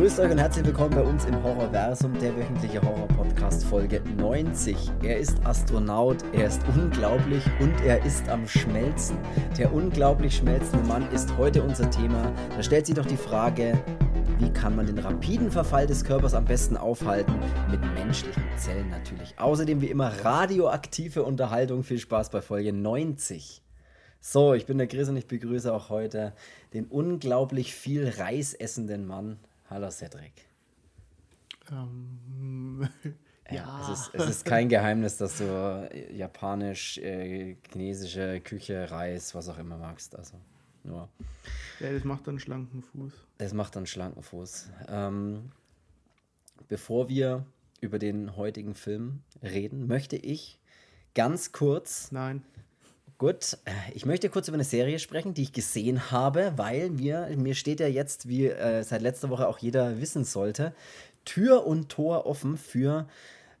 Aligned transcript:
Grüßt 0.00 0.18
euch 0.20 0.30
und 0.30 0.38
herzlich 0.38 0.64
willkommen 0.64 0.94
bei 0.94 1.02
uns 1.02 1.26
im 1.26 1.42
Horrorversum, 1.42 2.18
der 2.18 2.34
wöchentliche 2.34 2.80
Horror-Podcast 2.80 3.66
Folge 3.66 4.00
90. 4.16 4.74
Er 5.02 5.18
ist 5.18 5.36
Astronaut, 5.44 6.24
er 6.32 6.46
ist 6.46 6.62
unglaublich 6.74 7.44
und 7.60 7.78
er 7.82 8.02
ist 8.02 8.26
am 8.30 8.48
Schmelzen. 8.48 9.18
Der 9.58 9.70
unglaublich 9.70 10.36
schmelzende 10.36 10.86
Mann 10.86 11.06
ist 11.12 11.36
heute 11.36 11.62
unser 11.62 11.90
Thema. 11.90 12.32
Da 12.56 12.62
stellt 12.62 12.86
sich 12.86 12.94
doch 12.94 13.04
die 13.04 13.18
Frage, 13.18 13.78
wie 14.38 14.50
kann 14.50 14.74
man 14.74 14.86
den 14.86 14.98
rapiden 14.98 15.50
Verfall 15.50 15.86
des 15.86 16.02
Körpers 16.02 16.32
am 16.32 16.46
besten 16.46 16.78
aufhalten? 16.78 17.34
Mit 17.70 17.82
menschlichen 17.92 18.42
Zellen 18.56 18.88
natürlich. 18.88 19.38
Außerdem 19.38 19.82
wie 19.82 19.90
immer 19.90 20.24
radioaktive 20.24 21.24
Unterhaltung. 21.24 21.82
Viel 21.82 21.98
Spaß 21.98 22.30
bei 22.30 22.40
Folge 22.40 22.72
90. 22.72 23.60
So, 24.22 24.54
ich 24.54 24.64
bin 24.64 24.78
der 24.78 24.86
Chris 24.86 25.10
und 25.10 25.18
ich 25.18 25.26
begrüße 25.26 25.70
auch 25.70 25.90
heute 25.90 26.32
den 26.72 26.86
unglaublich 26.86 27.74
viel 27.74 28.08
Reis 28.08 28.54
essenden 28.54 29.06
Mann. 29.06 29.38
Hallo 29.70 29.88
Cedric. 29.90 30.32
Ähm, 31.70 32.88
Ja, 33.50 33.54
ja. 33.54 33.92
es, 33.92 34.00
ist, 34.00 34.14
es 34.14 34.30
ist 34.30 34.44
kein 34.44 34.68
Geheimnis, 34.68 35.16
dass 35.16 35.38
du 35.38 35.44
äh, 35.44 36.12
japanisch, 36.14 36.98
äh, 36.98 37.56
chinesische 37.72 38.40
Küche, 38.40 38.90
Reis, 38.90 39.34
was 39.34 39.48
auch 39.48 39.58
immer 39.58 39.76
magst. 39.76 40.16
Also 40.16 40.36
nur, 40.84 41.08
ja, 41.80 41.92
das 41.92 42.04
macht 42.04 42.26
dann 42.26 42.32
einen 42.34 42.40
schlanken 42.40 42.82
Fuß. 42.82 43.12
das 43.38 43.52
macht 43.52 43.76
dann 43.76 43.86
schlanken 43.86 44.22
Fuß. 44.22 44.70
Ähm, 44.88 45.50
bevor 46.68 47.08
wir 47.08 47.44
über 47.80 47.98
den 47.98 48.36
heutigen 48.36 48.74
Film 48.74 49.22
reden, 49.42 49.86
möchte 49.86 50.16
ich 50.16 50.58
ganz 51.14 51.52
kurz 51.52 52.12
Nein. 52.12 52.44
Gut, 53.20 53.58
äh, 53.66 53.72
ich 53.92 54.06
möchte 54.06 54.30
kurz 54.30 54.48
über 54.48 54.54
eine 54.54 54.64
Serie 54.64 54.98
sprechen, 54.98 55.34
die 55.34 55.42
ich 55.42 55.52
gesehen 55.52 56.10
habe, 56.10 56.54
weil 56.56 56.88
mir, 56.88 57.28
mir 57.36 57.54
steht 57.54 57.78
ja 57.78 57.86
jetzt, 57.86 58.28
wie 58.30 58.46
äh, 58.46 58.82
seit 58.82 59.02
letzter 59.02 59.28
Woche 59.28 59.46
auch 59.46 59.58
jeder 59.58 60.00
wissen 60.00 60.24
sollte, 60.24 60.72
Tür 61.26 61.66
und 61.66 61.90
Tor 61.90 62.24
offen 62.24 62.56
für, 62.56 63.06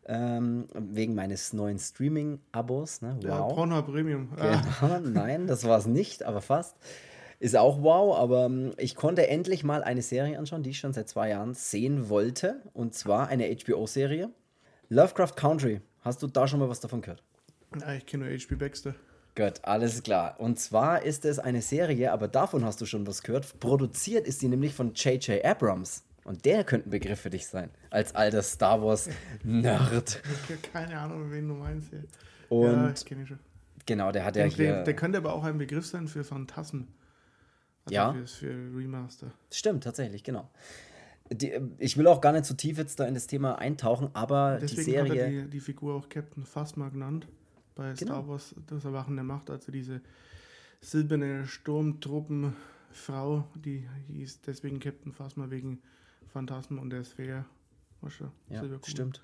ähm, 0.06 0.66
wegen 0.72 1.14
meines 1.14 1.52
neuen 1.52 1.78
Streaming-Abos. 1.78 3.02
Ne? 3.02 3.18
Ja, 3.22 3.38
Wow. 3.40 3.54
Pornhub 3.54 3.84
Premium. 3.84 4.30
Ah, 4.38 4.62
Genau, 4.80 4.98
nein, 5.10 5.46
das 5.46 5.64
war 5.64 5.76
es 5.76 5.84
nicht, 5.84 6.22
aber 6.22 6.40
fast. 6.40 6.74
Ist 7.38 7.54
auch 7.54 7.82
wow, 7.82 8.16
aber 8.16 8.46
ähm, 8.46 8.72
ich 8.78 8.96
konnte 8.96 9.28
endlich 9.28 9.62
mal 9.62 9.82
eine 9.82 10.00
Serie 10.00 10.38
anschauen, 10.38 10.62
die 10.62 10.70
ich 10.70 10.78
schon 10.78 10.94
seit 10.94 11.10
zwei 11.10 11.28
Jahren 11.28 11.52
sehen 11.52 12.08
wollte. 12.08 12.62
Und 12.72 12.94
zwar 12.94 13.28
eine 13.28 13.54
HBO-Serie. 13.54 14.30
Lovecraft 14.88 15.34
Country. 15.36 15.82
Hast 16.00 16.22
du 16.22 16.28
da 16.28 16.48
schon 16.48 16.60
mal 16.60 16.70
was 16.70 16.80
davon 16.80 17.02
gehört? 17.02 17.22
ah, 17.82 17.92
ich 17.92 18.06
kenne 18.06 18.24
nur 18.24 18.34
HP 18.34 18.54
Baxter. 18.54 18.94
Gut, 19.40 19.60
alles 19.64 20.02
klar. 20.02 20.38
Und 20.38 20.58
zwar 20.58 21.02
ist 21.02 21.24
es 21.24 21.38
eine 21.38 21.62
Serie, 21.62 22.12
aber 22.12 22.28
davon 22.28 22.64
hast 22.64 22.80
du 22.80 22.86
schon 22.86 23.06
was 23.06 23.22
gehört. 23.22 23.58
Produziert 23.60 24.26
ist 24.26 24.42
die 24.42 24.48
nämlich 24.48 24.74
von 24.74 24.92
J.J. 24.94 25.42
Abrams. 25.44 26.04
Und 26.24 26.44
der 26.44 26.64
könnte 26.64 26.88
ein 26.88 26.90
Begriff 26.90 27.20
für 27.20 27.30
dich 27.30 27.46
sein. 27.46 27.70
Als 27.88 28.14
alter 28.14 28.42
Star 28.42 28.82
Wars-Nerd. 28.82 30.22
Ich 30.44 30.50
habe 30.50 30.60
keine 30.72 30.98
Ahnung, 30.98 31.30
wen 31.30 31.48
du 31.48 31.54
meinst. 31.54 31.88
Hier. 31.90 32.04
Und 32.50 32.72
ja, 32.72 32.90
ich 32.90 33.04
kenne 33.04 33.26
schon. 33.26 33.38
genau, 33.86 34.12
der 34.12 34.24
hat 34.26 34.36
ja 34.36 34.46
Der, 34.46 34.56
der, 34.56 34.74
hier. 34.76 34.84
der 34.84 34.94
könnte 34.96 35.18
aber 35.18 35.32
auch 35.32 35.44
ein 35.44 35.56
Begriff 35.56 35.86
sein 35.86 36.06
für 36.08 36.22
Phantasmen. 36.22 36.88
Also 37.86 37.94
Ja. 37.94 38.14
Für 38.26 38.50
Remaster. 38.76 39.32
Stimmt, 39.50 39.84
tatsächlich, 39.84 40.22
genau. 40.22 40.50
Die, 41.32 41.52
ich 41.78 41.96
will 41.96 42.06
auch 42.08 42.20
gar 42.20 42.32
nicht 42.32 42.44
zu 42.44 42.54
tief 42.54 42.76
jetzt 42.76 43.00
da 43.00 43.06
in 43.06 43.14
das 43.14 43.26
Thema 43.26 43.58
eintauchen, 43.58 44.10
aber 44.12 44.58
Deswegen 44.60 44.84
die 44.90 44.98
hat 44.98 45.06
Serie. 45.06 45.22
er 45.22 45.30
die, 45.44 45.50
die 45.50 45.60
Figur 45.60 45.94
auch 45.94 46.08
Captain 46.08 46.44
Phasma 46.44 46.88
genannt. 46.90 47.26
Bei 47.74 47.92
Genau. 47.94 48.12
Star 48.12 48.28
Wars, 48.28 48.54
das 48.66 48.84
Erwachen 48.84 49.16
der 49.16 49.24
Macht. 49.24 49.50
Also 49.50 49.72
diese 49.72 50.00
silberne 50.80 51.46
Sturmtruppenfrau, 51.46 53.44
die 53.54 53.86
hieß 54.08 54.40
deswegen 54.42 54.80
Captain 54.80 55.12
Phasma 55.12 55.50
wegen 55.50 55.80
Phantasmen 56.32 56.78
und 56.78 56.90
der 56.90 57.04
Sphäre. 57.04 57.44
Weißt 58.00 58.20
du, 58.20 58.30
Ja, 58.48 58.62
stimmt. 58.86 59.22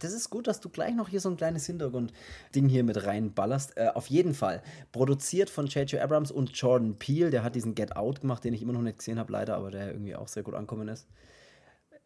Das 0.00 0.12
ist 0.12 0.28
gut, 0.28 0.46
dass 0.46 0.60
du 0.60 0.68
gleich 0.68 0.94
noch 0.94 1.08
hier 1.08 1.20
so 1.20 1.30
ein 1.30 1.36
kleines 1.38 1.64
Hintergrundding 1.64 2.68
hier 2.68 2.84
mit 2.84 3.06
reinballerst. 3.06 3.78
Äh, 3.78 3.88
auf 3.94 4.08
jeden 4.08 4.34
Fall. 4.34 4.62
Produziert 4.92 5.48
von 5.48 5.66
J.J. 5.66 6.02
Abrams 6.02 6.30
und 6.30 6.50
Jordan 6.54 6.96
Peele. 6.96 7.30
Der 7.30 7.42
hat 7.42 7.54
diesen 7.54 7.74
Get 7.74 7.96
Out 7.96 8.20
gemacht, 8.20 8.44
den 8.44 8.52
ich 8.52 8.60
immer 8.60 8.74
noch 8.74 8.82
nicht 8.82 8.98
gesehen 8.98 9.18
habe, 9.18 9.32
leider, 9.32 9.56
aber 9.56 9.70
der 9.70 9.92
irgendwie 9.92 10.14
auch 10.16 10.28
sehr 10.28 10.42
gut 10.42 10.54
angekommen 10.54 10.88
ist. 10.88 11.06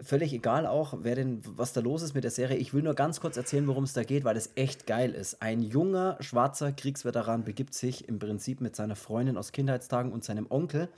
Völlig 0.01 0.33
egal 0.33 0.67
auch, 0.67 0.99
wer 1.03 1.15
denn, 1.15 1.41
was 1.45 1.73
da 1.73 1.81
los 1.81 2.03
ist 2.03 2.15
mit 2.15 2.25
der 2.25 2.33
Serie. 2.33 2.57
Ich 2.57 2.75
will 2.75 2.83
nur 2.83 2.95
ganz 2.95 3.21
kurz 3.21 3.37
erzählen, 3.37 3.67
worum 3.69 3.85
es 3.85 3.93
da 3.93 4.03
geht, 4.03 4.25
weil 4.25 4.37
es 4.37 4.51
echt 4.57 4.87
geil 4.87 5.13
ist. 5.13 5.41
Ein 5.41 5.63
junger, 5.63 6.17
schwarzer 6.21 6.73
Kriegsveteran 6.73 7.45
begibt 7.45 7.75
sich 7.75 8.09
im 8.09 8.19
Prinzip 8.19 8.61
mit 8.61 8.75
seiner 8.75 8.97
Freundin 8.97 9.37
aus 9.37 9.53
Kindheitstagen 9.53 10.13
und 10.13 10.25
seinem 10.25 10.47
Onkel 10.51 10.89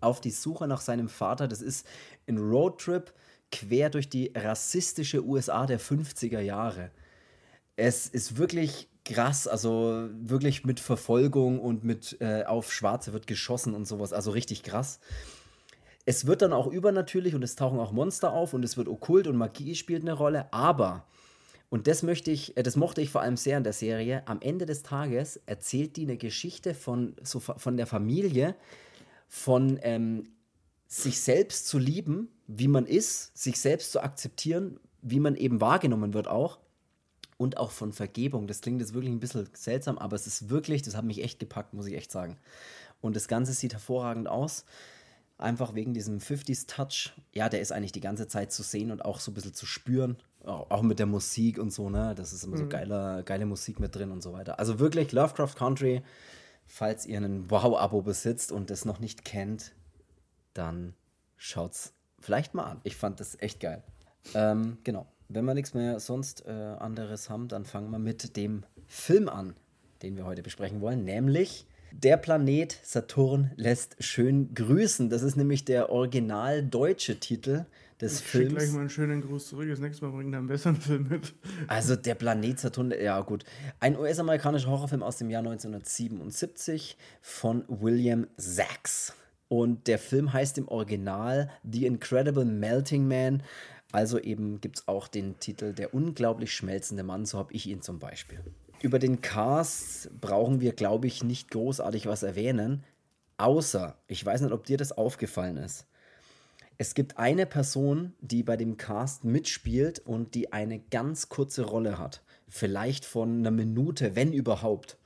auf 0.00 0.20
die 0.20 0.30
Suche 0.30 0.66
nach 0.66 0.80
seinem 0.80 1.08
Vater. 1.08 1.46
Das 1.46 1.60
ist 1.60 1.86
ein 2.26 2.38
Roadtrip 2.38 3.12
quer 3.52 3.90
durch 3.90 4.08
die 4.08 4.32
rassistische 4.34 5.24
USA 5.24 5.66
der 5.66 5.80
50er 5.80 6.40
Jahre. 6.40 6.90
Es 7.76 8.06
ist 8.06 8.38
wirklich 8.38 8.88
krass, 9.04 9.46
also 9.46 10.08
wirklich 10.20 10.64
mit 10.64 10.80
Verfolgung 10.80 11.60
und 11.60 11.84
mit 11.84 12.16
äh, 12.20 12.44
auf 12.44 12.72
Schwarze 12.72 13.12
wird 13.12 13.26
geschossen 13.26 13.74
und 13.74 13.86
sowas, 13.86 14.12
also 14.12 14.30
richtig 14.30 14.62
krass. 14.62 15.00
Es 16.08 16.26
wird 16.26 16.40
dann 16.40 16.54
auch 16.54 16.68
übernatürlich 16.68 17.34
und 17.34 17.42
es 17.42 17.54
tauchen 17.54 17.78
auch 17.78 17.92
Monster 17.92 18.32
auf 18.32 18.54
und 18.54 18.64
es 18.64 18.78
wird 18.78 18.88
okkult 18.88 19.26
und 19.26 19.36
Magie 19.36 19.74
spielt 19.74 20.00
eine 20.00 20.14
Rolle, 20.14 20.50
aber 20.54 21.04
und 21.68 21.86
das 21.86 22.02
möchte 22.02 22.30
ich, 22.30 22.56
äh, 22.56 22.62
das 22.62 22.76
mochte 22.76 23.02
ich 23.02 23.10
vor 23.10 23.20
allem 23.20 23.36
sehr 23.36 23.58
in 23.58 23.62
der 23.62 23.74
Serie. 23.74 24.22
Am 24.26 24.40
Ende 24.40 24.64
des 24.64 24.82
Tages 24.82 25.38
erzählt 25.44 25.98
die 25.98 26.04
eine 26.04 26.16
Geschichte 26.16 26.72
von, 26.72 27.14
so, 27.22 27.40
von 27.40 27.76
der 27.76 27.86
Familie, 27.86 28.54
von 29.28 29.78
ähm, 29.82 30.24
sich 30.86 31.20
selbst 31.20 31.68
zu 31.68 31.76
lieben, 31.76 32.30
wie 32.46 32.68
man 32.68 32.86
ist, 32.86 33.36
sich 33.36 33.60
selbst 33.60 33.92
zu 33.92 34.02
akzeptieren, 34.02 34.80
wie 35.02 35.20
man 35.20 35.36
eben 35.36 35.60
wahrgenommen 35.60 36.14
wird 36.14 36.26
auch. 36.26 36.58
Und 37.36 37.58
auch 37.58 37.70
von 37.70 37.92
Vergebung. 37.92 38.46
Das 38.46 38.62
klingt 38.62 38.80
jetzt 38.80 38.94
wirklich 38.94 39.12
ein 39.12 39.20
bisschen 39.20 39.46
seltsam, 39.52 39.98
aber 39.98 40.16
es 40.16 40.26
ist 40.26 40.48
wirklich, 40.48 40.80
das 40.80 40.96
hat 40.96 41.04
mich 41.04 41.22
echt 41.22 41.38
gepackt, 41.38 41.74
muss 41.74 41.86
ich 41.86 41.94
echt 41.94 42.10
sagen. 42.10 42.38
Und 43.02 43.14
das 43.14 43.28
Ganze 43.28 43.52
sieht 43.52 43.74
hervorragend 43.74 44.26
aus. 44.26 44.64
Einfach 45.38 45.74
wegen 45.74 45.94
diesem 45.94 46.18
50s-Touch. 46.18 47.12
Ja, 47.32 47.48
der 47.48 47.60
ist 47.60 47.70
eigentlich 47.72 47.92
die 47.92 48.00
ganze 48.00 48.26
Zeit 48.26 48.52
zu 48.52 48.64
sehen 48.64 48.90
und 48.90 49.04
auch 49.04 49.20
so 49.20 49.30
ein 49.30 49.34
bisschen 49.34 49.54
zu 49.54 49.66
spüren. 49.66 50.16
Auch, 50.44 50.82
mit 50.82 50.98
der 50.98 51.06
Musik 51.06 51.58
und 51.58 51.72
so, 51.72 51.90
ne? 51.90 52.14
Das 52.16 52.32
ist 52.32 52.44
immer 52.44 52.56
so 52.56 52.66
geiler, 52.68 53.22
geile 53.22 53.46
Musik 53.46 53.80
mit 53.80 53.94
drin 53.94 54.10
und 54.10 54.22
so 54.22 54.32
weiter. 54.32 54.58
Also 54.58 54.78
wirklich 54.78 55.12
Lovecraft 55.12 55.54
Country, 55.56 56.02
falls 56.66 57.06
ihr 57.06 57.18
ein 57.18 57.50
Wow-Abo 57.50 58.02
besitzt 58.02 58.50
und 58.50 58.70
das 58.70 58.84
noch 58.84 58.98
nicht 58.98 59.24
kennt, 59.24 59.74
dann 60.54 60.94
schaut's 61.36 61.92
vielleicht 62.18 62.54
mal 62.54 62.64
an. 62.64 62.80
Ich 62.84 62.96
fand 62.96 63.20
das 63.20 63.40
echt 63.40 63.60
geil. 63.60 63.82
Ähm, 64.34 64.78
genau. 64.84 65.06
Wenn 65.28 65.44
wir 65.44 65.54
nichts 65.54 65.74
mehr 65.74 66.00
sonst 66.00 66.46
äh, 66.46 66.50
anderes 66.50 67.28
haben, 67.30 67.48
dann 67.48 67.64
fangen 67.64 67.90
wir 67.90 67.98
mit 67.98 68.36
dem 68.36 68.64
Film 68.86 69.28
an, 69.28 69.54
den 70.02 70.16
wir 70.16 70.24
heute 70.24 70.42
besprechen 70.42 70.80
wollen, 70.80 71.04
nämlich 71.04 71.66
Der 71.92 72.16
Planet 72.16 72.78
Saturn 72.82 73.50
lässt 73.56 73.96
schön 74.02 74.54
grüßen. 74.54 75.10
Das 75.10 75.22
ist 75.22 75.36
nämlich 75.36 75.64
der 75.64 75.90
original 75.90 76.62
deutsche 76.62 77.18
Titel 77.18 77.66
des 78.00 78.20
Ich 78.20 78.30
schick 78.30 78.48
gleich 78.50 78.62
Films. 78.62 78.74
mal 78.74 78.80
einen 78.80 78.90
schönen 78.90 79.20
Gruß 79.22 79.48
zurück. 79.48 79.68
Das 79.68 79.80
nächste 79.80 80.04
Mal 80.04 80.12
bringt 80.12 80.32
er 80.34 80.38
einen 80.38 80.48
besseren 80.48 80.76
Film 80.80 81.08
mit. 81.08 81.34
Also 81.66 81.96
der 81.96 82.14
Planet 82.14 82.58
Saturn, 82.58 82.92
ja 82.92 83.20
gut. 83.22 83.44
Ein 83.80 83.96
US-amerikanischer 83.98 84.68
Horrorfilm 84.68 85.02
aus 85.02 85.16
dem 85.18 85.30
Jahr 85.30 85.40
1977 85.40 86.96
von 87.20 87.64
William 87.68 88.26
Sachs. 88.36 89.14
Und 89.48 89.86
der 89.86 89.98
Film 89.98 90.32
heißt 90.32 90.58
im 90.58 90.68
Original 90.68 91.50
The 91.64 91.86
Incredible 91.86 92.44
Melting 92.44 93.08
Man. 93.08 93.42
Also 93.92 94.18
eben 94.18 94.60
gibt 94.60 94.78
es 94.80 94.88
auch 94.88 95.08
den 95.08 95.38
Titel 95.40 95.72
Der 95.72 95.94
unglaublich 95.94 96.52
schmelzende 96.52 97.02
Mann, 97.02 97.24
so 97.24 97.38
habe 97.38 97.54
ich 97.54 97.66
ihn 97.66 97.80
zum 97.80 97.98
Beispiel. 97.98 98.40
Über 98.80 99.00
den 99.00 99.20
Cast 99.20 100.08
brauchen 100.20 100.60
wir, 100.60 100.72
glaube 100.72 101.08
ich, 101.08 101.24
nicht 101.24 101.50
großartig 101.50 102.06
was 102.06 102.22
erwähnen. 102.22 102.84
Außer, 103.36 103.96
ich 104.06 104.24
weiß 104.24 104.40
nicht, 104.42 104.52
ob 104.52 104.66
dir 104.66 104.76
das 104.76 104.92
aufgefallen 104.92 105.56
ist. 105.56 105.86
Es 106.76 106.94
gibt 106.94 107.18
eine 107.18 107.44
Person, 107.44 108.12
die 108.20 108.44
bei 108.44 108.56
dem 108.56 108.76
Cast 108.76 109.24
mitspielt 109.24 109.98
und 109.98 110.36
die 110.36 110.52
eine 110.52 110.78
ganz 110.78 111.28
kurze 111.28 111.62
Rolle 111.62 111.98
hat. 111.98 112.22
Vielleicht 112.46 113.04
von 113.04 113.40
einer 113.40 113.50
Minute, 113.50 114.14
wenn 114.14 114.32
überhaupt. 114.32 114.96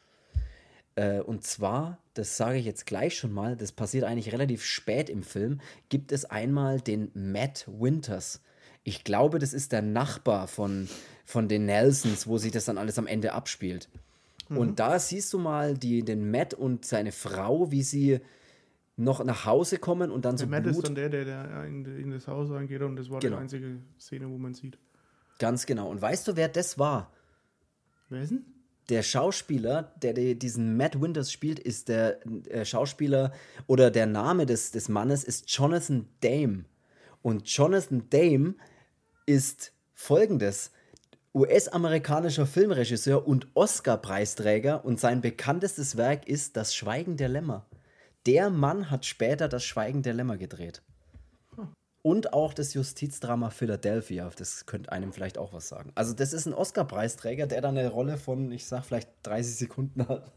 Äh, 0.94 1.20
und 1.20 1.44
zwar, 1.44 1.98
das 2.12 2.36
sage 2.36 2.58
ich 2.58 2.66
jetzt 2.66 2.84
gleich 2.84 3.16
schon 3.16 3.32
mal, 3.32 3.56
das 3.56 3.72
passiert 3.72 4.04
eigentlich 4.04 4.34
relativ 4.34 4.64
spät 4.64 5.08
im 5.08 5.22
Film, 5.22 5.62
gibt 5.88 6.12
es 6.12 6.26
einmal 6.26 6.82
den 6.82 7.10
Matt 7.14 7.64
Winters. 7.66 8.42
Ich 8.84 9.05
glaube, 9.05 9.38
das 9.38 9.52
ist 9.52 9.73
der 9.73 9.82
Nachbar 9.82 10.49
von, 10.49 10.88
von 11.25 11.49
den 11.49 11.67
Nelsons, 11.67 12.26
wo 12.26 12.38
sich 12.38 12.50
das 12.52 12.64
dann 12.64 12.79
alles 12.79 12.99
am 12.99 13.06
Ende 13.06 13.32
abspielt. 13.32 13.88
Und 14.49 14.81
da 14.81 14.99
siehst 14.99 15.32
du 15.32 15.38
mal 15.38 15.79
die, 15.79 16.02
den 16.02 16.31
Matt 16.31 16.52
und 16.52 16.84
seine 16.84 17.11
Frau, 17.12 17.70
wie 17.70 17.82
sie 17.82 18.20
noch 18.96 19.25
nach 19.25 19.46
Hause 19.46 19.79
kommen 19.79 20.11
und 20.11 20.26
dann 20.26 20.37
so 20.37 20.44
Der 20.44 20.50
Matt 20.50 20.64
Blut 20.64 20.76
ist 20.76 20.87
dann 20.87 20.94
der, 20.94 21.08
der, 21.08 21.25
der 21.25 21.64
in, 21.64 21.84
in 21.87 22.11
das 22.11 22.26
Haus 22.29 22.50
reingeht 22.50 22.82
und 22.82 22.96
das 22.96 23.08
war 23.08 23.20
Genau. 23.20 23.37
die 23.37 23.43
einzige 23.43 23.79
Szene, 23.99 24.29
wo 24.29 24.37
man 24.37 24.52
sieht. 24.52 24.76
Ganz 25.38 25.64
genau. 25.64 25.88
Und 25.88 26.02
weißt 26.02 26.28
du, 26.28 26.37
wer 26.37 26.49
das 26.49 26.78
war? 26.78 27.11
Wer 28.11 28.23
ist 28.23 28.31
denn? 28.32 28.44
Der 28.90 29.02
Schauspieler, 29.02 29.94
der 30.02 30.12
die- 30.12 30.38
diesen 30.38 30.76
Matt 30.76 31.00
Winters 31.00 31.32
spielt, 31.32 31.58
ist 31.58 31.88
der 31.88 32.19
äh, 32.50 32.67
Schauspieler 32.67 33.32
oder 33.67 33.90
der 33.90 34.06
Name 34.06 34.44
des, 34.44 34.70
des 34.73 34.90
Mannes 34.90 35.25
ist 35.25 35.49
Jonathan 35.50 36.08
Dame. 36.20 36.64
Und 37.23 37.49
Jonathan 37.49 38.02
Dame 38.11 38.55
ist 39.26 39.72
folgendes. 39.94 40.70
US-amerikanischer 41.34 42.46
Filmregisseur 42.46 43.26
und 43.26 43.48
Oscar-Preisträger 43.54 44.84
und 44.84 45.00
sein 45.00 45.22
bekanntestes 45.22 45.96
Werk 45.96 46.28
ist 46.28 46.56
Das 46.56 46.74
Schweigen 46.74 47.16
der 47.16 47.28
Lämmer. 47.28 47.66
Der 48.26 48.50
Mann 48.50 48.90
hat 48.90 49.06
später 49.06 49.48
Das 49.48 49.64
Schweigen 49.64 50.02
der 50.02 50.14
Lämmer 50.14 50.36
gedreht. 50.36 50.82
Und 52.02 52.32
auch 52.32 52.52
das 52.52 52.74
Justizdrama 52.74 53.50
Philadelphia. 53.50 54.28
Das 54.36 54.66
könnte 54.66 54.90
einem 54.90 55.12
vielleicht 55.12 55.38
auch 55.38 55.52
was 55.52 55.68
sagen. 55.68 55.92
Also, 55.94 56.12
das 56.12 56.32
ist 56.32 56.46
ein 56.46 56.52
Oscar-Preisträger, 56.52 57.46
der 57.46 57.60
da 57.60 57.68
eine 57.68 57.88
Rolle 57.88 58.18
von, 58.18 58.50
ich 58.50 58.66
sag, 58.66 58.84
vielleicht 58.84 59.08
30 59.22 59.56
Sekunden 59.56 60.08
hat. 60.08 60.32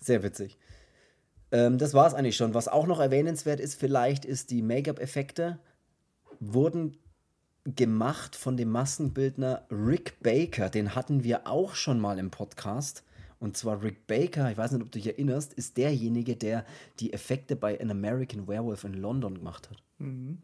Sehr 0.00 0.22
witzig. 0.22 0.58
Ähm, 1.52 1.76
das 1.76 1.92
war 1.92 2.06
es 2.06 2.14
eigentlich 2.14 2.36
schon. 2.36 2.54
Was 2.54 2.68
auch 2.68 2.86
noch 2.86 3.00
erwähnenswert 3.00 3.60
ist, 3.60 3.78
vielleicht, 3.78 4.24
ist 4.24 4.50
die 4.50 4.62
Make-up-Effekte 4.62 5.58
wurden 6.40 6.96
gemacht 7.64 8.36
von 8.36 8.56
dem 8.56 8.70
Maskenbildner 8.70 9.66
Rick 9.70 10.20
Baker. 10.22 10.70
Den 10.70 10.94
hatten 10.94 11.24
wir 11.24 11.46
auch 11.46 11.74
schon 11.74 12.00
mal 12.00 12.18
im 12.18 12.30
Podcast. 12.30 13.04
Und 13.38 13.56
zwar 13.56 13.82
Rick 13.82 14.06
Baker, 14.06 14.50
ich 14.50 14.58
weiß 14.58 14.72
nicht, 14.72 14.82
ob 14.82 14.92
du 14.92 14.98
dich 14.98 15.06
erinnerst, 15.06 15.54
ist 15.54 15.78
derjenige, 15.78 16.36
der 16.36 16.64
die 17.00 17.12
Effekte 17.12 17.56
bei 17.56 17.80
An 17.80 17.90
American 17.90 18.46
Werewolf 18.46 18.84
in 18.84 18.94
London 18.94 19.34
gemacht 19.34 19.70
hat. 19.70 19.82
Mhm. 19.98 20.38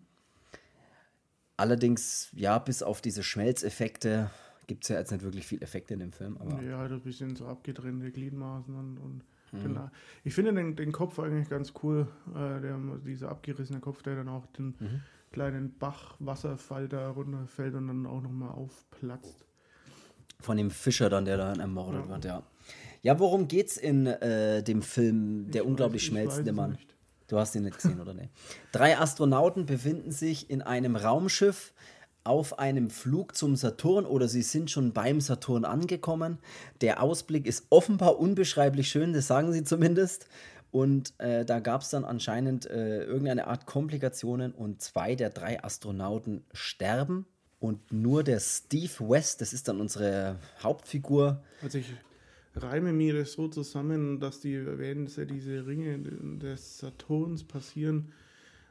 Allerdings, 1.59 2.31
ja, 2.35 2.59
bis 2.59 2.83
auf 2.83 3.01
diese 3.01 3.23
Schmelzeffekte 3.23 4.31
gibt 4.67 4.85
es 4.85 4.89
ja 4.89 4.99
jetzt 4.99 5.13
nicht 5.13 5.23
wirklich 5.23 5.47
viel 5.47 5.63
Effekte 5.63 5.95
in 5.95 6.01
dem 6.01 6.13
Film. 6.13 6.37
Aber 6.39 6.61
ja, 6.63 6.79
halt 6.79 6.93
ein 6.93 7.01
bisschen 7.01 7.37
so 7.37 7.47
abgetrennte 7.47 8.11
Gliedmaßen 8.11 8.75
und, 8.75 8.99
und 8.99 9.23
mhm. 9.53 9.63
genau. 9.63 9.91
Ich 10.25 10.35
finde 10.35 10.55
den, 10.55 10.75
den 10.77 10.93
Kopf 10.93 11.19
eigentlich 11.19 11.49
ganz 11.49 11.73
cool, 11.83 12.09
äh, 12.35 12.61
der, 12.61 12.79
dieser 13.05 13.31
abgerissene 13.31 13.81
Kopf, 13.81 14.03
der 14.03 14.17
dann 14.17 14.29
auch 14.29 14.47
den 14.47 14.75
mhm. 14.79 15.03
Kleinen 15.33 15.77
Bachwasserfall 15.79 16.89
da 16.89 17.11
runterfällt 17.11 17.75
und 17.75 17.89
dann 17.89 18.07
auch 18.07 18.21
nochmal 18.21 18.51
aufplatzt. 18.51 19.47
Von 20.41 20.57
dem 20.57 20.71
Fischer 20.71 21.09
dann, 21.09 21.25
der 21.25 21.37
dann 21.37 21.61
ermordet 21.61 22.05
ja. 22.05 22.09
wird, 22.09 22.25
ja. 22.25 22.43
Ja, 23.03 23.19
worum 23.19 23.47
geht's 23.49 23.77
in 23.77 24.07
äh, 24.07 24.63
dem 24.63 24.83
Film 24.83 25.51
Der 25.51 25.63
ich 25.63 25.69
unglaublich 25.69 26.03
weiß, 26.03 26.09
schmelzende 26.09 26.53
Mann? 26.53 26.73
Nicht. 26.73 26.97
Du 27.29 27.39
hast 27.39 27.55
ihn 27.55 27.65
nicht 27.65 27.77
gesehen, 27.77 28.01
oder 28.01 28.15
nicht? 28.15 28.31
Drei 28.73 28.99
Astronauten 28.99 29.67
befinden 29.67 30.13
sich 30.13 30.49
in 30.51 30.63
einem 30.63 30.97
Raumschiff 30.97 31.73
auf 32.27 32.59
einem 32.59 32.91
Flug 32.91 33.37
zum 33.37 33.57
Saturn 33.57 34.05
oder 34.05 34.29
sie 34.29 34.43
sind 34.43 34.71
schon 34.71 34.93
beim 34.93 35.21
Saturn 35.21 35.65
angekommen. 35.65 36.39
Der 36.81 37.03
Ausblick 37.03 37.47
ist 37.47 37.67
offenbar 37.71 38.19
unbeschreiblich 38.19 38.89
schön, 38.89 39.13
das 39.13 39.29
sagen 39.29 39.53
sie 39.53 39.65
zumindest. 39.65 40.27
Und 40.71 41.15
äh, 41.19 41.45
da 41.45 41.61
gab 41.61 41.83
es 41.83 41.91
dann 41.91 42.05
anscheinend 42.05 42.67
äh, 42.67 43.05
irgendeine 43.05 43.47
Art 43.47 43.67
Komplikationen 43.67 44.53
und 44.53 44.83
zwei 44.83 45.15
der 45.15 45.31
drei 45.31 45.63
Astronauten 45.63 46.45
sterben. 46.53 47.27
Und 47.59 47.93
nur 47.93 48.23
der 48.23 48.41
Steve 48.41 48.93
West, 49.09 49.41
das 49.41 49.53
ist 49.53 49.69
dann 49.69 49.81
unsere 49.81 50.39
Hauptfigur. 50.63 51.43
Also 51.63 51.79
ich 51.79 51.95
reime 52.55 52.93
mir 52.93 53.15
das 53.15 53.33
so 53.33 53.49
zusammen, 53.49 54.21
dass 54.21 54.41
die, 54.41 54.65
wenn 54.79 55.07
diese 55.07 55.67
Ringe 55.67 55.99
des 56.39 56.79
Saturns 56.79 57.45
passieren, 57.45 58.13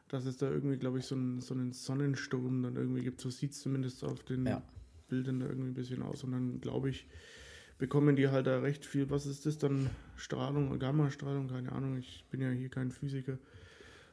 dass 0.08 0.26
es 0.26 0.38
da 0.38 0.50
irgendwie, 0.50 0.78
glaube 0.78 1.00
ich, 1.00 1.06
so, 1.06 1.16
ein, 1.16 1.42
so 1.42 1.54
einen 1.54 1.72
Sonnensturm 1.72 2.64
dann 2.64 2.76
irgendwie 2.76 3.02
gibt. 3.02 3.22
So 3.22 3.30
sieht 3.30 3.52
es 3.52 3.62
zumindest 3.62 4.04
auf 4.04 4.24
den 4.24 4.46
ja. 4.46 4.62
Bildern 5.08 5.40
da 5.40 5.48
irgendwie 5.48 5.70
ein 5.70 5.74
bisschen 5.74 6.04
aus. 6.04 6.24
Und 6.24 6.32
dann, 6.32 6.62
glaube 6.62 6.90
ich, 6.90 7.08
bekommen 7.78 8.16
die 8.16 8.30
halt 8.30 8.48
da 8.48 8.60
recht 8.60 8.86
viel. 8.86 9.10
Was 9.10 9.26
ist 9.26 9.46
das 9.46 9.58
dann? 9.58 9.90
Strahlung, 10.16 10.78
Gammastrahlung? 10.80 11.50
Keine 11.50 11.72
Ahnung. 11.72 11.98
Ich 11.98 12.26
bin 12.30 12.42
ja 12.42 12.50
hier 12.50 12.70
kein 12.70 12.92
Physiker. 12.92 13.38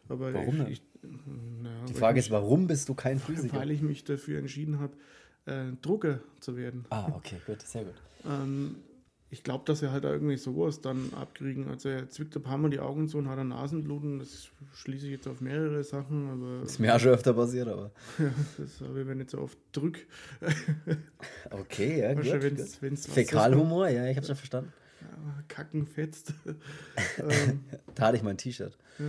Aber 0.09 0.35
warum? 0.35 0.63
Ich, 0.63 0.83
ich, 1.03 1.11
na, 1.63 1.85
die 1.89 1.95
Frage 1.95 2.19
ist, 2.19 2.31
warum 2.31 2.67
bist 2.67 2.89
du 2.89 2.95
kein 2.95 3.19
Physiker? 3.19 3.57
Weil 3.57 3.71
ich 3.71 3.83
mich 3.83 4.05
dafür 4.05 4.39
entschieden 4.39 4.79
habe, 4.81 4.95
äh, 5.47 5.73
Drucker 5.81 6.21
zu 6.41 6.57
werden. 6.57 6.85
Ah, 6.91 7.13
okay, 7.15 7.37
gut, 7.47 7.63
sehr 7.63 7.85
gut. 7.85 7.95
Ähm, 8.25 8.77
ich 9.33 9.43
glaube, 9.43 9.65
dass 9.65 9.81
er 9.81 9.93
halt 9.93 10.05
irgendwie 10.05 10.37
sowas 10.37 10.83
dann 10.83 11.11
abkriegen. 11.19 11.67
Also 11.69 11.89
er 11.89 12.07
zwickt 12.11 12.37
ein 12.37 12.43
paar 12.43 12.59
Mal 12.59 12.69
die 12.69 12.81
Augen 12.81 13.09
zu 13.09 13.17
und 13.17 13.31
hat 13.31 13.39
ein 13.39 13.49
Nasenbluten. 13.49 14.19
Das 14.19 14.51
schließe 14.75 15.07
ich 15.07 15.13
jetzt 15.13 15.27
auf 15.27 15.41
mehrere 15.41 15.83
Sachen, 15.85 16.29
aber. 16.29 16.61
Das 16.61 16.73
ist 16.73 16.79
mir 16.81 16.95
auch 16.95 17.01
schon 17.01 17.13
öfter 17.13 17.33
passiert, 17.33 17.67
aber. 17.67 17.93
ja, 18.19 18.31
das 18.59 18.87
habe 18.87 19.01
ich, 19.01 19.07
wenn 19.07 19.21
ich 19.21 19.31
so 19.31 19.39
oft 19.39 19.57
drück. 19.73 20.07
okay, 21.51 22.01
ja, 22.01 22.13
gut. 22.13 22.27
Wenn's, 22.27 22.73
gut. 22.73 22.83
Wenn's 22.83 23.07
Fäkalhumor, 23.07 23.89
ja, 23.89 24.07
ich 24.07 24.19
habe 24.19 24.27
schon 24.27 24.37
verstanden. 24.37 24.71
Ja, 25.01 25.45
Kacken 25.49 25.87
fetzt. 25.87 26.35
da 27.95 28.09
hatte 28.09 28.19
ich 28.19 28.23
mein 28.23 28.37
T-Shirt. 28.37 28.77
Ja. 28.99 29.05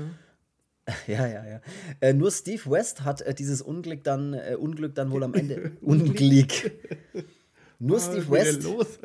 Ja, 1.08 1.28
ja, 1.28 1.46
ja. 1.46 1.62
Äh, 2.00 2.14
nur 2.14 2.32
Steve 2.32 2.62
West 2.72 3.04
hat 3.04 3.22
äh, 3.22 3.34
dieses 3.34 3.62
Unglück 3.62 4.06
dann, 4.06 4.34
äh, 4.34 4.56
Unglück 4.58 4.96
dann 4.96 5.12
wohl 5.12 5.24
am 5.24 5.34
Ende. 5.34 5.74
Unglück. 5.82 6.72
Nur 7.80 7.98
ah, 7.98 8.00
Steve 8.00 8.30
West. 8.30 8.64
Los, 8.64 9.00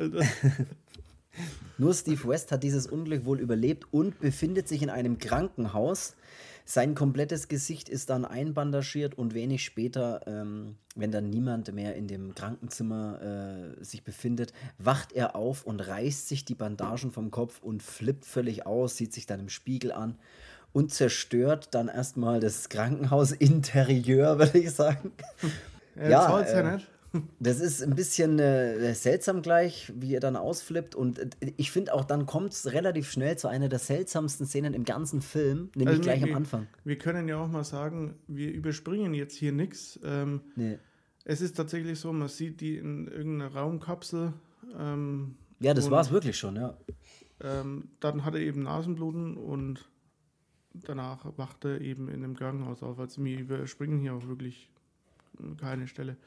Nur 1.79 1.93
Steve 1.93 2.27
West 2.27 2.51
hat 2.51 2.61
dieses 2.61 2.87
Unglück 2.87 3.23
wohl 3.23 3.39
überlebt 3.39 3.87
und 3.91 4.19
befindet 4.19 4.67
sich 4.67 4.83
in 4.83 4.89
einem 4.89 5.17
Krankenhaus. 5.17 6.15
Sein 6.65 6.93
komplettes 6.93 7.47
Gesicht 7.47 7.87
ist 7.87 8.09
dann 8.09 8.25
einbandagiert 8.25 9.17
und 9.17 9.33
wenig 9.33 9.63
später, 9.63 10.21
ähm, 10.27 10.75
wenn 10.95 11.09
dann 11.11 11.29
niemand 11.29 11.73
mehr 11.73 11.95
in 11.95 12.07
dem 12.07 12.35
Krankenzimmer 12.35 13.21
äh, 13.79 13.83
sich 13.83 14.03
befindet, 14.03 14.51
wacht 14.77 15.13
er 15.13 15.37
auf 15.37 15.65
und 15.65 15.79
reißt 15.79 16.27
sich 16.27 16.43
die 16.43 16.53
Bandagen 16.53 17.11
vom 17.11 17.31
Kopf 17.31 17.63
und 17.63 17.81
flippt 17.81 18.25
völlig 18.25 18.65
aus, 18.67 18.97
sieht 18.97 19.13
sich 19.13 19.25
dann 19.25 19.39
im 19.39 19.49
Spiegel 19.49 19.93
an 19.93 20.17
und 20.73 20.93
zerstört 20.93 21.69
dann 21.71 21.87
erstmal 21.87 22.41
das 22.41 22.67
Krankenhausinterieur, 22.67 24.37
würde 24.39 24.59
ich 24.59 24.71
sagen. 24.71 25.13
Ja, 25.95 26.09
ja, 26.09 26.39
äh, 26.41 26.53
ja 26.53 26.71
nicht. 26.73 26.87
Das 27.39 27.59
ist 27.59 27.81
ein 27.81 27.95
bisschen 27.95 28.39
äh, 28.39 28.93
seltsam 28.93 29.41
gleich, 29.41 29.91
wie 29.95 30.13
er 30.13 30.19
dann 30.19 30.35
ausflippt. 30.35 30.95
Und 30.95 31.19
äh, 31.19 31.53
ich 31.57 31.71
finde 31.71 31.93
auch, 31.93 32.05
dann 32.05 32.25
kommt 32.25 32.53
es 32.53 32.71
relativ 32.71 33.09
schnell 33.09 33.37
zu 33.37 33.47
einer 33.47 33.69
der 33.69 33.79
seltsamsten 33.79 34.45
Szenen 34.45 34.73
im 34.73 34.85
ganzen 34.85 35.21
Film, 35.21 35.69
nämlich 35.75 35.87
also 35.87 36.01
gleich 36.01 36.23
wir, 36.23 36.31
am 36.31 36.37
Anfang. 36.37 36.67
Wir 36.83 36.97
können 36.97 37.27
ja 37.27 37.37
auch 37.37 37.47
mal 37.47 37.63
sagen, 37.63 38.15
wir 38.27 38.51
überspringen 38.51 39.13
jetzt 39.13 39.35
hier 39.35 39.51
nichts. 39.51 39.99
Ähm, 40.03 40.41
nee. 40.55 40.77
Es 41.25 41.41
ist 41.41 41.57
tatsächlich 41.57 41.99
so, 41.99 42.13
man 42.13 42.27
sieht 42.27 42.61
die 42.61 42.77
in 42.77 43.07
irgendeiner 43.07 43.53
Raumkapsel. 43.53 44.33
Ähm, 44.77 45.35
ja, 45.59 45.73
das 45.73 45.91
war 45.91 46.01
es 46.01 46.11
wirklich 46.11 46.37
schon, 46.37 46.55
ja. 46.55 46.77
Ähm, 47.41 47.89
dann 47.99 48.25
hat 48.25 48.35
er 48.35 48.41
eben 48.41 48.63
Nasenbluten 48.63 49.37
und 49.37 49.89
danach 50.73 51.25
wacht 51.37 51.65
er 51.65 51.81
eben 51.81 52.07
in 52.09 52.23
einem 52.23 52.35
Krankenhaus 52.35 52.83
auf. 52.83 52.99
Also 52.99 53.23
wir 53.23 53.39
überspringen 53.39 53.99
hier 53.99 54.13
auch 54.13 54.27
wirklich 54.27 54.69
keine 55.57 55.87
Stelle. 55.87 56.17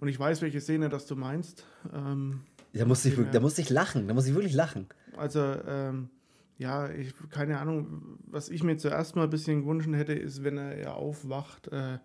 Und 0.00 0.08
ich 0.08 0.18
weiß, 0.18 0.42
welche 0.42 0.60
Szene 0.60 0.88
das 0.88 1.06
du 1.06 1.16
meinst. 1.16 1.64
Ähm, 1.92 2.42
da, 2.72 2.84
muss 2.84 3.04
ich, 3.04 3.16
da 3.32 3.40
muss 3.40 3.58
ich 3.58 3.70
lachen, 3.70 4.08
da 4.08 4.14
muss 4.14 4.26
ich 4.26 4.34
wirklich 4.34 4.54
lachen. 4.54 4.86
Also, 5.16 5.40
ähm, 5.40 6.10
ja, 6.58 6.90
ich, 6.90 7.14
keine 7.30 7.58
Ahnung, 7.58 8.18
was 8.26 8.48
ich 8.48 8.62
mir 8.62 8.76
zuerst 8.76 9.16
mal 9.16 9.24
ein 9.24 9.30
bisschen 9.30 9.62
gewünscht 9.62 9.88
hätte, 9.92 10.14
ist, 10.14 10.44
wenn 10.44 10.58
er 10.58 10.78
ja 10.78 10.92
aufwacht, 10.92 11.68
äh, 11.68 11.98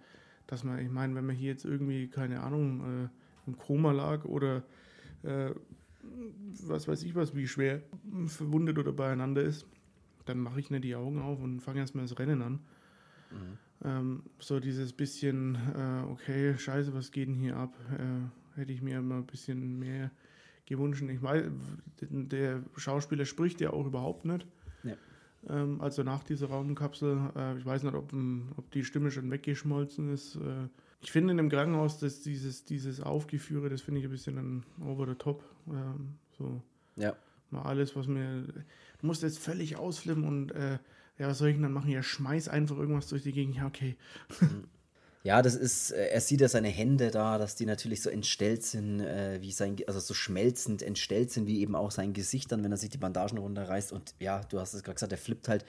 dass 0.47 0.63
man, 0.63 0.79
ich 0.79 0.89
meine, 0.89 1.15
wenn 1.15 1.25
man 1.25 1.35
hier 1.35 1.51
jetzt 1.51 1.65
irgendwie, 1.65 2.07
keine 2.07 2.41
Ahnung, 2.41 3.05
äh, 3.05 3.09
im 3.47 3.57
Koma 3.57 3.91
lag 3.91 4.25
oder 4.25 4.63
äh, 5.23 5.51
was 6.63 6.87
weiß 6.87 7.03
ich 7.03 7.15
was, 7.15 7.35
wie 7.35 7.47
schwer 7.47 7.81
verwundet 8.27 8.77
oder 8.77 8.91
beieinander 8.91 9.41
ist, 9.41 9.65
dann 10.25 10.39
mache 10.39 10.59
ich 10.59 10.69
nicht 10.69 10.83
die 10.83 10.95
Augen 10.95 11.21
auf 11.21 11.41
und 11.41 11.61
fange 11.61 11.79
erstmal 11.79 12.05
das 12.05 12.17
Rennen 12.19 12.41
an. 12.41 12.53
Mhm. 13.31 13.57
Ähm, 13.83 14.23
so 14.39 14.59
dieses 14.59 14.93
bisschen, 14.93 15.55
äh, 15.55 16.03
okay, 16.11 16.57
scheiße, 16.57 16.93
was 16.93 17.11
geht 17.11 17.27
denn 17.27 17.35
hier 17.35 17.57
ab? 17.57 17.73
Äh, 17.97 18.59
hätte 18.59 18.73
ich 18.73 18.81
mir 18.81 19.01
mal 19.01 19.17
ein 19.17 19.25
bisschen 19.25 19.79
mehr 19.79 20.11
gewünscht. 20.65 21.03
Ich 21.07 21.21
weiß, 21.21 21.45
der 22.01 22.63
Schauspieler 22.77 23.25
spricht 23.25 23.59
ja 23.61 23.71
auch 23.71 23.85
überhaupt 23.85 24.25
nicht. 24.25 24.45
Ja. 24.83 24.95
Ähm, 25.49 25.81
also 25.81 26.03
nach 26.03 26.23
dieser 26.23 26.47
Raumkapsel, 26.47 27.31
äh, 27.35 27.57
ich 27.57 27.65
weiß 27.65 27.83
nicht, 27.83 27.95
ob, 27.95 28.13
ob, 28.57 28.71
die 28.71 28.83
Stimme 28.83 29.09
schon 29.09 29.31
weggeschmolzen 29.31 30.13
ist. 30.13 30.35
Äh, 30.35 30.67
ich 31.01 31.11
finde 31.11 31.31
in 31.31 31.37
dem 31.37 31.49
Krankenhaus, 31.49 31.97
dass 31.97 32.21
dieses, 32.21 32.65
dieses 32.65 33.01
Aufgeführe, 33.01 33.69
das 33.69 33.81
finde 33.81 33.99
ich 33.99 34.05
ein 34.05 34.11
bisschen 34.11 34.37
ein 34.37 34.63
over 34.85 35.07
the 35.07 35.15
top. 35.15 35.43
Ähm, 35.67 36.15
so. 36.37 36.61
Ja. 36.95 37.15
Mal 37.49 37.63
alles, 37.63 37.95
was 37.95 38.07
mir. 38.07 38.43
Du 38.99 39.07
musst 39.07 39.23
jetzt 39.23 39.39
völlig 39.39 39.77
ausflippen 39.77 40.23
und 40.23 40.51
äh, 40.51 40.77
ja, 41.21 41.27
was 41.27 41.37
soll 41.37 41.49
ich 41.49 41.55
denn 41.55 41.61
dann 41.61 41.71
machen? 41.71 41.91
Ja, 41.91 42.01
schmeiß 42.01 42.49
einfach 42.49 42.77
irgendwas 42.77 43.07
durch 43.07 43.21
die 43.21 43.31
Gegend. 43.31 43.55
Ja, 43.55 43.67
okay. 43.67 43.95
Ja, 45.23 45.43
das 45.43 45.53
ist, 45.53 45.91
äh, 45.91 46.07
er 46.07 46.19
sieht 46.19 46.41
ja 46.41 46.47
seine 46.47 46.69
Hände 46.69 47.11
da, 47.11 47.37
dass 47.37 47.55
die 47.55 47.67
natürlich 47.67 48.01
so 48.01 48.09
entstellt 48.09 48.63
sind, 48.63 49.01
äh, 49.01 49.39
wie 49.39 49.51
sein, 49.51 49.75
also 49.85 49.99
so 49.99 50.15
schmelzend 50.15 50.81
entstellt 50.81 51.29
sind, 51.29 51.45
wie 51.45 51.61
eben 51.61 51.75
auch 51.75 51.91
sein 51.91 52.13
Gesicht 52.13 52.51
dann, 52.51 52.63
wenn 52.63 52.71
er 52.71 52.77
sich 52.79 52.89
die 52.89 52.97
Bandagen 52.97 53.37
runterreißt. 53.37 53.91
Und 53.91 54.15
ja, 54.17 54.41
du 54.49 54.59
hast 54.59 54.73
es 54.73 54.81
gerade 54.81 54.95
gesagt, 54.95 55.11
er 55.11 55.19
flippt 55.19 55.47
halt 55.47 55.63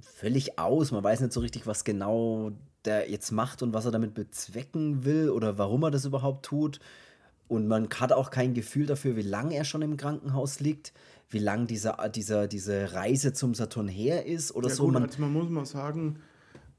völlig 0.00 0.58
aus. 0.58 0.92
Man 0.92 1.04
weiß 1.04 1.20
nicht 1.20 1.34
so 1.34 1.40
richtig, 1.40 1.66
was 1.66 1.84
genau 1.84 2.52
der 2.86 3.10
jetzt 3.10 3.32
macht 3.32 3.62
und 3.62 3.74
was 3.74 3.84
er 3.84 3.90
damit 3.90 4.14
bezwecken 4.14 5.04
will 5.04 5.28
oder 5.28 5.58
warum 5.58 5.82
er 5.82 5.90
das 5.90 6.06
überhaupt 6.06 6.46
tut. 6.46 6.80
Und 7.48 7.68
man 7.68 7.90
hat 7.90 8.12
auch 8.12 8.30
kein 8.30 8.54
Gefühl 8.54 8.86
dafür, 8.86 9.14
wie 9.14 9.20
lange 9.20 9.56
er 9.56 9.64
schon 9.64 9.82
im 9.82 9.98
Krankenhaus 9.98 10.60
liegt 10.60 10.94
wie 11.30 11.38
lang 11.38 11.66
dieser, 11.66 12.08
dieser, 12.08 12.46
diese 12.46 12.92
Reise 12.92 13.32
zum 13.32 13.54
Saturn 13.54 13.88
her 13.88 14.26
ist 14.26 14.54
oder 14.54 14.68
ja, 14.68 14.74
so. 14.74 14.84
Gut, 14.84 14.94
man, 14.94 15.02
also 15.04 15.20
man 15.20 15.32
muss 15.32 15.48
mal 15.48 15.66
sagen, 15.66 16.20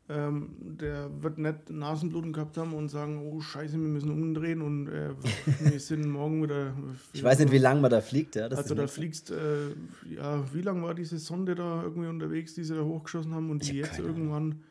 ähm, 0.08 0.50
der 0.60 1.10
wird 1.24 1.40
nicht 1.40 1.72
Nasenbluten 1.72 2.32
gehabt 2.32 2.58
haben 2.58 2.74
und 2.74 2.90
sagen, 2.90 3.24
oh 3.26 3.42
scheiße, 3.42 3.74
wir 3.74 3.80
müssen 3.80 4.12
umdrehen 4.12 4.62
und 4.62 4.88
äh, 4.88 5.10
wir 5.72 5.80
sind 5.80 6.08
morgen 6.08 6.44
wieder. 6.44 6.74
Ich 7.14 7.24
weiß 7.24 7.40
nicht, 7.40 7.52
wie 7.52 7.58
lange 7.58 7.82
man 7.82 7.90
da 7.90 8.02
fliegt. 8.02 8.36
Ja, 8.36 8.48
also 8.48 8.76
da 8.76 8.86
fliegst, 8.86 9.32
äh, 9.32 9.70
ja, 10.08 10.44
wie 10.54 10.62
lange 10.62 10.84
war 10.84 10.94
diese 10.94 11.18
Sonde 11.18 11.56
da 11.56 11.82
irgendwie 11.82 12.08
unterwegs, 12.08 12.54
die 12.54 12.64
sie 12.64 12.76
da 12.76 12.84
hochgeschossen 12.84 13.34
haben 13.34 13.50
und 13.50 13.68
die 13.68 13.78
jetzt 13.78 13.98
irgendwann 13.98 14.64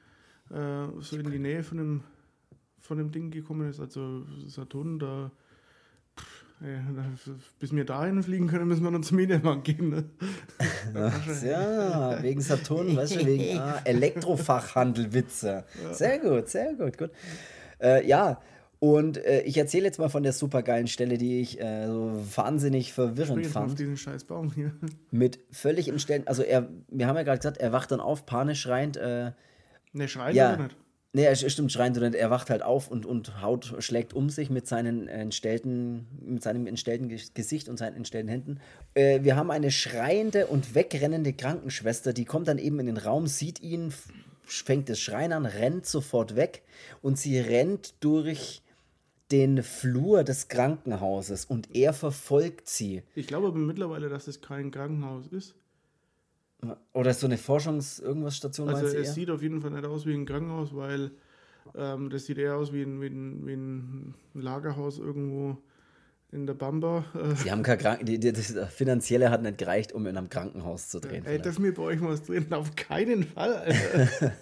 äh, 0.51 0.87
so 1.01 1.17
in 1.17 1.29
die 1.29 1.41
Nähe 1.41 1.65
von 1.65 1.79
dem, 1.79 2.01
von 2.79 2.99
dem 2.99 3.11
Ding 3.11 3.33
gekommen 3.33 3.69
ist. 3.69 3.81
Also 3.81 4.25
Saturn, 4.47 5.01
da 5.01 5.33
bis 7.59 7.75
wir 7.75 7.85
dahin 7.85 8.23
fliegen 8.23 8.47
können, 8.47 8.69
müssen 8.69 8.85
wir 8.85 8.91
noch 8.91 9.01
zum 9.03 9.17
Mediamarkt 9.17 9.65
gehen. 9.65 9.91
Ne? 9.91 10.05
ja, 11.45 12.23
wegen 12.23 12.41
Saturn, 12.41 12.97
weißt 12.97 13.17
du, 13.17 13.27
wegen 13.27 13.59
ah, 13.59 13.81
Elektrofachhandel-Witze. 13.85 15.65
Sehr 15.93 16.19
gut, 16.21 16.49
sehr 16.49 16.75
gut, 16.75 16.97
gut. 16.97 17.11
Äh, 17.81 18.07
ja, 18.07 18.41
und 18.79 19.17
äh, 19.17 19.41
ich 19.43 19.57
erzähle 19.57 19.85
jetzt 19.85 19.99
mal 19.99 20.09
von 20.09 20.23
der 20.23 20.33
supergeilen 20.33 20.89
Stelle, 20.89 21.19
die 21.19 21.41
ich 21.41 21.61
äh, 21.61 21.87
so 21.87 22.23
wahnsinnig 22.35 22.93
verwirrend 22.93 23.47
fand. 23.47 23.71
Auf 23.71 23.75
diesen 23.77 23.97
scheiß 23.97 24.25
Baum 24.25 24.53
hier. 24.53 24.73
Mit 25.11 25.41
völlig 25.51 25.89
entstellen, 25.89 26.27
also 26.27 26.43
er, 26.43 26.69
wir 26.89 27.07
haben 27.07 27.17
ja 27.17 27.23
gerade 27.23 27.39
gesagt, 27.39 27.59
er 27.59 27.73
wacht 27.73 27.91
dann 27.91 28.01
auf, 28.01 28.27
panisch 28.27 28.61
schreiend. 28.61 28.97
Äh, 28.97 29.33
ne, 29.93 30.09
schreit 30.09 30.35
ja, 30.35 30.57
nicht. 30.57 30.77
Nee, 31.17 31.27
er 31.27 31.37
stimmt, 31.37 31.71
schreiend, 31.71 31.95
sondern 31.95 32.13
er 32.13 32.29
wacht 32.31 32.51
halt 32.51 32.65
auf 32.65 32.91
und, 32.91 33.07
und 33.07 33.41
haut, 33.41 33.73
schlägt 33.79 34.15
um 34.15 34.31
sich 34.31 34.51
mit, 34.51 34.67
seinen 34.67 35.07
entstellten, 35.07 36.09
mit 36.21 36.43
seinem 36.43 36.67
entstellten 36.67 37.09
Gesicht 37.09 37.69
und 37.69 37.79
seinen 37.79 37.95
entstellten 37.97 38.29
Händen. 38.29 38.59
Äh, 38.95 39.23
wir 39.23 39.37
haben 39.37 39.53
eine 39.53 39.71
schreiende 39.71 40.49
und 40.49 40.75
wegrennende 40.75 41.33
Krankenschwester, 41.33 42.13
die 42.13 42.25
kommt 42.25 42.49
dann 42.49 42.59
eben 42.59 42.81
in 42.81 42.87
den 42.87 42.97
Raum, 42.97 43.29
sieht 43.29 43.63
ihn, 43.63 43.95
fängt 44.43 44.89
das 44.89 44.99
Schreien 44.99 45.33
an, 45.33 45.47
rennt 45.47 45.87
sofort 45.87 46.35
weg 46.35 46.63
und 47.01 47.17
sie 47.17 47.39
rennt 47.39 47.95
durch 48.01 48.63
den 49.31 49.63
Flur 49.63 50.25
des 50.25 50.49
Krankenhauses 50.49 51.45
und 51.45 51.77
er 51.77 51.93
verfolgt 51.93 52.69
sie. 52.69 53.05
Ich 53.15 53.29
glaube 53.29 53.47
aber 53.47 53.59
mittlerweile, 53.59 54.09
dass 54.09 54.27
es 54.27 54.41
kein 54.41 54.73
Krankenhaus 54.73 55.29
ist. 55.29 55.55
Oder 56.93 57.11
ist 57.11 57.21
so 57.21 57.27
eine 57.27 57.39
Forschungs-Irgendwas-Station? 57.39 58.69
Also 58.69 58.87
es 58.87 58.95
eher? 58.95 59.05
sieht 59.05 59.31
auf 59.31 59.43
jeden 59.43 59.61
Fall 59.61 59.71
nicht 59.71 59.85
aus 59.85 60.07
wie 60.07 60.15
ein 60.15 60.27
Krankenhaus, 60.27 60.75
weil 60.75 61.13
ähm, 61.77 62.11
das 62.11 62.27
sieht 62.27 62.39
eher 62.39 62.57
aus 62.57 62.73
wie 62.73 62.83
ein, 62.83 63.01
wie, 63.01 63.07
ein, 63.07 63.47
wie 63.47 63.53
ein 63.55 64.15
Lagerhaus 64.35 64.99
irgendwo 64.99 65.59
in 66.33 66.47
der 66.47 66.55
Bamba. 66.55 67.05
Sie 67.37 67.51
haben 67.51 67.63
kein 67.63 67.79
Kranken 67.79 68.07
die, 68.07 68.19
die, 68.19 68.33
das 68.33 68.55
Finanzielle 68.75 69.31
hat 69.31 69.43
nicht 69.43 69.59
gereicht, 69.59 69.93
um 69.93 70.07
in 70.07 70.17
einem 70.17 70.29
Krankenhaus 70.29 70.89
zu 70.89 71.01
drehen. 71.01 71.25
Ey, 71.25 71.41
dürfen 71.41 71.65
wir 71.65 71.75
bei 71.75 71.83
euch 71.83 72.01
mal 72.01 72.13
was 72.13 72.23
drehen? 72.23 72.53
Auf 72.53 72.75
keinen 72.77 73.25
Fall, 73.25 73.55
Alter. 73.55 74.33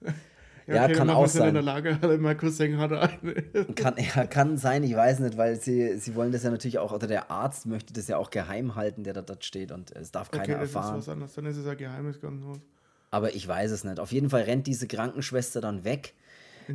Ja, 0.70 0.84
okay, 0.84 0.92
kann 0.92 1.10
auch 1.10 1.26
sein. 1.26 1.48
In 1.48 1.54
der 1.54 1.62
Lagerhalle, 1.62 2.18
mein 2.18 2.36
Cousin 2.36 2.78
hat 2.78 2.92
eine. 2.92 3.34
Kann, 3.74 3.94
ja, 3.98 4.26
kann 4.26 4.56
sein, 4.56 4.82
ich 4.82 4.94
weiß 4.94 5.20
nicht, 5.20 5.36
weil 5.36 5.60
sie, 5.60 5.98
sie 5.98 6.14
wollen 6.14 6.32
das 6.32 6.42
ja 6.42 6.50
natürlich 6.50 6.78
auch, 6.78 6.92
oder 6.92 7.06
der 7.06 7.30
Arzt 7.30 7.66
möchte 7.66 7.92
das 7.92 8.08
ja 8.08 8.16
auch 8.16 8.30
geheim 8.30 8.74
halten, 8.74 9.04
der 9.04 9.14
da 9.14 9.22
dort 9.22 9.44
steht 9.44 9.72
und 9.72 9.90
es 9.96 10.10
darf 10.12 10.30
keiner 10.30 10.44
okay, 10.44 10.52
das 10.52 10.74
erfahren. 10.74 10.98
Ist 10.98 11.06
was 11.06 11.12
anderes. 11.12 11.34
Dann 11.34 11.46
ist 11.46 11.56
es 11.56 11.66
ein 11.66 11.76
geheimes 11.76 12.20
Krankenhaus. 12.20 12.58
Aber 13.10 13.34
ich 13.34 13.46
weiß 13.46 13.72
es 13.72 13.84
nicht. 13.84 13.98
Auf 13.98 14.12
jeden 14.12 14.30
Fall 14.30 14.42
rennt 14.42 14.66
diese 14.66 14.86
Krankenschwester 14.86 15.60
dann 15.60 15.84
weg. 15.84 16.14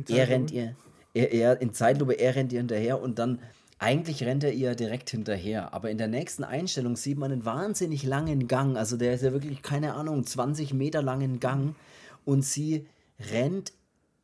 Er 0.08 0.28
rennt 0.28 0.50
ihr, 0.50 0.76
er, 1.14 1.32
er, 1.32 1.60
in 1.60 1.72
Zeitlupe, 1.72 2.12
er 2.12 2.34
rennt 2.34 2.52
ihr 2.52 2.58
hinterher 2.58 3.00
und 3.00 3.18
dann 3.18 3.40
eigentlich 3.78 4.22
rennt 4.22 4.44
er 4.44 4.52
ihr 4.52 4.74
direkt 4.74 5.10
hinterher, 5.10 5.74
aber 5.74 5.90
in 5.90 5.98
der 5.98 6.08
nächsten 6.08 6.44
Einstellung 6.44 6.96
sieht 6.96 7.18
man 7.18 7.30
einen 7.30 7.44
wahnsinnig 7.44 8.04
langen 8.04 8.48
Gang. 8.48 8.76
Also 8.76 8.96
der 8.96 9.14
ist 9.14 9.22
ja 9.22 9.32
wirklich, 9.32 9.62
keine 9.62 9.94
Ahnung, 9.94 10.24
20 10.24 10.72
Meter 10.72 11.02
langen 11.02 11.40
Gang. 11.40 11.74
Und 12.24 12.42
sie 12.42 12.86
rennt 13.32 13.72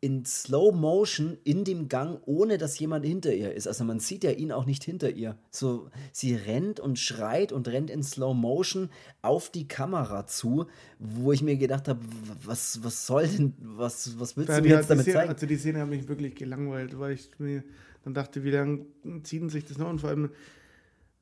in 0.03 0.25
Slow 0.25 0.73
Motion 0.73 1.39
in 1.45 1.63
dem 1.63 1.89
Gang, 1.89 2.21
ohne 2.27 2.59
dass 2.59 2.77
jemand 2.81 3.07
hinter 3.07 3.33
ihr 3.33 3.55
ist. 3.55 3.69
Also 3.69 3.85
man 3.85 4.01
sieht 4.01 4.25
ja 4.25 4.33
ihn 4.33 4.51
auch 4.51 4.67
nicht 4.67 4.83
hinter 4.83 5.11
ihr. 5.11 5.39
So, 5.53 5.91
sie 6.11 6.35
rennt 6.35 6.81
und 6.81 6.99
schreit 6.99 7.53
und 7.53 7.69
rennt 7.69 7.89
in 7.89 8.03
Slow 8.03 8.35
Motion 8.35 8.91
auf 9.23 9.49
die 9.49 9.69
Kamera 9.69 10.27
zu, 10.27 10.67
wo 10.99 11.31
ich 11.31 11.41
mir 11.41 11.57
gedacht 11.57 11.87
habe, 11.87 12.01
was, 12.45 12.83
was 12.83 13.07
soll 13.07 13.29
denn, 13.29 13.55
was, 13.61 14.19
was 14.19 14.37
willst 14.37 14.51
ja, 14.51 14.61
du 14.61 14.69
mir 14.69 14.75
jetzt 14.75 14.91
damit 14.91 15.05
Szene, 15.05 15.17
zeigen? 15.19 15.33
Also 15.33 15.47
die 15.47 15.57
Szene 15.57 15.79
hat 15.79 15.89
mich 15.89 16.09
wirklich 16.09 16.35
gelangweilt, 16.35 16.99
weil 16.99 17.13
ich 17.13 17.31
mir 17.39 17.63
dann 18.03 18.13
dachte, 18.13 18.43
wie 18.43 18.51
lange 18.51 18.85
ziehen 19.23 19.51
sich 19.51 19.65
das 19.67 19.79
noch? 19.79 19.89
Und 19.89 20.01
vor 20.01 20.11
allem, 20.11 20.31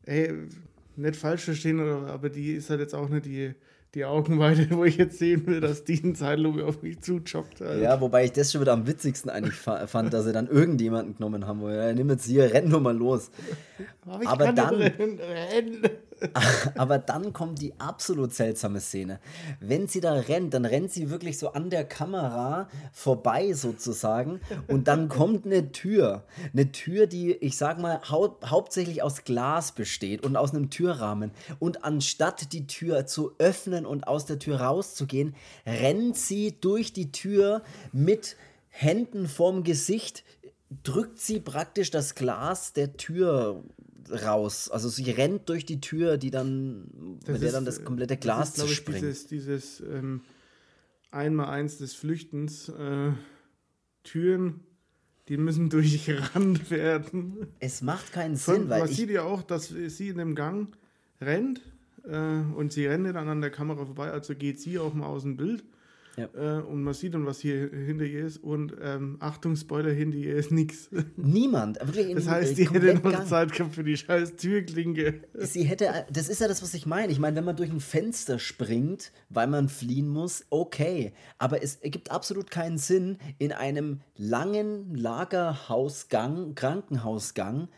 ey, 0.05 0.33
nicht 0.97 1.17
falsch 1.17 1.43
verstehen, 1.43 1.81
aber 1.81 2.31
die 2.31 2.55
ist 2.55 2.71
halt 2.71 2.81
jetzt 2.81 2.95
auch 2.95 3.11
nicht 3.11 3.27
die 3.27 3.55
die 3.95 4.05
Augenweite, 4.05 4.69
wo 4.71 4.85
ich 4.85 4.97
jetzt 4.97 5.19
sehen 5.19 5.47
will, 5.47 5.61
dass 5.61 5.85
die 5.85 5.95
in 5.95 6.15
Zeitlupe 6.15 6.65
auf 6.65 6.83
mich 6.83 7.01
zujoggt. 7.01 7.61
Halt. 7.61 7.83
Ja, 7.83 8.01
wobei 8.01 8.25
ich 8.25 8.33
das 8.33 8.53
schon 8.53 8.61
wieder 8.61 8.73
am 8.73 8.87
witzigsten 8.87 9.31
eigentlich 9.31 9.57
fand, 9.57 10.13
dass 10.13 10.25
sie 10.25 10.33
dann 10.33 10.47
irgendjemanden 10.47 11.17
genommen 11.17 11.47
haben, 11.47 11.61
wo 11.61 11.69
er 11.69 11.93
nimm 11.93 12.09
jetzt 12.11 12.27
hier, 12.27 12.53
renn 12.53 12.69
nur 12.69 12.81
mal 12.81 12.97
los. 12.97 13.31
Aber, 14.07 14.29
aber 14.29 14.53
dann, 14.53 14.75
rennen, 14.75 15.19
rennen. 15.19 15.89
Aber 16.77 16.99
dann 16.99 17.33
kommt 17.33 17.61
die 17.61 17.79
absolut 17.79 18.35
seltsame 18.35 18.81
Szene. 18.81 19.21
Wenn 19.61 19.89
sie 19.89 20.01
da 20.01 20.15
rennt, 20.15 20.55
dann 20.55 20.65
rennt 20.65 20.91
sie 20.91 21.11
wirklich 21.11 21.39
so 21.39 21.53
an 21.53 21.71
der 21.71 21.85
Kamera 21.85 22.69
vorbei 22.93 23.53
sozusagen 23.53 24.41
und 24.69 24.89
dann 24.89 25.09
kommt 25.09 25.47
eine 25.47 25.73
Tür. 25.73 26.25
Eine 26.53 26.73
Tür, 26.73 27.07
die, 27.07 27.33
ich 27.33 27.57
sag 27.57 27.79
mal, 27.79 28.01
hau 28.11 28.39
hauptsächlich 28.45 29.03
aus 29.03 29.25
Glas 29.25 29.73
besteht 29.73 30.25
und 30.25 30.37
aus 30.37 30.55
einem 30.55 30.71
Türrahmen. 30.71 31.31
Und 31.59 31.85
anstatt 31.85 32.53
die 32.53 32.67
Tür 32.67 33.07
zu 33.07 33.33
öffnen 33.39 33.87
und 33.87 34.07
aus 34.07 34.27
der 34.27 34.39
Tür 34.39 34.61
rauszugehen, 34.61 35.35
rennt 35.67 36.17
sie 36.17 36.57
durch 36.61 36.93
die 36.93 37.13
Tür 37.13 37.63
mit 37.93 38.37
Händen 38.69 39.27
vorm 39.27 39.65
Gesicht 39.65 40.25
drückt 40.85 41.19
sie 41.19 41.41
praktisch 41.41 41.91
das 41.91 42.15
Glas 42.15 42.73
der 42.73 42.97
Tür 42.97 43.63
raus. 44.11 44.71
Also 44.71 44.89
sie 44.89 45.11
rennt 45.11 45.49
durch 45.49 45.65
die 45.65 45.81
Tür, 45.81 46.17
die 46.19 46.31
dann, 46.31 47.19
das 47.25 47.35
mit 47.35 47.43
der 47.43 47.53
dann 47.53 47.65
das 47.65 47.85
komplette 47.85 48.17
Glas 48.17 48.55
das 48.55 48.65
ist, 48.65 48.69
zerspringt. 48.69 49.03
Dieses, 49.03 49.27
dieses 49.27 49.81
ähm, 49.81 50.23
Einmal-Eins 51.11 51.79
des 51.79 51.95
Flüchtens, 51.95 52.69
äh, 52.69 53.13
Türen, 54.05 54.61
die 55.29 55.37
müssen 55.37 55.71
durchrannt 55.71 56.71
werden. 56.71 57.49
Es 57.59 57.83
macht 57.83 58.13
keinen 58.13 58.37
Sinn, 58.37 58.69
weil. 58.69 58.81
Man 58.81 58.89
sieht 58.89 59.11
ja 59.11 59.23
auch, 59.23 59.43
dass 59.43 59.69
sie 59.69 60.09
in 60.09 60.19
dem 60.19 60.35
Gang 60.35 60.77
rennt 61.21 61.61
äh, 62.05 62.41
und 62.55 62.73
sie 62.73 62.87
rennt 62.87 63.07
dann 63.15 63.29
an 63.29 63.41
der 63.41 63.51
Kamera 63.51 63.85
vorbei, 63.85 64.11
also 64.11 64.35
geht 64.35 64.61
sie 64.61 64.79
auch 64.79 64.95
mal 64.95 65.07
aus 65.07 65.23
dem 65.23 65.37
Bild. 65.37 65.65
Ja. 66.21 66.59
Äh, 66.59 66.63
und 66.63 66.83
man 66.83 66.95
sieht 66.95 67.15
dann, 67.15 67.27
was 67.27 67.41
hier 67.41 67.71
hinter 67.71 68.05
ihr 68.05 68.27
ist. 68.27 68.39
Und 68.39 68.75
ähm, 68.83 69.17
Achtung, 69.21 69.57
Spoiler, 69.57 69.91
hinter 69.91 70.19
ihr 70.19 70.37
ist 70.37 70.51
nichts. 70.51 70.91
Niemand. 71.17 71.79
Wirklich 71.81 72.15
das 72.15 72.29
heißt, 72.29 72.59
die 72.59 72.69
hätte 72.69 72.95
noch 72.95 73.03
Gang. 73.03 73.27
Zeit 73.27 73.53
gehabt 73.53 73.75
für 73.75 73.85
die 73.85 73.97
scheiß 73.97 74.37
Türklinke. 74.37 75.23
Sie 75.35 75.65
hätte, 75.65 76.07
das 76.11 76.29
ist 76.29 76.41
ja 76.41 76.49
das, 76.49 76.63
was 76.63 76.75
ich 76.75 76.87
meine. 76.87 77.13
Ich 77.13 77.19
meine, 77.19 77.37
wenn 77.37 77.45
man 77.45 77.57
durch 77.57 77.71
ein 77.71 77.81
Fenster 77.81 78.39
springt, 78.39 79.13
weil 79.29 79.47
man 79.47 79.69
fliehen 79.69 80.09
muss, 80.09 80.45
okay. 80.51 81.13
Aber 81.39 81.63
es 81.63 81.77
ergibt 81.77 82.11
absolut 82.11 82.51
keinen 82.51 82.79
Sinn, 82.79 83.19
in 83.39 83.53
einem 83.53 84.01
langen 84.17 84.95
Lagerhausgang, 84.95 86.55
Krankenhausgang, 86.55 87.69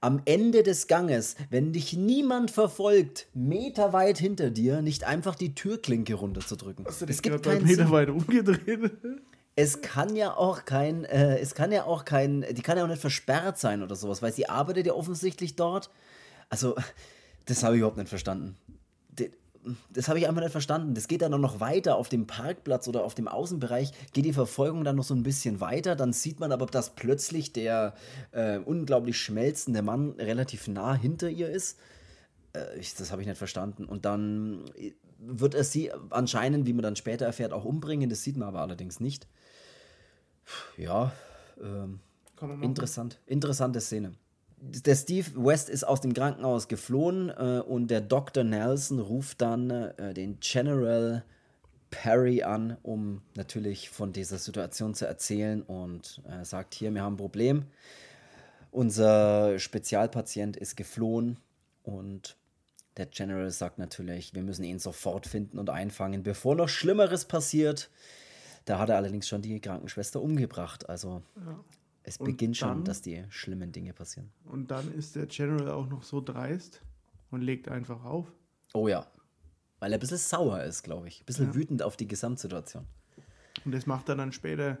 am 0.00 0.22
Ende 0.24 0.62
des 0.62 0.86
Ganges, 0.86 1.36
wenn 1.50 1.72
dich 1.72 1.92
niemand 1.92 2.50
verfolgt, 2.50 3.26
meterweit 3.34 4.18
hinter 4.18 4.50
dir, 4.50 4.82
nicht 4.82 5.04
einfach 5.04 5.34
die 5.34 5.54
Türklinke 5.54 6.14
runterzudrücken. 6.14 6.86
Hast 6.86 7.02
du 7.02 7.06
dich 7.06 7.16
es 7.16 7.22
gibt 7.22 7.42
keinen 7.42 7.66
Meter 7.66 7.90
weit 7.90 8.08
umgedreht? 8.10 8.92
Es 9.56 9.82
kann 9.82 10.16
ja 10.16 10.34
auch 10.34 10.64
kein, 10.64 11.04
äh, 11.04 11.38
es 11.38 11.54
kann 11.54 11.70
ja 11.70 11.84
auch 11.84 12.04
kein, 12.04 12.46
die 12.52 12.62
kann 12.62 12.78
ja 12.78 12.84
auch 12.84 12.88
nicht 12.88 13.00
versperrt 13.00 13.58
sein 13.58 13.82
oder 13.82 13.94
sowas, 13.94 14.22
weil 14.22 14.32
sie 14.32 14.48
arbeitet 14.48 14.86
ja 14.86 14.94
offensichtlich 14.94 15.56
dort. 15.56 15.90
Also, 16.48 16.76
das 17.46 17.62
habe 17.62 17.74
ich 17.74 17.80
überhaupt 17.80 17.98
nicht 17.98 18.08
verstanden 18.08 18.56
das 19.90 20.08
habe 20.08 20.18
ich 20.18 20.28
einfach 20.28 20.42
nicht 20.42 20.52
verstanden. 20.52 20.94
Das 20.94 21.08
geht 21.08 21.22
dann 21.22 21.38
noch 21.40 21.60
weiter 21.60 21.96
auf 21.96 22.08
dem 22.08 22.26
Parkplatz 22.26 22.88
oder 22.88 23.04
auf 23.04 23.14
dem 23.14 23.28
Außenbereich, 23.28 23.92
geht 24.12 24.24
die 24.24 24.32
Verfolgung 24.32 24.84
dann 24.84 24.96
noch 24.96 25.04
so 25.04 25.14
ein 25.14 25.22
bisschen 25.22 25.60
weiter. 25.60 25.96
Dann 25.96 26.12
sieht 26.12 26.40
man 26.40 26.52
aber, 26.52 26.66
dass 26.66 26.90
plötzlich 26.90 27.52
der 27.52 27.94
äh, 28.32 28.58
unglaublich 28.58 29.18
schmelzende 29.18 29.82
Mann 29.82 30.10
relativ 30.18 30.68
nah 30.68 30.94
hinter 30.94 31.28
ihr 31.28 31.50
ist. 31.50 31.78
Äh, 32.54 32.78
ich, 32.78 32.94
das 32.94 33.12
habe 33.12 33.22
ich 33.22 33.28
nicht 33.28 33.38
verstanden. 33.38 33.84
Und 33.84 34.04
dann 34.04 34.64
wird 35.18 35.54
er 35.54 35.64
sie 35.64 35.92
anscheinend, 36.10 36.66
wie 36.66 36.72
man 36.72 36.82
dann 36.82 36.96
später 36.96 37.26
erfährt, 37.26 37.52
auch 37.52 37.64
umbringen. 37.64 38.08
Das 38.08 38.22
sieht 38.22 38.36
man 38.36 38.48
aber 38.48 38.60
allerdings 38.60 39.00
nicht. 39.00 39.26
Ja, 40.76 41.12
ähm, 41.62 42.00
interessant. 42.62 43.18
Interessante 43.26 43.80
Szene 43.80 44.14
der 44.60 44.94
Steve 44.94 45.30
West 45.36 45.70
ist 45.70 45.84
aus 45.84 46.00
dem 46.00 46.12
Krankenhaus 46.12 46.68
geflohen 46.68 47.30
äh, 47.30 47.60
und 47.60 47.90
der 47.90 48.00
Dr. 48.00 48.44
Nelson 48.44 48.98
ruft 48.98 49.40
dann 49.40 49.70
äh, 49.70 50.14
den 50.14 50.38
General 50.40 51.24
Perry 51.90 52.42
an, 52.42 52.76
um 52.82 53.22
natürlich 53.34 53.90
von 53.90 54.12
dieser 54.12 54.38
Situation 54.38 54.94
zu 54.94 55.06
erzählen 55.06 55.62
und 55.62 56.22
äh, 56.28 56.44
sagt 56.44 56.74
hier, 56.74 56.92
wir 56.94 57.02
haben 57.02 57.14
ein 57.14 57.18
Problem. 57.18 57.64
Unser 58.70 59.58
Spezialpatient 59.58 60.56
ist 60.56 60.76
geflohen 60.76 61.38
und 61.82 62.36
der 62.96 63.06
General 63.06 63.50
sagt 63.50 63.78
natürlich, 63.78 64.34
wir 64.34 64.42
müssen 64.42 64.64
ihn 64.64 64.78
sofort 64.78 65.26
finden 65.26 65.58
und 65.58 65.70
einfangen, 65.70 66.22
bevor 66.22 66.54
noch 66.54 66.68
Schlimmeres 66.68 67.24
passiert. 67.24 67.90
Da 68.66 68.78
hat 68.78 68.90
er 68.90 68.96
allerdings 68.96 69.26
schon 69.26 69.42
die 69.42 69.58
Krankenschwester 69.58 70.20
umgebracht. 70.20 70.88
Also. 70.88 71.22
Es 72.02 72.16
Und 72.16 72.26
beginnt 72.26 72.56
schon, 72.56 72.68
dann- 72.68 72.84
dass 72.84 73.02
die 73.02 73.24
schlimmen 73.28 73.72
Dinge 73.72 73.92
passieren. 73.92 74.30
Und 74.44 74.70
dann 74.70 74.92
ist 74.94 75.16
der 75.16 75.26
General 75.26 75.70
auch 75.70 75.88
noch 75.88 76.02
so 76.02 76.20
dreist 76.20 76.82
und 77.30 77.42
legt 77.42 77.68
einfach 77.68 78.04
auf. 78.04 78.32
Oh 78.74 78.88
ja. 78.88 79.06
Weil 79.78 79.92
er 79.92 79.98
ein 79.98 80.00
bisschen 80.00 80.18
sauer 80.18 80.62
ist, 80.64 80.82
glaube 80.82 81.08
ich. 81.08 81.22
Ein 81.22 81.26
bisschen 81.26 81.46
Ja. 81.48 81.54
wütend 81.54 81.82
auf 81.82 81.96
die 81.96 82.06
Gesamtsituation. 82.08 82.86
Und 83.64 83.72
das 83.72 83.86
macht 83.86 84.08
er 84.08 84.16
dann 84.16 84.32
später 84.32 84.78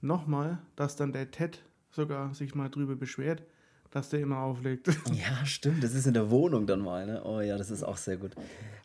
nochmal, 0.00 0.58
dass 0.76 0.96
dann 0.96 1.12
der 1.12 1.30
Ted 1.30 1.62
sogar 1.90 2.34
sich 2.34 2.54
mal 2.54 2.68
drüber 2.68 2.96
beschwert, 2.96 3.42
dass 3.90 4.08
der 4.08 4.20
immer 4.20 4.38
auflegt. 4.38 4.86
Ja, 5.12 5.44
stimmt. 5.44 5.82
Das 5.84 5.94
ist 5.94 6.06
in 6.06 6.14
der 6.14 6.30
Wohnung 6.30 6.66
dann 6.66 6.80
mal, 6.80 7.06
ne? 7.06 7.22
Oh 7.24 7.40
ja, 7.40 7.58
das 7.58 7.70
ist 7.70 7.82
auch 7.82 7.96
sehr 7.98 8.16
gut. 8.16 8.34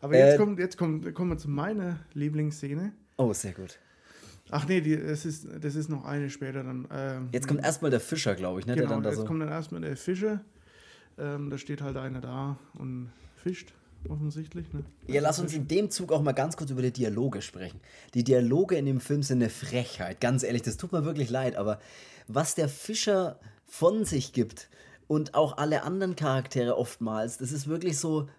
Aber 0.01 0.17
jetzt, 0.17 0.35
Äh, 0.35 0.37
kommt, 0.37 0.59
jetzt 0.59 0.77
kommt, 0.77 1.13
kommen 1.15 1.31
wir 1.31 1.37
zu 1.37 1.49
meiner 1.49 1.99
Lieblingsszene. 2.13 2.91
Oh, 3.17 3.31
sehr 3.33 3.53
gut. 3.53 3.79
Ach 4.49 4.67
nee, 4.67 4.81
die, 4.81 4.95
das, 4.95 5.25
ist, 5.25 5.47
das 5.61 5.75
ist 5.75 5.89
noch 5.89 6.05
eine 6.05 6.29
später 6.29 6.63
dann. 6.63 6.87
Ähm, 6.91 7.29
Jetzt 7.31 7.47
kommt 7.47 7.63
erstmal 7.63 7.91
der 7.91 7.99
Fischer, 7.99 8.35
glaube 8.35 8.59
ich, 8.59 8.65
ne? 8.65 8.75
genau, 8.75 8.87
der 8.87 8.95
dann 8.95 9.03
da 9.03 9.09
jetzt 9.09 9.19
so. 9.19 9.25
kommt 9.25 9.41
dann 9.41 9.49
erstmal 9.49 9.81
der 9.81 9.97
Fischer. 9.97 10.41
Ähm, 11.17 11.49
da 11.49 11.57
steht 11.57 11.81
halt 11.81 11.97
einer 11.97 12.21
da 12.21 12.57
und 12.75 13.09
fischt, 13.35 13.73
offensichtlich. 14.07 14.71
Ne? 14.73 14.83
Ja, 15.07 15.21
lass 15.21 15.39
uns 15.39 15.53
in 15.53 15.67
dem 15.67 15.89
Zug 15.89 16.11
auch 16.11 16.21
mal 16.21 16.33
ganz 16.33 16.55
kurz 16.55 16.69
über 16.69 16.81
die 16.81 16.91
Dialoge 16.91 17.41
sprechen. 17.41 17.79
Die 18.13 18.23
Dialoge 18.23 18.77
in 18.77 18.85
dem 18.85 18.99
Film 18.99 19.23
sind 19.23 19.41
eine 19.41 19.49
Frechheit, 19.49 20.21
ganz 20.21 20.43
ehrlich, 20.43 20.61
das 20.61 20.77
tut 20.77 20.91
mir 20.91 21.05
wirklich 21.05 21.29
leid, 21.29 21.55
aber 21.55 21.79
was 22.27 22.55
der 22.55 22.69
Fischer 22.69 23.39
von 23.65 24.05
sich 24.05 24.31
gibt 24.31 24.69
und 25.07 25.33
auch 25.33 25.57
alle 25.57 25.83
anderen 25.83 26.15
Charaktere 26.15 26.77
oftmals, 26.77 27.37
das 27.37 27.51
ist 27.51 27.67
wirklich 27.67 27.97
so, 27.97 28.29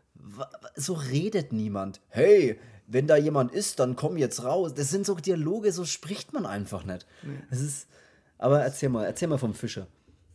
so 0.75 0.95
redet 0.95 1.53
niemand. 1.53 2.00
Hey, 2.09 2.59
wenn 2.88 3.07
da 3.07 3.16
jemand 3.16 3.52
ist, 3.52 3.78
dann 3.78 3.97
komm 3.97 4.16
jetzt 4.16 4.42
raus. 4.42 4.75
Das 4.75 4.90
sind 4.90 5.07
so 5.07 5.14
Dialoge, 5.14 5.73
so 5.73 5.85
spricht 5.85 6.33
man 6.33 6.47
einfach 6.47 6.85
nicht. 6.85 7.07
Das 7.50 7.61
ist, 7.61 7.88
aber 8.38 8.61
erzähl 8.61 8.88
mal, 8.88 9.04
erzähl 9.04 9.28
mal 9.28 9.38
vom 9.38 9.54
Fischer. 9.54 9.87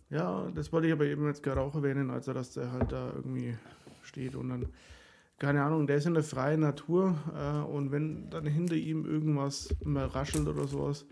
Ja, 0.10 0.48
das 0.54 0.72
wollte 0.72 0.88
ich 0.88 0.94
aber 0.94 1.06
eben 1.06 1.26
jetzt 1.26 1.42
gerade 1.42 1.62
auch 1.62 1.74
erwähnen, 1.74 2.12
also 2.12 2.34
dass 2.34 2.52
der 2.52 2.72
halt 2.72 2.92
da 2.92 3.12
irgendwie 3.16 3.58
steht 4.04 4.36
und 4.36 4.50
dann, 4.50 4.68
keine 5.40 5.64
Ahnung, 5.64 5.88
der 5.88 5.98
ist 5.98 6.06
in 6.06 6.14
der 6.14 6.24
freien 6.24 6.60
Natur 6.60 7.18
äh, 7.36 7.66
und 7.66 7.92
wenn 7.92 8.30
dann 8.30 8.46
hinter 8.46 8.76
ihm 8.76 9.06
irgendwas 9.06 9.76
mal 9.84 10.06
raschelt 10.06 10.48
oder 10.48 10.68
sowas, 10.68 11.06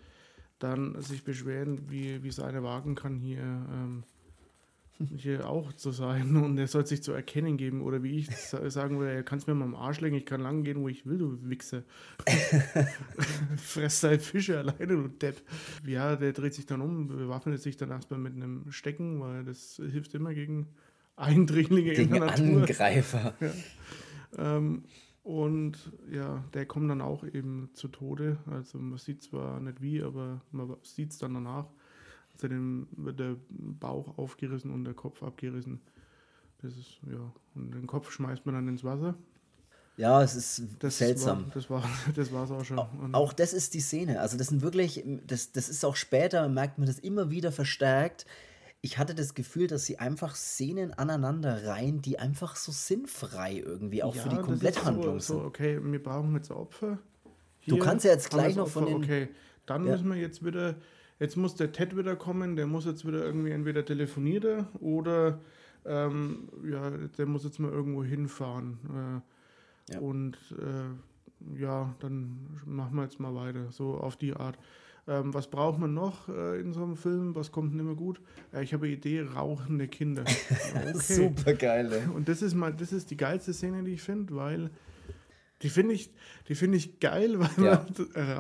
dann 0.60 1.02
sich 1.02 1.24
beschweren, 1.24 1.90
wie, 1.90 2.22
wie 2.22 2.28
es 2.28 2.40
einer 2.40 2.62
wagen 2.62 2.94
kann, 2.94 3.18
hier, 3.18 3.40
ähm, 3.40 4.04
hier 5.08 5.48
auch 5.50 5.74
zu 5.74 5.92
sein 5.92 6.36
und 6.44 6.58
er 6.58 6.68
soll 6.68 6.86
sich 6.86 7.04
zu 7.04 7.12
erkennen 7.12 7.58
geben 7.58 7.82
oder 7.82 8.04
wie 8.04 8.20
ich 8.20 8.36
sa- 8.36 8.70
sagen 8.70 9.00
würde, 9.00 9.12
er 9.14 9.24
kannst 9.24 9.48
mir 9.48 9.54
mal 9.56 9.66
am 9.66 9.76
Arsch 9.76 10.02
legen, 10.02 10.16
ich 10.16 10.26
kann 10.26 10.42
lang 10.42 10.64
gehen, 10.64 10.82
wo 10.82 10.88
ich 10.88 11.06
will, 11.06 11.18
du 11.18 11.38
Wichser. 11.50 11.84
Fress 13.58 14.02
dein 14.02 14.20
Fische 14.20 14.60
alleine, 14.60 14.88
du 14.88 15.08
Depp. 15.08 15.42
Ja, 15.86 16.16
der 16.16 16.34
dreht 16.34 16.54
sich 16.54 16.66
dann 16.66 16.82
um, 16.82 17.08
bewaffnet 17.08 17.62
sich 17.62 17.78
dann 17.78 17.90
erstmal 17.92 18.20
mit 18.20 18.34
einem 18.36 18.72
Stecken, 18.72 19.20
weil 19.20 19.44
das 19.44 19.76
hilft 19.76 20.14
immer 20.16 20.34
gegen 20.34 20.68
Eindringlinge 21.16 21.92
in 21.92 21.96
Gegen 21.96 22.12
der 22.12 22.26
Natur. 22.26 22.62
Angreifer. 22.62 23.34
Ähm, 24.38 24.84
und 25.24 25.92
ja, 26.12 26.44
der 26.54 26.66
kommt 26.66 26.90
dann 26.90 27.02
auch 27.02 27.24
eben 27.24 27.70
zu 27.74 27.90
Tode. 27.90 28.38
Also 28.48 28.80
man 28.80 28.98
sieht 28.98 29.22
zwar 29.22 29.60
nicht 29.60 29.82
wie, 29.82 30.02
aber 30.02 30.42
man 30.52 30.76
sieht 30.82 31.12
es 31.12 31.20
dann 31.20 31.34
danach. 31.36 31.68
Dem 32.48 32.88
wird 32.98 33.20
der 33.20 33.36
Bauch 33.50 34.18
aufgerissen 34.18 34.72
und 34.72 34.84
der 34.86 34.94
Kopf 34.94 35.22
abgerissen. 35.24 35.82
Das 36.62 36.78
ist, 36.78 37.00
ja, 37.12 37.32
und 37.56 37.74
den 37.74 37.88
Kopf 37.88 38.12
schmeißt 38.12 38.46
man 38.46 38.56
dann 38.56 38.68
ins 38.68 38.84
Wasser. 38.84 39.16
Ja, 39.98 40.24
es 40.24 40.36
ist 40.36 40.64
Das 40.80 40.98
seltsam. 40.98 41.46
War, 41.46 41.52
das 41.54 41.70
war 41.70 41.84
das 42.16 42.32
war's 42.32 42.52
auch 42.52 42.64
schon. 42.64 42.78
Und 42.80 43.14
Auch 43.14 43.34
das 43.34 43.54
ist 43.54 43.74
die 43.74 43.80
Szene. 43.82 44.20
Also 44.22 44.38
das 44.38 44.48
sind 44.48 44.62
wirklich, 44.62 45.04
das, 45.28 45.52
das 45.52 45.70
ist 45.70 45.84
auch 45.84 45.96
später, 45.96 46.48
merkt 46.50 46.78
man 46.78 46.88
das 46.88 46.98
immer 47.00 47.30
wieder 47.30 47.52
verstärkt. 47.52 48.26
Ich 48.84 48.98
hatte 48.98 49.14
das 49.14 49.36
Gefühl, 49.36 49.68
dass 49.68 49.86
sie 49.86 50.00
einfach 50.00 50.36
Szenen 50.36 50.92
aneinander 50.94 51.68
reihen, 51.68 52.02
die 52.02 52.18
einfach 52.18 52.56
so 52.56 52.72
sinnfrei 52.72 53.58
irgendwie 53.58 54.02
auch 54.02 54.16
für 54.16 54.30
die 54.30 54.38
Kompletthandlung 54.38 55.20
so, 55.20 55.34
so, 55.34 55.40
sind. 55.40 55.48
okay, 55.48 55.80
wir 55.84 56.02
brauchen 56.02 56.34
jetzt 56.36 56.50
Opfer. 56.52 56.98
Du 57.68 57.78
kannst 57.78 58.06
ja 58.06 58.12
jetzt 58.12 58.32
gleich 58.32 58.56
noch 58.56 58.68
von 58.70 58.86
den- 58.88 58.96
Okay, 58.96 59.30
dann 59.68 59.86
Ja. 59.86 59.92
müssen 59.92 60.10
wir 60.10 60.16
jetzt 60.18 60.44
wieder, 60.44 60.76
jetzt 61.22 61.38
muss 61.38 61.56
der 61.56 61.72
Ted 61.72 61.96
wieder 61.96 62.18
kommen, 62.18 62.58
der 62.58 62.68
muss 62.68 62.84
jetzt 62.86 63.06
wieder 63.08 63.24
irgendwie 63.24 63.52
entweder 63.52 63.86
telefonieren 63.86 64.68
oder 64.82 65.40
ähm, 65.86 66.50
ja, 66.70 66.90
der 67.18 67.26
muss 67.26 67.44
jetzt 67.46 67.60
mal 67.60 67.72
irgendwo 67.72 68.04
hinfahren. 68.04 68.78
Äh, 68.90 69.94
Ja. 69.94 70.00
Und 70.00 70.38
äh, 70.60 71.60
ja, 71.60 71.94
dann 72.00 72.38
machen 72.66 72.96
wir 72.96 73.04
jetzt 73.04 73.20
mal 73.20 73.34
weiter, 73.36 73.72
so 73.72 73.96
auf 73.96 74.16
die 74.16 74.34
Art. 74.34 74.58
Ähm, 75.08 75.34
was 75.34 75.48
braucht 75.50 75.80
man 75.80 75.94
noch 75.96 76.30
äh, 76.30 76.60
in 76.62 76.72
so 76.72 76.84
einem 76.84 76.96
Film? 76.96 77.34
Was 77.36 77.52
kommt 77.52 77.74
denn 77.74 77.80
immer 77.80 77.96
gut? 77.96 78.22
Ja, 78.54 78.62
ich 78.62 78.74
habe 78.74 78.86
eine 78.86 78.96
Idee, 78.96 79.22
rauchende 79.22 79.88
Kinder. 79.88 80.24
Okay. 80.76 80.98
Super 80.98 81.54
geil. 81.56 82.10
Und 82.16 82.28
das 82.30 82.42
ist 82.44 82.54
mal, 82.54 82.72
das 82.74 82.94
ist 82.94 83.10
die 83.10 83.18
geilste 83.18 83.54
Szene, 83.54 83.84
die 83.84 83.94
ich 83.94 84.02
finde, 84.04 84.36
weil 84.36 84.70
die 85.62 85.70
finde 85.70 85.94
ich, 85.94 86.12
die 86.48 86.56
finde 86.56 86.78
ich 86.78 87.00
geil, 87.00 87.40
weil 87.40 87.66
Ja. 87.66 87.86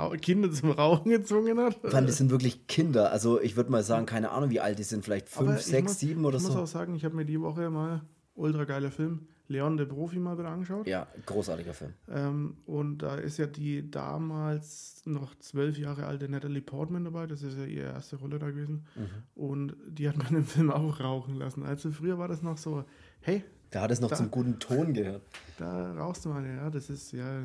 man 0.10 0.20
Kinder 0.22 0.52
zum 0.52 0.72
Rauchen 0.72 1.10
gezwungen 1.12 1.60
hat. 1.60 1.76
Vor 1.82 1.94
allem, 1.94 2.08
das 2.08 2.18
sind 2.18 2.32
wirklich 2.32 2.68
Kinder. 2.68 3.12
Also 3.12 3.40
ich 3.40 3.56
würde 3.56 3.72
mal 3.72 3.84
sagen, 3.84 4.06
keine 4.06 4.32
Ahnung, 4.32 4.50
wie 4.50 4.60
alt 4.60 4.80
die 4.80 4.84
sind. 4.84 5.04
Vielleicht 5.06 5.30
fünf, 5.30 5.62
sechs, 5.62 5.92
muss- 5.94 6.00
sieben 6.00 6.26
oder 6.26 6.38
Ich 6.38 6.44
muss 6.44 6.54
so. 6.54 6.60
auch 6.62 6.68
sagen, 6.68 6.96
ich 6.96 7.06
habe 7.06 7.16
mir 7.16 7.26
die 7.26 7.40
Woche 7.42 7.70
mal 7.70 8.02
ultra 8.36 8.64
geiler 8.66 8.92
Film 8.92 9.28
Leon 9.48 9.76
der 9.76 9.84
Profi 9.86 10.18
mal 10.18 10.38
wieder 10.38 10.48
angeschaut. 10.48 10.88
Ja, 10.88 11.08
großartiger 11.26 11.74
Film. 11.74 11.92
Ähm, 12.10 12.56
und 12.66 13.00
da 13.00 13.16
ist 13.16 13.38
ja 13.38 13.48
die 13.48 13.92
damals 13.92 15.02
noch 15.06 15.36
zwölf 15.40 15.78
Jahre 15.78 16.06
alte 16.06 16.30
Natalie 16.30 16.62
Portman 16.62 17.04
dabei. 17.04 17.28
Das 17.28 17.44
ist 17.44 17.58
ja 17.58 17.66
ihre 17.66 17.88
erste 17.88 18.16
Rolle 18.16 18.40
da 18.40 18.50
gewesen. 18.50 18.86
Mhm. 18.96 19.08
Und 19.36 19.76
die 19.90 20.08
hat 20.08 20.16
man 20.18 20.34
im 20.36 20.46
Film 20.46 20.72
auch 20.72 21.02
rauchen 21.02 21.36
lassen. 21.36 21.64
Also 21.64 21.92
früher 21.92 22.18
war 22.18 22.30
das 22.30 22.42
noch 22.42 22.58
so, 22.58 22.86
hey, 23.20 23.44
Da 23.72 23.82
hat 23.82 23.92
es 23.92 24.00
noch 24.02 24.10
Da- 24.10 24.16
zum 24.18 24.30
guten 24.32 24.60
Ton 24.60 24.94
gehört. 24.94 25.22
Da 25.58 25.94
rauchst 25.94 26.26
du 26.26 26.30
mal, 26.30 26.44
ja, 26.46 26.70
das 26.72 26.90
ist 26.90 27.12
ja 27.12 27.42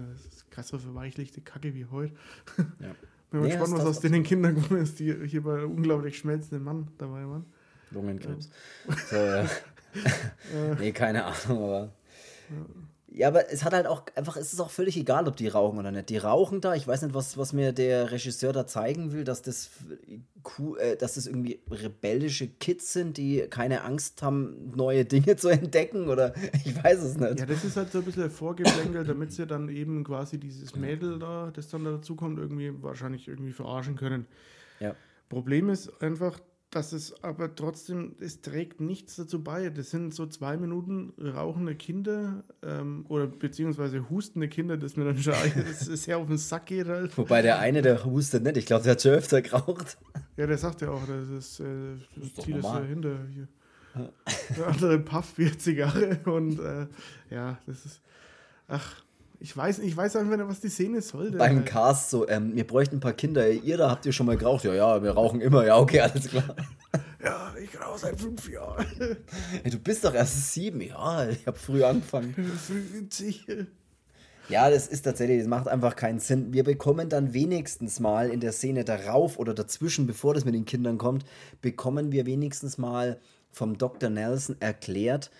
das 0.54 0.64
ist 0.64 0.68
so 0.68 0.78
verweichlichte 0.78 1.40
Kacke 1.42 1.74
wie 1.74 1.84
heute. 1.86 2.14
Ja. 2.80 2.94
Bin 3.30 3.40
mal 3.40 3.46
Nee, 3.46 3.48
gespannt, 3.56 3.72
das- 3.74 3.80
was 3.80 3.96
aus 3.96 4.00
den 4.00 4.22
Kindern 4.22 4.54
gekommen 4.54 4.80
ist, 4.82 4.98
die 4.98 5.12
hier 5.26 5.42
bei 5.42 5.64
unglaublich 5.64 6.16
schmelzenden 6.18 6.62
Mann 6.64 6.88
dabei 6.98 7.26
waren. 7.26 7.44
Lungenkrebs. 7.90 8.48
So, 9.10 9.16
ja. 9.16 9.46
nee, 10.78 10.92
keine 10.92 11.24
Ahnung, 11.24 11.58
aber. 11.64 11.92
Ja, 12.50 12.56
aber 13.24 13.50
es 13.50 13.64
hat 13.64 13.72
halt 13.72 13.86
auch 13.86 14.02
einfach, 14.14 14.36
es 14.36 14.52
ist 14.52 14.60
auch 14.60 14.70
völlig 14.70 14.96
egal, 14.96 15.26
ob 15.26 15.36
die 15.36 15.48
rauchen 15.48 15.78
oder 15.78 15.90
nicht. 15.90 16.10
Die 16.10 16.18
rauchen 16.18 16.60
da, 16.60 16.74
ich 16.74 16.86
weiß 16.86 17.02
nicht, 17.02 17.14
was, 17.14 17.38
was 17.38 17.52
mir 17.52 17.72
der 17.72 18.10
Regisseur 18.10 18.52
da 18.52 18.66
zeigen 18.66 19.12
will, 19.12 19.24
dass 19.24 19.42
das, 19.42 19.70
äh, 20.78 20.96
dass 20.96 21.14
das 21.14 21.26
irgendwie 21.26 21.60
rebellische 21.70 22.46
Kids 22.46 22.92
sind, 22.92 23.16
die 23.16 23.46
keine 23.48 23.84
Angst 23.84 24.22
haben, 24.22 24.72
neue 24.74 25.04
Dinge 25.04 25.36
zu 25.36 25.48
entdecken 25.48 26.08
oder 26.08 26.34
ich 26.64 26.82
weiß 26.82 27.02
es 27.02 27.16
nicht. 27.16 27.40
Ja, 27.40 27.46
das 27.46 27.64
ist 27.64 27.76
halt 27.76 27.90
so 27.90 27.98
ein 27.98 28.04
bisschen 28.04 28.30
vorgeplänkelt, 28.30 29.08
damit 29.08 29.32
sie 29.32 29.46
dann 29.46 29.68
eben 29.68 30.04
quasi 30.04 30.38
dieses 30.38 30.76
Mädel 30.76 31.18
da, 31.18 31.50
das 31.54 31.68
dann 31.68 31.84
dazu 31.84 32.16
kommt, 32.16 32.38
irgendwie 32.38 32.72
wahrscheinlich 32.82 33.28
irgendwie 33.28 33.52
verarschen 33.52 33.96
können. 33.96 34.26
Ja. 34.78 34.94
Problem 35.28 35.70
ist 35.70 36.02
einfach, 36.02 36.38
dass 36.76 36.92
es 36.92 37.24
aber 37.24 37.54
trotzdem, 37.54 38.16
es 38.20 38.42
trägt 38.42 38.82
nichts 38.82 39.16
dazu 39.16 39.42
bei. 39.42 39.70
Das 39.70 39.90
sind 39.90 40.12
so 40.12 40.26
zwei 40.26 40.58
Minuten 40.58 41.14
rauchende 41.18 41.74
Kinder 41.74 42.44
ähm, 42.62 43.06
oder 43.08 43.26
beziehungsweise 43.26 44.10
hustende 44.10 44.46
Kinder, 44.48 44.76
das 44.76 44.94
mir 44.94 45.06
dann 45.06 45.16
schon 45.16 45.32
das 45.54 45.88
ist 45.88 46.04
sehr 46.04 46.18
auf 46.18 46.26
den 46.28 46.36
Sack 46.36 46.66
geht 46.66 46.86
halt. 46.86 47.16
Wobei 47.16 47.40
der 47.40 47.60
eine, 47.60 47.80
der 47.80 48.04
hustet 48.04 48.44
nicht, 48.44 48.58
ich 48.58 48.66
glaube, 48.66 48.84
der 48.84 48.92
hat 48.92 49.00
schon 49.00 49.12
öfter 49.12 49.40
geraucht. 49.40 49.96
Ja, 50.36 50.46
der 50.46 50.58
sagt 50.58 50.82
ja 50.82 50.90
auch, 50.90 51.00
das 51.06 51.30
ist, 51.30 51.60
äh, 51.60 51.64
das 52.14 52.26
ist 52.26 52.38
ist 52.40 52.48
normal. 52.48 52.82
dahinter 52.82 53.16
hier. 53.32 53.48
Der 54.54 54.66
andere 54.66 54.98
pafft 54.98 55.38
wie 55.38 55.56
Zigarre 55.56 56.20
und 56.26 56.58
äh, 56.58 56.86
ja, 57.30 57.58
das 57.66 57.86
ist. 57.86 58.02
Ach, 58.68 59.02
ich 59.40 59.56
weiß, 59.56 59.80
ich 59.80 59.96
weiß 59.96 60.16
einfach 60.16 60.36
nicht, 60.36 60.48
was 60.48 60.60
die 60.60 60.68
Szene 60.68 61.00
soll. 61.00 61.30
denn, 61.30 61.38
Beim 61.38 61.64
Cast 61.64 62.10
so, 62.10 62.28
ähm, 62.28 62.54
wir 62.54 62.66
bräuchten 62.66 62.96
ein 62.96 63.00
paar 63.00 63.12
Kinder. 63.12 63.48
Ihr 63.48 63.76
da 63.76 63.90
habt 63.90 64.06
ihr 64.06 64.12
schon 64.12 64.26
mal 64.26 64.36
geraucht? 64.36 64.64
Ja, 64.64 64.74
ja, 64.74 65.02
wir 65.02 65.12
rauchen 65.12 65.40
immer. 65.40 65.66
Ja, 65.66 65.78
okay, 65.78 66.00
alles 66.00 66.28
klar. 66.28 66.56
Ja, 67.22 67.52
ich 67.62 67.80
rauche 67.80 67.98
seit 67.98 68.20
fünf 68.20 68.48
Jahren. 68.48 68.86
Hey, 69.62 69.70
du 69.70 69.78
bist 69.78 70.04
doch 70.04 70.14
erst 70.14 70.52
sieben. 70.52 70.80
Ja, 70.80 71.28
ich 71.28 71.46
habe 71.46 71.58
früh 71.58 71.82
angefangen. 71.82 72.34
Witzig. 72.92 73.46
Ja, 74.48 74.70
das 74.70 74.86
ist 74.86 75.02
tatsächlich, 75.02 75.40
das 75.40 75.48
macht 75.48 75.66
einfach 75.66 75.96
keinen 75.96 76.20
Sinn. 76.20 76.52
Wir 76.52 76.62
bekommen 76.62 77.08
dann 77.08 77.34
wenigstens 77.34 77.98
mal 77.98 78.30
in 78.30 78.38
der 78.38 78.52
Szene 78.52 78.84
darauf 78.84 79.38
oder 79.38 79.54
dazwischen, 79.54 80.06
bevor 80.06 80.34
das 80.34 80.44
mit 80.44 80.54
den 80.54 80.64
Kindern 80.64 80.98
kommt, 80.98 81.24
bekommen 81.62 82.12
wir 82.12 82.26
wenigstens 82.26 82.78
mal 82.78 83.18
vom 83.50 83.76
Dr. 83.76 84.08
Nelson 84.08 84.56
erklärt, 84.60 85.30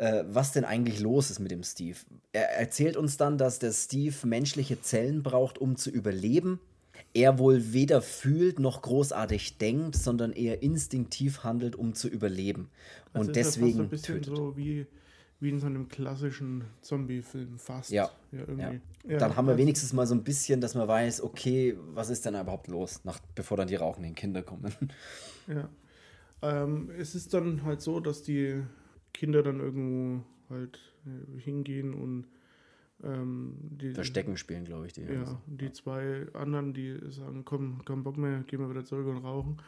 äh, 0.00 0.24
was 0.28 0.52
denn 0.52 0.64
eigentlich 0.64 0.98
los 0.98 1.30
ist 1.30 1.40
mit 1.40 1.50
dem 1.50 1.62
Steve. 1.62 1.98
Er 2.32 2.58
erzählt 2.58 2.96
uns 2.96 3.18
dann, 3.18 3.36
dass 3.36 3.58
der 3.58 3.72
Steve 3.72 4.14
menschliche 4.26 4.80
Zellen 4.80 5.22
braucht, 5.22 5.58
um 5.58 5.76
zu 5.76 5.90
überleben. 5.90 6.58
Er 7.12 7.38
wohl 7.38 7.74
weder 7.74 8.00
fühlt 8.00 8.60
noch 8.60 8.80
großartig 8.80 9.58
denkt, 9.58 9.96
sondern 9.96 10.32
eher 10.32 10.62
instinktiv 10.62 11.44
handelt, 11.44 11.76
um 11.76 11.92
zu 11.94 12.08
überleben. 12.08 12.70
Also 13.12 13.28
Und 13.28 13.36
ist 13.36 13.36
ja 13.36 13.42
fast 13.44 13.54
so 13.54 13.60
deswegen 13.60 13.80
ein 13.80 13.88
bisschen 13.90 14.14
tötet. 14.22 14.36
so 14.36 14.56
wie, 14.56 14.86
wie 15.38 15.50
in 15.50 15.60
so 15.60 15.66
einem 15.66 15.88
klassischen 15.88 16.64
Zombie-Film 16.80 17.58
fast. 17.58 17.90
Ja. 17.90 18.10
ja, 18.32 18.40
irgendwie. 18.40 18.80
Ja. 19.06 19.18
Dann 19.18 19.36
haben 19.36 19.46
wir 19.48 19.52
also- 19.52 19.62
wenigstens 19.62 19.92
mal 19.92 20.06
so 20.06 20.14
ein 20.14 20.24
bisschen, 20.24 20.62
dass 20.62 20.74
man 20.74 20.88
weiß, 20.88 21.22
okay, 21.22 21.76
was 21.92 22.08
ist 22.08 22.24
denn 22.24 22.40
überhaupt 22.40 22.68
los, 22.68 23.00
nach, 23.04 23.18
bevor 23.34 23.58
dann 23.58 23.68
die 23.68 23.76
rauchenden 23.76 24.14
Kinder 24.14 24.42
kommen. 24.42 24.72
Ja. 25.46 25.68
Ähm, 26.42 26.90
es 26.96 27.14
ist 27.14 27.34
dann 27.34 27.64
halt 27.64 27.82
so, 27.82 28.00
dass 28.00 28.22
die 28.22 28.62
Kinder 29.12 29.42
dann 29.42 29.60
irgendwo 29.60 30.24
halt 30.48 30.78
äh, 31.06 31.40
hingehen 31.40 31.94
und 31.94 32.26
ähm, 33.02 33.54
die, 33.60 33.92
Verstecken 33.92 34.36
spielen, 34.36 34.64
glaube 34.64 34.86
ich. 34.86 34.92
Die 34.92 35.02
Ja, 35.02 35.40
und 35.46 35.60
die 35.60 35.72
zwei 35.72 36.26
anderen, 36.34 36.74
die 36.74 36.98
sagen, 37.08 37.44
komm, 37.44 37.84
kein 37.84 38.02
Bock 38.02 38.16
mehr, 38.18 38.42
gehen 38.46 38.60
wir 38.60 38.68
wieder 38.68 38.84
zurück 38.84 39.06
und 39.06 39.18
rauchen. 39.18 39.58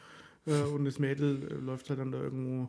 Äh, 0.46 0.62
und 0.62 0.85
das 0.85 0.98
Mädel 0.98 1.48
äh, 1.50 1.55
läuft 1.55 1.88
halt 1.88 2.00
dann 2.00 2.12
da 2.12 2.20
irgendwo 2.20 2.68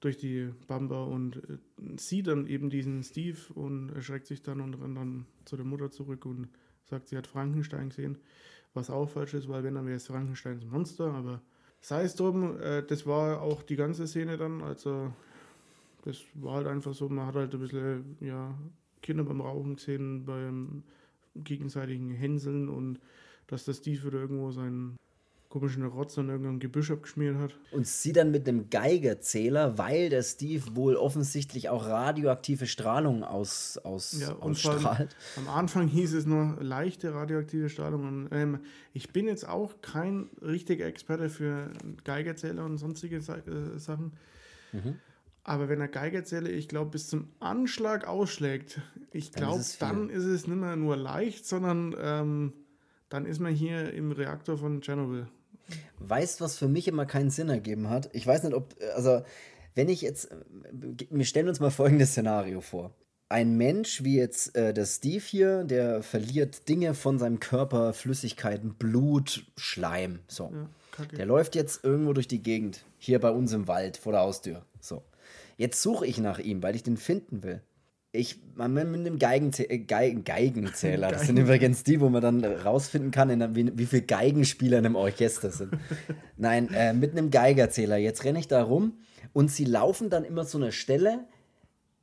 durch 0.00 0.16
die 0.16 0.50
Bamba 0.66 1.04
und 1.04 1.36
äh, 1.36 1.58
sieht 1.98 2.28
dann 2.28 2.46
eben 2.46 2.70
diesen 2.70 3.02
Steve 3.02 3.38
und 3.54 3.90
erschreckt 3.90 4.26
sich 4.26 4.42
dann 4.42 4.60
und 4.60 4.74
rennt 4.74 4.96
dann 4.96 5.26
zu 5.44 5.56
der 5.56 5.66
Mutter 5.66 5.90
zurück 5.90 6.24
und 6.24 6.48
sagt, 6.84 7.08
sie 7.08 7.16
hat 7.16 7.26
Frankenstein 7.26 7.90
gesehen. 7.90 8.18
Was 8.74 8.90
auch 8.90 9.08
falsch 9.08 9.34
ist, 9.34 9.48
weil 9.48 9.64
wenn, 9.64 9.74
dann 9.74 9.86
wäre 9.86 9.96
es 9.96 10.06
Frankensteins 10.06 10.64
Monster, 10.64 11.12
aber 11.12 11.42
sei 11.80 12.04
es 12.04 12.14
drum, 12.14 12.58
äh, 12.60 12.82
das 12.82 13.06
war 13.06 13.42
auch 13.42 13.62
die 13.62 13.76
ganze 13.76 14.06
Szene 14.06 14.36
dann, 14.36 14.62
also 14.62 15.12
das 16.08 16.22
war 16.32 16.54
halt 16.54 16.66
einfach 16.66 16.94
so, 16.94 17.06
man 17.10 17.26
hat 17.26 17.34
halt 17.34 17.52
ein 17.52 17.60
bisschen, 17.60 18.16
ja, 18.20 18.58
Kinder 19.02 19.24
beim 19.24 19.42
Rauchen 19.42 19.76
gesehen, 19.76 20.24
beim 20.24 20.82
gegenseitigen 21.34 22.10
Hänseln 22.10 22.70
und 22.70 22.98
dass 23.46 23.66
der 23.66 23.74
Steve 23.74 24.06
wieder 24.06 24.18
irgendwo 24.18 24.50
seinen 24.50 24.96
komischen 25.50 25.84
Rotz 25.84 26.16
an 26.18 26.30
irgendeinem 26.30 26.60
Gebüsch 26.60 26.90
abgeschmiert 26.90 27.36
hat. 27.36 27.58
Und 27.72 27.86
sie 27.86 28.12
dann 28.14 28.30
mit 28.30 28.48
einem 28.48 28.70
Geigerzähler, 28.70 29.76
weil 29.76 30.08
der 30.08 30.22
Steve 30.22 30.64
wohl 30.74 30.96
offensichtlich 30.96 31.68
auch 31.68 31.86
radioaktive 31.86 32.66
Strahlung 32.66 33.22
aus, 33.22 33.76
aus, 33.76 34.18
Ja, 34.18 34.34
ausstrahlt. 34.38 35.14
Am 35.36 35.48
Anfang 35.48 35.88
hieß 35.88 36.14
es 36.14 36.24
noch 36.24 36.56
leichte 36.60 37.14
radioaktive 37.14 37.68
Strahlung. 37.68 38.08
Und, 38.08 38.28
ähm, 38.32 38.60
ich 38.94 39.12
bin 39.12 39.26
jetzt 39.26 39.46
auch 39.46 39.74
kein 39.82 40.30
richtiger 40.40 40.86
Experte 40.86 41.28
für 41.28 41.70
Geigerzähler 42.04 42.64
und 42.64 42.78
sonstige 42.78 43.16
äh, 43.16 43.78
Sachen. 43.78 44.12
Mhm. 44.72 44.96
Aber 45.48 45.70
wenn 45.70 45.80
er 45.80 45.88
Geigerzähler, 45.88 46.50
ich 46.50 46.68
glaube, 46.68 46.90
bis 46.90 47.08
zum 47.08 47.28
Anschlag 47.40 48.06
ausschlägt, 48.06 48.82
ich 49.12 49.32
glaube, 49.32 49.64
dann 49.78 50.10
ist 50.10 50.24
es 50.24 50.46
nicht 50.46 50.58
mehr 50.58 50.76
nur 50.76 50.94
leicht, 50.94 51.46
sondern 51.46 51.96
ähm, 51.98 52.52
dann 53.08 53.24
ist 53.24 53.40
man 53.40 53.54
hier 53.54 53.94
im 53.94 54.12
Reaktor 54.12 54.58
von 54.58 54.82
Tschernobyl. 54.82 55.26
Weißt, 56.00 56.42
was 56.42 56.58
für 56.58 56.68
mich 56.68 56.86
immer 56.86 57.06
keinen 57.06 57.30
Sinn 57.30 57.48
ergeben 57.48 57.88
hat? 57.88 58.10
Ich 58.12 58.26
weiß 58.26 58.42
nicht, 58.42 58.52
ob, 58.52 58.74
also, 58.94 59.22
wenn 59.74 59.88
ich 59.88 60.02
jetzt, 60.02 60.30
äh, 60.30 60.36
wir 61.08 61.24
stellen 61.24 61.48
uns 61.48 61.60
mal 61.60 61.70
folgendes 61.70 62.10
Szenario 62.10 62.60
vor. 62.60 62.94
Ein 63.30 63.56
Mensch 63.56 64.04
wie 64.04 64.18
jetzt 64.18 64.54
äh, 64.54 64.74
der 64.74 64.84
Steve 64.84 65.24
hier, 65.24 65.64
der 65.64 66.02
verliert 66.02 66.68
Dinge 66.68 66.92
von 66.92 67.18
seinem 67.18 67.40
Körper, 67.40 67.94
Flüssigkeiten, 67.94 68.74
Blut, 68.74 69.46
Schleim, 69.56 70.18
so. 70.28 70.52
Ja. 70.52 71.04
Der 71.16 71.24
läuft 71.24 71.54
jetzt 71.54 71.84
irgendwo 71.84 72.12
durch 72.12 72.28
die 72.28 72.42
Gegend, 72.42 72.84
hier 72.98 73.18
bei 73.18 73.30
uns 73.30 73.54
im 73.54 73.66
Wald, 73.66 73.96
vor 73.96 74.12
der 74.12 74.20
Haustür, 74.20 74.66
so. 74.80 75.02
Jetzt 75.58 75.82
suche 75.82 76.06
ich 76.06 76.18
nach 76.18 76.38
ihm, 76.38 76.62
weil 76.62 76.76
ich 76.76 76.84
den 76.84 76.96
finden 76.96 77.42
will. 77.42 77.60
Ich, 78.12 78.40
man, 78.54 78.72
mit 78.72 78.86
einem 78.86 79.18
Geigenzäh 79.18 79.64
äh, 79.64 79.80
Geigen, 79.80 80.24
Geigenzähler, 80.24 81.10
das 81.10 81.26
sind 81.26 81.36
übrigens 81.36 81.82
die, 81.82 82.00
wo 82.00 82.08
man 82.08 82.22
dann 82.22 82.42
rausfinden 82.42 83.10
kann, 83.10 83.28
in, 83.28 83.54
wie, 83.54 83.76
wie 83.76 83.84
viele 83.84 84.02
Geigenspieler 84.02 84.78
in 84.78 84.86
einem 84.86 84.96
Orchester 84.96 85.50
sind. 85.50 85.74
Nein, 86.38 86.72
äh, 86.72 86.94
mit 86.94 87.12
einem 87.12 87.30
Geigerzähler. 87.30 87.96
Jetzt 87.96 88.24
renne 88.24 88.38
ich 88.38 88.48
da 88.48 88.62
rum 88.62 88.94
und 89.34 89.50
sie 89.50 89.66
laufen 89.66 90.08
dann 90.08 90.24
immer 90.24 90.46
zu 90.46 90.56
einer 90.58 90.72
Stelle 90.72 91.26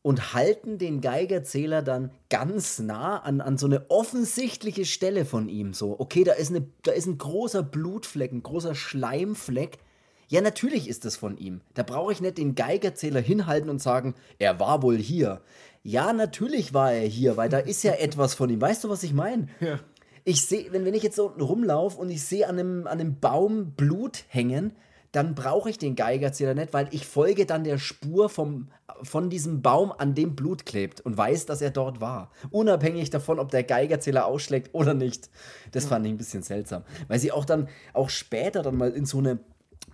und 0.01 0.35
halten 0.35 0.77
den 0.77 1.01
Geigerzähler 1.01 1.81
dann 1.81 2.11
ganz 2.29 2.77
nah 2.77 3.17
an, 3.19 3.41
an 3.41 3.57
so 3.57 3.65
eine 3.65 3.89
offensichtliche 3.89 4.85
Stelle 4.85 5.25
von 5.25 5.49
ihm. 5.49 5.73
So, 5.73 5.99
okay, 5.99 6.23
da 6.23 6.33
ist, 6.33 6.51
eine, 6.51 6.67
da 6.83 6.91
ist 6.91 7.07
ein 7.07 7.17
großer 7.17 7.63
Blutfleck, 7.63 8.31
ein 8.31 8.43
großer 8.43 8.75
Schleimfleck. 8.75 9.79
Ja, 10.27 10.41
natürlich 10.41 10.87
ist 10.87 11.05
das 11.05 11.17
von 11.17 11.37
ihm. 11.37 11.61
Da 11.73 11.83
brauche 11.83 12.11
ich 12.11 12.21
nicht 12.21 12.37
den 12.37 12.55
Geigerzähler 12.55 13.21
hinhalten 13.21 13.69
und 13.69 13.81
sagen, 13.81 14.15
er 14.39 14.59
war 14.59 14.81
wohl 14.81 14.97
hier. 14.97 15.41
Ja, 15.83 16.13
natürlich 16.13 16.73
war 16.73 16.93
er 16.93 17.07
hier, 17.07 17.37
weil 17.37 17.49
da 17.49 17.59
ist 17.59 17.83
ja 17.83 17.93
etwas 17.99 18.33
von 18.33 18.49
ihm. 18.49 18.61
Weißt 18.61 18.83
du, 18.83 18.89
was 18.89 19.03
ich 19.03 19.13
meine? 19.13 19.47
Ja. 19.59 19.79
Ich 20.23 20.47
sehe, 20.47 20.71
wenn, 20.71 20.85
wenn 20.85 20.95
ich 20.95 21.03
jetzt 21.03 21.17
so 21.17 21.27
unten 21.27 21.41
rumlaufe 21.41 21.99
und 21.99 22.09
ich 22.09 22.23
sehe 22.23 22.47
an 22.47 22.57
einem, 22.57 22.87
an 22.87 22.99
einem 22.99 23.19
Baum 23.19 23.73
Blut 23.73 24.23
hängen, 24.27 24.73
dann 25.11 25.33
brauche 25.33 25.69
ich 25.69 25.77
den 25.77 25.95
Geigerzähler 25.95 26.55
nicht, 26.55 26.73
weil 26.73 26.87
ich 26.91 27.05
folge 27.05 27.45
dann 27.45 27.63
der 27.63 27.77
Spur 27.77 28.27
vom, 28.27 28.67
von 29.03 29.29
diesem 29.29 29.61
Baum, 29.61 29.93
an 29.97 30.13
dem 30.13 30.35
Blut 30.35 30.65
klebt 30.65 30.99
und 30.99 31.15
weiß, 31.15 31.45
dass 31.45 31.61
er 31.61 31.69
dort 31.69 32.01
war. 32.01 32.31
Unabhängig 32.49 33.11
davon, 33.11 33.39
ob 33.39 33.49
der 33.49 33.63
Geigerzähler 33.63 34.25
ausschlägt 34.25 34.73
oder 34.73 34.93
nicht. 34.93 35.29
Das 35.71 35.85
fand 35.85 36.05
ich 36.05 36.11
ein 36.11 36.17
bisschen 36.17 36.43
seltsam. 36.43 36.83
Weil 37.07 37.19
sie 37.19 37.31
auch 37.31 37.45
dann, 37.45 37.69
auch 37.93 38.09
später 38.09 38.61
dann 38.61 38.75
mal 38.75 38.91
in 38.91 39.05
so 39.05 39.19
eine 39.19 39.39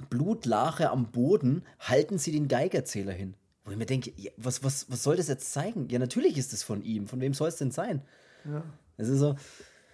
Blutlache 0.09 0.89
am 0.89 1.11
Boden, 1.11 1.63
halten 1.79 2.17
sie 2.17 2.31
den 2.31 2.47
Geigerzähler 2.47 3.13
hin. 3.13 3.35
Wo 3.63 3.71
ich 3.71 3.77
mir 3.77 3.85
denke, 3.85 4.11
ja, 4.15 4.31
was, 4.37 4.63
was, 4.63 4.89
was 4.89 5.03
soll 5.03 5.15
das 5.15 5.27
jetzt 5.27 5.53
zeigen? 5.53 5.87
Ja, 5.89 5.99
natürlich 5.99 6.37
ist 6.37 6.51
es 6.53 6.63
von 6.63 6.81
ihm. 6.83 7.07
Von 7.07 7.21
wem 7.21 7.33
soll 7.33 7.49
es 7.49 7.57
denn 7.57 7.71
sein? 7.71 8.01
Ja. 8.45 8.63
Es 8.97 9.07
ist 9.07 9.19
so, 9.19 9.35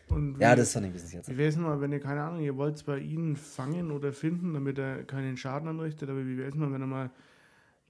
Und 0.09 0.39
ja, 0.39 0.55
das 0.55 0.73
fand 0.73 0.85
ich 0.85 0.91
ein 0.91 0.93
bisschen 0.93 1.09
seltsam. 1.09 1.33
Wie 1.33 1.37
wäre 1.37 1.49
es 1.49 1.57
mal, 1.57 1.81
wenn 1.81 1.91
ihr, 1.91 1.99
keine 1.99 2.23
Ahnung, 2.23 2.41
ihr 2.41 2.55
wollt 2.55 2.75
es 2.75 2.83
bei 2.83 2.97
ihnen 2.99 3.35
fangen 3.35 3.91
oder 3.91 4.13
finden, 4.13 4.53
damit 4.53 4.79
er 4.79 5.03
keinen 5.03 5.37
Schaden 5.37 5.67
anrichtet, 5.67 6.09
aber 6.09 6.25
wie 6.25 6.37
wäre 6.37 6.49
es 6.49 6.55
mal, 6.55 6.71
wenn 6.71 6.81
er 6.81 6.87
mal 6.87 7.11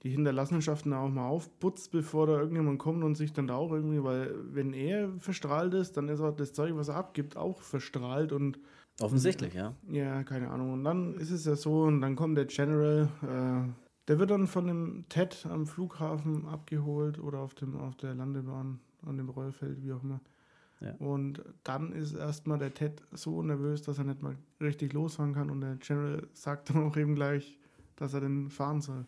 die 0.02 0.10
Hinterlassenschaften 0.10 0.92
auch 0.92 1.08
mal 1.08 1.26
aufputzt, 1.26 1.90
bevor 1.90 2.26
da 2.26 2.38
irgendjemand 2.38 2.78
kommt 2.78 3.02
und 3.02 3.16
sich 3.16 3.32
dann 3.32 3.48
da 3.48 3.54
auch 3.54 3.72
irgendwie, 3.72 4.02
weil 4.02 4.32
wenn 4.52 4.72
er 4.72 5.10
verstrahlt 5.18 5.74
ist, 5.74 5.96
dann 5.96 6.08
ist 6.08 6.20
auch 6.20 6.34
das 6.34 6.52
Zeug, 6.52 6.72
was 6.76 6.88
er 6.88 6.96
abgibt, 6.96 7.36
auch 7.36 7.62
verstrahlt 7.62 8.32
und 8.32 8.58
Offensichtlich, 9.00 9.54
ja. 9.54 9.74
ja, 9.88 10.24
keine 10.24 10.50
Ahnung. 10.50 10.72
Und 10.72 10.84
dann 10.84 11.14
ist 11.14 11.30
es 11.30 11.44
ja 11.44 11.54
so, 11.54 11.82
und 11.82 12.00
dann 12.00 12.16
kommt 12.16 12.36
der 12.36 12.46
General, 12.46 13.08
äh, 13.22 13.72
der 14.08 14.18
wird 14.18 14.30
dann 14.30 14.46
von 14.46 14.66
dem 14.66 15.04
Ted 15.08 15.46
am 15.48 15.66
Flughafen 15.66 16.46
abgeholt 16.48 17.18
oder 17.18 17.38
auf, 17.38 17.54
dem, 17.54 17.76
auf 17.76 17.96
der 17.96 18.14
Landebahn, 18.14 18.80
an 19.06 19.16
dem 19.16 19.28
Rollfeld, 19.28 19.82
wie 19.84 19.92
auch 19.92 20.02
immer. 20.02 20.20
Ja. 20.80 20.94
Und 20.98 21.42
dann 21.64 21.92
ist 21.92 22.14
erstmal 22.14 22.58
der 22.58 22.74
Ted 22.74 23.02
so 23.12 23.42
nervös, 23.42 23.82
dass 23.82 23.98
er 23.98 24.04
nicht 24.04 24.22
mal 24.22 24.36
richtig 24.60 24.92
losfahren 24.92 25.34
kann. 25.34 25.50
Und 25.50 25.60
der 25.60 25.76
General 25.76 26.26
sagt 26.32 26.70
dann 26.70 26.84
auch 26.84 26.96
eben 26.96 27.14
gleich, 27.14 27.58
dass 27.96 28.14
er 28.14 28.20
den 28.20 28.50
fahren 28.50 28.80
soll. 28.80 29.04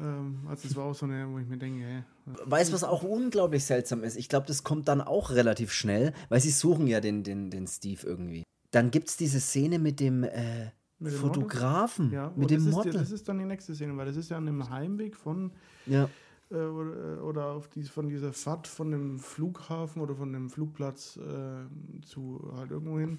Ähm, 0.00 0.40
also 0.48 0.68
es 0.68 0.76
war 0.76 0.84
auch 0.84 0.94
so 0.94 1.06
eine, 1.06 1.28
wo 1.30 1.38
ich 1.38 1.46
mir 1.46 1.58
denke, 1.58 1.84
hä, 1.84 2.04
Weißt 2.44 2.70
du, 2.70 2.74
was 2.74 2.84
auch 2.84 3.02
unglaublich 3.02 3.64
seltsam 3.64 4.02
ist? 4.04 4.16
Ich 4.16 4.28
glaube, 4.28 4.46
das 4.46 4.62
kommt 4.62 4.88
dann 4.88 5.00
auch 5.00 5.30
relativ 5.30 5.72
schnell, 5.72 6.12
weil 6.28 6.40
sie 6.40 6.50
suchen 6.50 6.86
ja 6.86 7.00
den, 7.00 7.22
den, 7.22 7.50
den 7.50 7.66
Steve 7.66 8.06
irgendwie. 8.06 8.44
Dann 8.70 8.90
gibt 8.90 9.08
es 9.08 9.16
diese 9.16 9.40
Szene 9.40 9.78
mit 9.78 10.00
dem, 10.00 10.24
äh, 10.24 10.66
Mit 10.98 11.12
dem 11.12 11.18
Fotografen, 11.18 12.10
ja, 12.12 12.28
mit 12.30 12.36
und 12.36 12.50
dem 12.50 12.58
das 12.58 12.66
ist, 12.66 12.74
Model. 12.74 12.92
die- 12.92 12.98
das 12.98 13.10
ist 13.12 13.28
dann 13.28 13.38
die 13.38 13.44
nächste 13.44 13.74
Szene, 13.74 13.96
weil 13.96 14.06
das 14.06 14.16
ist 14.16 14.30
ja 14.30 14.36
an 14.36 14.46
dem 14.46 14.68
Heimweg 14.68 15.16
von 15.16 15.52
ja. 15.86 16.08
äh, 16.50 16.54
oder, 16.56 17.24
oder 17.24 17.46
auf 17.52 17.68
die, 17.68 17.82
von 17.84 18.08
dieser 18.08 18.32
Fahrt 18.32 18.66
von 18.66 18.90
dem 18.90 19.18
Flughafen 19.18 20.02
oder 20.02 20.14
von 20.14 20.32
dem 20.32 20.50
Flugplatz 20.50 21.16
äh, 21.16 22.02
zu 22.04 22.52
halt 22.56 22.70
irgendwo 22.70 22.98
hin. 22.98 23.18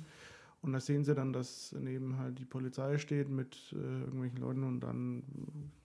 Und 0.61 0.73
da 0.73 0.81
sehen 0.81 1.05
sie 1.05 1.15
dann, 1.15 1.31
dass 1.31 1.73
neben 1.79 2.17
halt 2.19 2.37
die 2.37 2.43
Polizei 2.43 2.97
steht 2.97 3.29
mit 3.29 3.55
äh, 3.71 3.77
irgendwelchen 4.01 4.39
Leuten 4.39 4.63
und 4.65 4.81
dann 4.81 5.23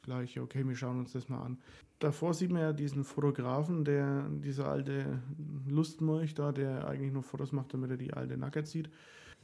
gleich, 0.03 0.41
okay, 0.41 0.67
wir 0.67 0.75
schauen 0.75 0.99
uns 0.99 1.13
das 1.13 1.29
mal 1.29 1.43
an. 1.43 1.59
Davor 2.01 2.35
sieht 2.35 2.51
man 2.51 2.61
ja 2.61 2.73
diesen 2.73 3.05
Fotografen, 3.05 3.85
der, 3.85 4.29
dieser 4.43 4.67
alte 4.69 5.23
Lustmolch 5.69 6.35
da, 6.35 6.51
der 6.51 6.89
eigentlich 6.89 7.13
nur 7.13 7.23
Fotos 7.23 7.53
macht, 7.53 7.73
damit 7.73 7.91
er 7.93 7.97
die 7.97 8.13
alte 8.15 8.37
Nacke 8.37 8.67
sieht. 8.67 8.91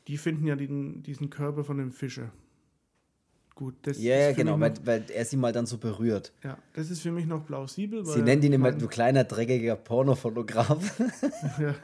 Die 0.08 0.16
finden 0.16 0.46
ja 0.46 0.56
den, 0.56 1.02
diesen 1.02 1.30
Körper 1.30 1.64
von 1.64 1.78
dem 1.78 1.92
Fischer. 1.92 2.30
Gut, 3.54 3.74
das 3.82 4.02
Ja, 4.02 4.30
für 4.30 4.34
genau, 4.36 4.58
weil, 4.58 4.74
weil 4.84 5.04
er 5.14 5.24
sie 5.24 5.36
mal 5.36 5.52
dann 5.52 5.66
so 5.66 5.76
berührt. 5.76 6.32
ja, 6.42 6.56
das 6.72 6.90
ist 6.90 7.02
für 7.02 7.12
mich 7.12 7.26
noch 7.26 7.44
plausibel. 7.44 8.04
Sie 8.06 8.22
nennt 8.22 8.42
ihn 8.44 8.54
immer 8.54 8.72
du 8.72 8.88
kleiner, 8.88 9.24
dreckiger 9.24 9.76
Pornofotograf. 9.76 10.98
Ja. 11.60 11.74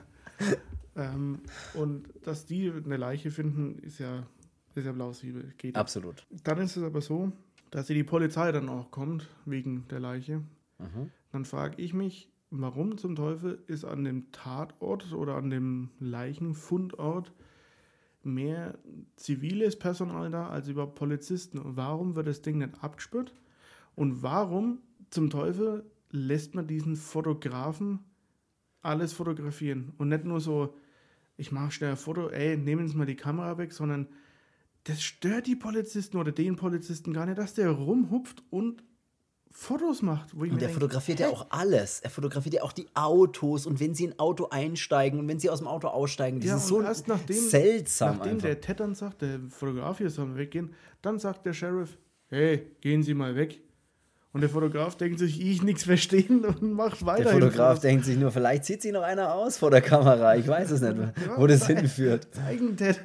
ähm, 0.97 1.41
und 1.75 2.09
dass 2.23 2.47
die 2.47 2.71
eine 2.71 2.97
Leiche 2.97 3.31
finden, 3.31 3.79
ist 3.81 3.99
ja, 3.99 4.27
ist 4.75 4.85
ja 4.85 4.93
plausibel. 4.93 5.53
Geht. 5.59 5.77
Absolut. 5.77 6.27
Dann 6.45 6.59
ist 6.59 6.77
es 6.77 6.83
aber 6.83 7.01
so, 7.01 7.33
dass 7.71 7.87
die 7.87 8.05
Polizei 8.05 8.53
dann 8.53 8.69
auch 8.69 8.91
kommt, 8.91 9.29
wegen 9.45 9.87
der 9.91 10.01
Leiche. 10.01 10.43
Mhm. 10.79 11.11
Dann 11.33 11.45
frage 11.45 11.81
ich 11.83 11.93
mich, 11.93 12.31
warum 12.51 12.97
zum 12.97 13.17
Teufel 13.17 13.59
ist 13.67 13.85
an 13.85 14.05
dem 14.05 14.31
Tatort 14.33 15.13
oder 15.13 15.35
an 15.37 15.51
dem 15.51 15.91
Leichenfundort 16.01 17.33
mehr 18.27 18.79
ziviles 19.17 19.79
Personal 19.79 20.31
da 20.31 20.49
als 20.49 20.69
überhaupt 20.69 20.95
Polizisten? 20.97 21.59
Und 21.59 21.77
warum 21.77 22.17
wird 22.17 22.27
das 22.27 22.43
Ding 22.43 22.59
nicht 22.59 22.83
abgespürt? 22.83 23.33
Und 23.95 24.23
warum 24.23 24.81
zum 25.11 25.31
Teufel 25.31 25.85
lässt 26.11 26.55
man 26.55 26.67
diesen 26.67 26.97
Fotografen 26.97 28.01
alles 28.83 29.13
fotografieren? 29.13 29.93
Und 29.99 30.09
nicht 30.09 30.25
nur 30.25 30.41
so, 30.41 30.75
ich 31.37 31.53
mache 31.53 31.71
schnell 31.71 31.91
ein 31.91 31.97
Foto, 31.97 32.29
ey, 32.29 32.57
nehmen 32.57 32.89
Sie 32.89 32.97
mal 32.97 33.07
die 33.07 33.17
Kamera 33.17 33.59
weg, 33.59 33.73
sondern 33.73 34.09
das 34.85 35.03
stört 35.03 35.47
die 35.47 35.57
Polizisten 35.57 36.17
oder 36.17 36.33
den 36.33 36.57
Polizisten 36.57 37.13
gar 37.13 37.27
nicht, 37.27 37.39
dass 37.39 37.55
der 37.55 37.71
rumhupft 37.71 38.45
und 38.51 38.85
Fotos 39.59 40.03
macht. 40.03 40.35
und 40.35 40.61
er 40.61 40.69
fotografiert 40.69 41.19
ja 41.19 41.29
auch 41.29 41.47
alles. 41.49 42.01
Er 42.01 42.11
fotografiert 42.11 42.57
ja 42.57 42.63
auch 42.63 42.73
die 42.73 42.89
Autos 42.93 43.65
und 43.65 43.81
wenn 43.81 43.95
sie 43.95 44.05
in 44.05 44.13
ein 44.13 44.19
Auto 44.19 44.49
einsteigen 44.51 45.19
und 45.19 45.27
wenn 45.29 45.41
sie 45.41 45.49
aus 45.49 45.61
dem 45.61 45.67
Auto 45.67 45.89
aussteigen. 45.89 46.41
Das 46.41 46.49
ja, 46.49 46.57
ist 46.59 46.67
so 46.67 46.83
erst 46.83 47.09
nachdem, 47.09 47.37
seltsam. 47.37 48.19
Nachdem 48.19 48.33
einfach. 48.33 48.49
der 48.49 48.61
Ted 48.61 48.81
dann 48.81 48.95
sagt, 48.95 49.23
der 49.23 49.41
Fotograf 49.49 49.97
hier 49.97 50.11
soll 50.11 50.37
weggehen, 50.37 50.75
dann 51.01 51.19
sagt 51.19 51.47
der 51.47 51.55
Sheriff, 51.55 51.97
hey, 52.29 52.71
gehen 52.83 53.03
Sie 53.03 53.15
mal 53.15 53.35
weg. 53.35 53.63
Und 54.35 54.43
der 54.43 54.51
Fotograf 54.51 54.95
denkt 54.97 55.21
sich, 55.21 55.41
ich 55.41 55.63
nichts 55.63 55.85
verstehen 55.85 56.45
und 56.45 56.75
macht 56.75 57.07
weiter. 57.07 57.25
Der 57.25 57.33
Fotograf 57.33 57.81
denkt 57.81 58.05
sich 58.05 58.19
nur, 58.19 58.31
vielleicht 58.31 58.67
zieht 58.67 58.83
sich 58.83 58.93
noch 58.93 59.03
einer 59.03 59.33
aus 59.33 59.57
vor 59.57 59.71
der 59.71 59.81
Kamera. 59.81 60.37
Ich 60.37 60.47
weiß 60.47 60.71
es 60.71 60.83
nicht, 60.83 60.97
wo 61.39 61.47
das 61.47 61.67
hinführt. 61.67 62.29
Zeigen, 62.35 62.77
Ted. 62.77 63.01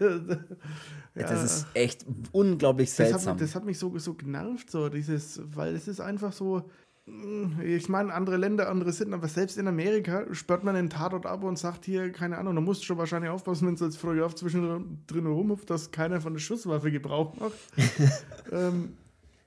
Ja. 1.15 1.28
Das 1.28 1.43
ist 1.43 1.67
echt 1.74 2.06
unglaublich 2.32 2.91
seltsam. 2.91 3.19
Das 3.19 3.28
hat, 3.28 3.41
das 3.41 3.56
hat 3.56 3.65
mich 3.65 3.78
so, 3.78 3.97
so 3.97 4.13
genervt, 4.13 4.71
so 4.71 4.88
dieses, 4.88 5.41
weil 5.56 5.76
es 5.76 5.88
ist 5.88 6.00
einfach 6.00 6.32
so, 6.32 6.69
hm, 7.06 7.60
ich 7.65 7.89
meine, 7.89 8.13
andere 8.13 8.38
Länder, 8.38 8.69
andere 8.69 8.93
Sitten, 8.93 9.13
aber 9.13 9.28
selbst 9.28 9.58
in 9.58 9.67
Amerika 9.67 10.26
sperrt 10.34 10.63
man 10.63 10.76
den 10.76 10.89
Tatort 10.89 11.26
ab 11.26 11.43
und 11.43 11.60
sagt 11.60 11.84
hier, 11.84 12.12
keine 12.12 12.38
Ahnung, 12.38 12.56
da 12.56 12.62
musst 12.62 12.82
du 12.82 12.86
schon 12.86 12.97
wahrscheinlich 12.97 13.30
aufpassen, 13.30 13.67
wenn 13.67 13.74
es 13.74 13.82
als 13.82 13.97
Fotograf 13.97 14.36
zwischendrin 14.36 15.26
rumhupft, 15.26 15.69
dass 15.69 15.91
keiner 15.91 16.21
von 16.21 16.34
der 16.34 16.39
Schusswaffe 16.39 16.91
Gebrauch 16.91 17.36
macht. 17.36 17.58
ähm, 18.52 18.93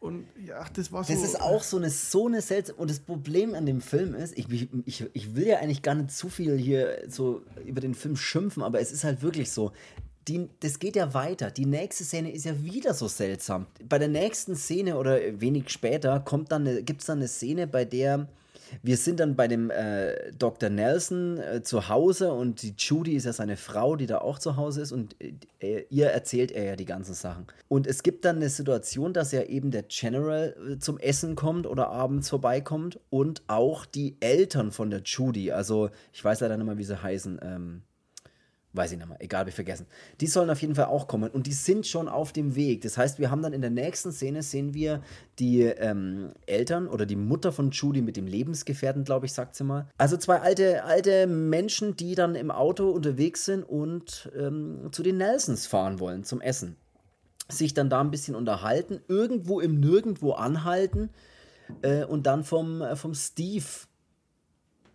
und 0.00 0.26
ja, 0.46 0.66
das 0.74 0.92
war 0.92 1.02
so. 1.02 1.14
Das 1.14 1.22
ist 1.22 1.40
auch 1.40 1.62
so 1.62 1.78
eine, 1.78 1.88
so 1.88 2.26
eine 2.26 2.42
seltsame. 2.42 2.78
Und 2.78 2.90
das 2.90 3.00
Problem 3.00 3.54
an 3.54 3.64
dem 3.64 3.80
Film 3.80 4.14
ist, 4.14 4.36
ich, 4.36 4.68
ich, 4.84 5.06
ich 5.14 5.34
will 5.34 5.46
ja 5.46 5.60
eigentlich 5.60 5.80
gar 5.80 5.94
nicht 5.94 6.10
zu 6.10 6.28
viel 6.28 6.58
hier 6.58 7.04
so 7.08 7.40
über 7.64 7.80
den 7.80 7.94
Film 7.94 8.14
schimpfen, 8.14 8.62
aber 8.62 8.80
es 8.80 8.92
ist 8.92 9.04
halt 9.04 9.22
wirklich 9.22 9.50
so 9.50 9.72
die, 10.28 10.48
das 10.60 10.78
geht 10.78 10.96
ja 10.96 11.14
weiter. 11.14 11.50
Die 11.50 11.66
nächste 11.66 12.04
Szene 12.04 12.32
ist 12.32 12.44
ja 12.44 12.62
wieder 12.62 12.94
so 12.94 13.08
seltsam. 13.08 13.66
Bei 13.88 13.98
der 13.98 14.08
nächsten 14.08 14.56
Szene 14.56 14.96
oder 14.96 15.18
wenig 15.40 15.70
später 15.70 16.20
kommt 16.20 16.52
dann 16.52 16.84
gibt 16.84 17.00
es 17.00 17.06
dann 17.06 17.18
eine 17.18 17.28
Szene, 17.28 17.66
bei 17.66 17.84
der 17.84 18.28
wir 18.82 18.96
sind 18.96 19.20
dann 19.20 19.36
bei 19.36 19.48
dem 19.48 19.70
äh, 19.70 20.32
Dr. 20.32 20.70
Nelson 20.70 21.38
äh, 21.38 21.62
zu 21.62 21.88
Hause 21.88 22.32
und 22.32 22.62
die 22.62 22.74
Judy 22.76 23.14
ist 23.14 23.26
ja 23.26 23.32
seine 23.32 23.56
Frau, 23.56 23.96
die 23.96 24.06
da 24.06 24.18
auch 24.18 24.38
zu 24.38 24.56
Hause 24.56 24.80
ist 24.80 24.92
und 24.92 25.16
äh, 25.60 25.84
ihr 25.90 26.08
erzählt 26.08 26.52
er 26.52 26.64
ja 26.64 26.76
die 26.76 26.84
ganzen 26.84 27.14
Sachen. 27.14 27.46
Und 27.68 27.86
es 27.86 28.02
gibt 28.02 28.24
dann 28.24 28.36
eine 28.36 28.48
Situation, 28.48 29.12
dass 29.12 29.32
ja 29.32 29.42
eben 29.42 29.70
der 29.70 29.84
General 29.84 30.56
äh, 30.68 30.78
zum 30.78 30.98
Essen 30.98 31.36
kommt 31.36 31.66
oder 31.66 31.88
abends 31.90 32.30
vorbeikommt 32.30 32.98
und 33.10 33.42
auch 33.46 33.86
die 33.86 34.16
Eltern 34.20 34.72
von 34.72 34.90
der 34.90 35.02
Judy, 35.04 35.52
also 35.52 35.90
ich 36.12 36.24
weiß 36.24 36.40
leider 36.40 36.56
nicht 36.56 36.66
mal, 36.66 36.78
wie 36.78 36.84
sie 36.84 37.00
heißen, 37.00 37.40
ähm, 37.42 37.82
weiß 38.74 38.92
ich 38.92 38.98
nicht 38.98 39.08
mehr, 39.08 39.20
egal, 39.20 39.48
ich 39.48 39.54
vergessen. 39.54 39.86
Die 40.20 40.26
sollen 40.26 40.50
auf 40.50 40.60
jeden 40.60 40.74
Fall 40.74 40.86
auch 40.86 41.06
kommen 41.06 41.30
und 41.30 41.46
die 41.46 41.52
sind 41.52 41.86
schon 41.86 42.08
auf 42.08 42.32
dem 42.32 42.56
Weg. 42.56 42.82
Das 42.82 42.98
heißt, 42.98 43.18
wir 43.18 43.30
haben 43.30 43.42
dann 43.42 43.52
in 43.52 43.60
der 43.60 43.70
nächsten 43.70 44.12
Szene 44.12 44.42
sehen 44.42 44.74
wir 44.74 45.00
die 45.38 45.62
ähm, 45.62 46.32
Eltern 46.46 46.88
oder 46.88 47.06
die 47.06 47.16
Mutter 47.16 47.52
von 47.52 47.70
Judy 47.70 48.02
mit 48.02 48.16
dem 48.16 48.26
Lebensgefährten, 48.26 49.04
glaube 49.04 49.26
ich, 49.26 49.32
sagt 49.32 49.54
sie 49.54 49.64
mal. 49.64 49.88
Also 49.96 50.16
zwei 50.16 50.40
alte, 50.40 50.84
alte 50.84 51.26
Menschen, 51.26 51.96
die 51.96 52.14
dann 52.16 52.34
im 52.34 52.50
Auto 52.50 52.90
unterwegs 52.90 53.44
sind 53.44 53.62
und 53.62 54.30
ähm, 54.36 54.88
zu 54.90 55.02
den 55.02 55.18
Nelsons 55.18 55.66
fahren 55.66 56.00
wollen 56.00 56.24
zum 56.24 56.40
Essen. 56.40 56.76
Sich 57.48 57.74
dann 57.74 57.90
da 57.90 58.00
ein 58.00 58.10
bisschen 58.10 58.34
unterhalten, 58.34 59.00
irgendwo 59.06 59.60
im 59.60 59.78
Nirgendwo 59.78 60.32
anhalten 60.32 61.10
äh, 61.82 62.04
und 62.04 62.26
dann 62.26 62.42
vom, 62.42 62.82
äh, 62.82 62.96
vom 62.96 63.14
Steve 63.14 63.64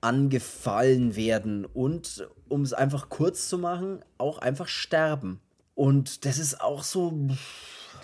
angefallen 0.01 1.15
werden 1.15 1.65
und, 1.65 2.27
um 2.47 2.61
es 2.61 2.73
einfach 2.73 3.09
kurz 3.09 3.49
zu 3.49 3.57
machen, 3.57 3.99
auch 4.17 4.39
einfach 4.39 4.67
sterben. 4.67 5.39
Und 5.75 6.25
das 6.25 6.39
ist 6.39 6.61
auch 6.61 6.83
so. 6.83 7.13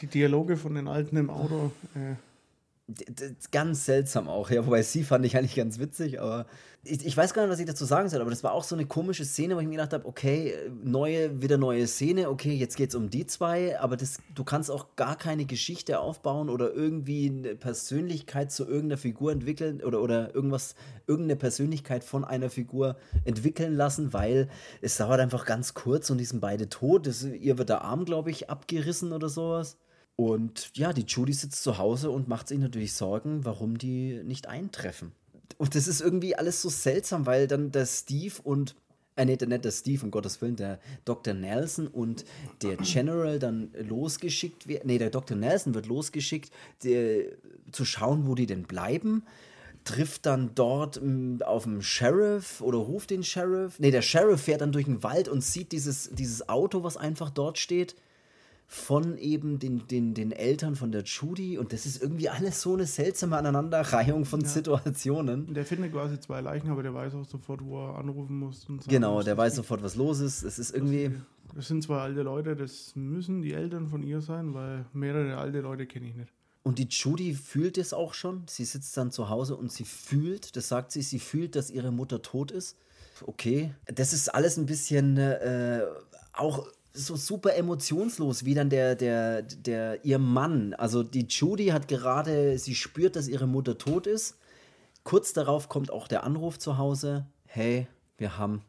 Die 0.01 0.07
Dialoge 0.07 0.57
von 0.57 0.75
den 0.75 0.87
Alten 0.87 1.17
im 1.17 1.29
Auto. 1.29 1.71
Äh. 1.95 2.15
Ganz 3.49 3.85
seltsam 3.85 4.27
auch, 4.27 4.51
ja. 4.51 4.65
Wobei 4.65 4.83
sie 4.83 5.03
fand 5.03 5.25
ich 5.25 5.35
eigentlich 5.35 5.55
ganz 5.55 5.79
witzig, 5.79 6.21
aber 6.21 6.45
ich, 6.83 7.03
ich, 7.03 7.17
weiß 7.17 7.33
gar 7.33 7.41
nicht, 7.41 7.51
was 7.51 7.59
ich 7.59 7.65
dazu 7.65 7.83
sagen 7.83 8.09
soll, 8.09 8.21
aber 8.21 8.29
das 8.29 8.43
war 8.43 8.51
auch 8.51 8.63
so 8.63 8.75
eine 8.75 8.85
komische 8.85 9.25
Szene, 9.25 9.55
wo 9.55 9.59
ich 9.59 9.65
mir 9.65 9.77
gedacht 9.77 9.93
habe, 9.93 10.05
okay, 10.05 10.53
neue, 10.83 11.41
wieder 11.41 11.57
neue 11.57 11.87
Szene, 11.87 12.29
okay, 12.29 12.53
jetzt 12.53 12.77
geht 12.77 12.89
es 12.89 12.95
um 12.95 13.09
die 13.09 13.25
zwei, 13.25 13.79
aber 13.79 13.97
das, 13.97 14.19
du 14.35 14.43
kannst 14.43 14.69
auch 14.69 14.95
gar 14.95 15.17
keine 15.17 15.45
Geschichte 15.45 15.99
aufbauen 15.99 16.47
oder 16.47 16.71
irgendwie 16.73 17.27
eine 17.27 17.55
Persönlichkeit 17.55 18.51
zu 18.51 18.65
irgendeiner 18.65 18.99
Figur 18.99 19.31
entwickeln 19.31 19.81
oder, 19.81 19.99
oder 19.99 20.35
irgendwas, 20.35 20.75
irgendeine 21.07 21.37
Persönlichkeit 21.37 22.03
von 22.03 22.23
einer 22.23 22.51
Figur 22.51 22.97
entwickeln 23.23 23.73
lassen, 23.73 24.13
weil 24.13 24.47
es 24.81 24.97
dauert 24.97 25.19
einfach 25.19 25.45
ganz 25.45 25.73
kurz 25.73 26.11
und 26.11 26.19
die 26.19 26.25
sind 26.25 26.39
beide 26.39 26.69
tot. 26.69 27.07
Das, 27.07 27.23
ihr 27.23 27.57
wird 27.57 27.69
der 27.69 27.81
Arm, 27.81 28.05
glaube 28.05 28.29
ich, 28.29 28.51
abgerissen 28.51 29.11
oder 29.11 29.27
sowas. 29.27 29.77
Und 30.15 30.71
ja, 30.75 30.93
die 30.93 31.05
Judy 31.07 31.33
sitzt 31.33 31.61
zu 31.63 31.77
Hause 31.77 32.09
und 32.09 32.27
macht 32.27 32.47
sich 32.47 32.59
natürlich 32.59 32.93
Sorgen, 32.93 33.43
warum 33.43 33.77
die 33.77 34.21
nicht 34.23 34.47
eintreffen 34.47 35.11
und 35.57 35.75
das 35.75 35.87
ist 35.87 36.01
irgendwie 36.01 36.35
alles 36.35 36.61
so 36.61 36.69
seltsam, 36.69 37.25
weil 37.25 37.47
dann 37.47 37.71
der 37.71 37.85
Steve 37.85 38.33
und 38.43 38.75
äh, 39.15 39.23
nee, 39.23 39.37
nicht 39.39 39.63
der 39.63 39.71
Steve, 39.71 40.03
um 40.03 40.11
Gottes 40.11 40.41
Willen, 40.41 40.57
der 40.57 40.79
Dr. 41.05 41.33
Nelson 41.33 41.87
und 41.87 42.25
der 42.61 42.75
General 42.77 43.39
dann 43.39 43.71
losgeschickt 43.73 44.67
werden. 44.67 44.87
Nee, 44.87 44.97
der 44.97 45.09
Dr. 45.09 45.37
Nelson 45.37 45.73
wird 45.73 45.85
losgeschickt, 45.85 46.51
die, 46.83 47.29
zu 47.71 47.85
schauen, 47.85 48.27
wo 48.27 48.35
die 48.35 48.45
denn 48.45 48.63
bleiben. 48.63 49.23
Trifft 49.85 50.25
dann 50.25 50.51
dort 50.55 50.97
m, 50.97 51.37
mm, 51.37 51.43
auf 51.43 51.63
dem 51.63 51.81
Sheriff 51.81 52.59
oder 52.59 52.79
ruft 52.79 53.11
den 53.11 53.23
Sheriff. 53.23 53.79
Nee, 53.79 53.91
der 53.91 54.01
Sheriff 54.01 54.41
fährt 54.41 54.59
dann 54.59 54.73
durch 54.73 54.85
den 54.85 55.01
Wald 55.01 55.29
und 55.29 55.41
sieht 55.43 55.71
dieses, 55.71 56.09
dieses 56.11 56.49
Auto, 56.49 56.83
was 56.83 56.97
einfach 56.97 57.29
dort 57.29 57.57
steht 57.57 57.95
von 58.67 59.17
eben 59.17 59.59
den, 59.59 59.87
den, 59.87 60.13
den 60.13 60.31
Eltern 60.31 60.75
von 60.75 60.91
der 60.91 61.03
Judy 61.03 61.57
und 61.57 61.71
das 61.71 61.85
ist 61.85 62.01
irgendwie 62.01 62.29
alles 62.29 62.61
so 62.61 62.73
eine 62.73 62.85
seltsame 62.85 63.37
Aneinanderreihung 63.37 64.25
von 64.25 64.41
ja. 64.41 64.47
Situationen. 64.47 65.53
Der 65.53 65.65
findet 65.65 65.91
quasi 65.91 66.19
zwei 66.19 66.41
Leichen, 66.41 66.69
aber 66.69 66.83
der 66.83 66.93
weiß 66.93 67.13
auch 67.15 67.25
sofort, 67.25 67.63
wo 67.63 67.85
er 67.85 67.97
anrufen 67.97 68.39
muss. 68.39 68.65
genau, 68.87 69.21
der 69.21 69.37
weiß 69.37 69.55
sofort, 69.55 69.83
was 69.83 69.95
los 69.95 70.19
ist. 70.19 70.43
Es 70.43 70.59
ist 70.59 70.73
irgendwie. 70.73 71.11
Das 71.53 71.67
sind 71.67 71.83
zwei 71.83 71.99
alte 71.99 72.23
Leute, 72.23 72.55
das 72.55 72.95
müssen 72.95 73.41
die 73.41 73.53
Eltern 73.53 73.87
von 73.87 74.03
ihr 74.03 74.19
sein, 74.19 74.53
weil 74.53 74.85
mehrere 74.93 75.37
alte 75.37 75.61
Leute 75.61 75.85
kenne 75.85 76.07
ich 76.07 76.15
nicht. 76.15 76.33
Und 76.63 76.79
die 76.79 76.87
Judy 76.89 77.35
fühlt 77.35 77.77
es 77.77 77.93
auch 77.93 78.15
schon. 78.15 78.43
Sie 78.47 78.65
sitzt 78.65 78.97
dann 78.97 79.11
zu 79.11 79.29
Hause 79.29 79.55
und 79.55 79.71
sie 79.71 79.85
fühlt, 79.85 80.55
das 80.55 80.67
sagt 80.67 80.91
sie, 80.91 81.03
sie 81.03 81.19
fühlt, 81.19 81.55
dass 81.55 81.69
ihre 81.69 81.91
Mutter 81.91 82.23
tot 82.23 82.49
ist. 82.49 82.75
Okay. 83.21 83.73
Das 83.85 84.13
ist 84.13 84.33
alles 84.33 84.57
ein 84.57 84.65
bisschen 84.65 85.17
äh, 85.17 85.83
auch 86.33 86.67
so 86.95 87.15
super 87.15 87.55
emotionslos, 87.55 88.45
wie 88.45 88.53
dann 88.53 88.69
der, 88.69 88.95
der, 88.95 89.41
der, 89.41 90.03
ihr 90.05 90.17
Mann, 90.17 90.73
also 90.73 91.03
die 91.03 91.27
Judy 91.27 91.67
hat 91.67 91.87
gerade, 91.87 92.57
sie 92.57 92.75
spürt, 92.75 93.15
dass 93.15 93.27
ihre 93.27 93.47
Mutter 93.47 93.77
tot 93.77 94.07
ist. 94.07 94.37
Kurz 95.03 95.33
darauf 95.33 95.69
kommt 95.69 95.91
auch 95.91 96.07
der 96.07 96.23
Anruf 96.23 96.57
zu 96.57 96.77
Hause, 96.77 97.27
hey, 97.45 97.87
wir 98.17 98.37
haben 98.37 98.63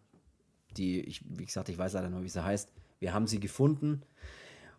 die, 0.76 1.00
ich, 1.00 1.22
wie 1.28 1.46
gesagt, 1.46 1.68
ich 1.68 1.78
weiß 1.78 1.94
leider 1.94 2.10
nur, 2.10 2.24
wie 2.24 2.28
sie 2.28 2.44
heißt, 2.44 2.70
wir 2.98 3.14
haben 3.14 3.26
sie 3.26 3.40
gefunden. 3.40 4.02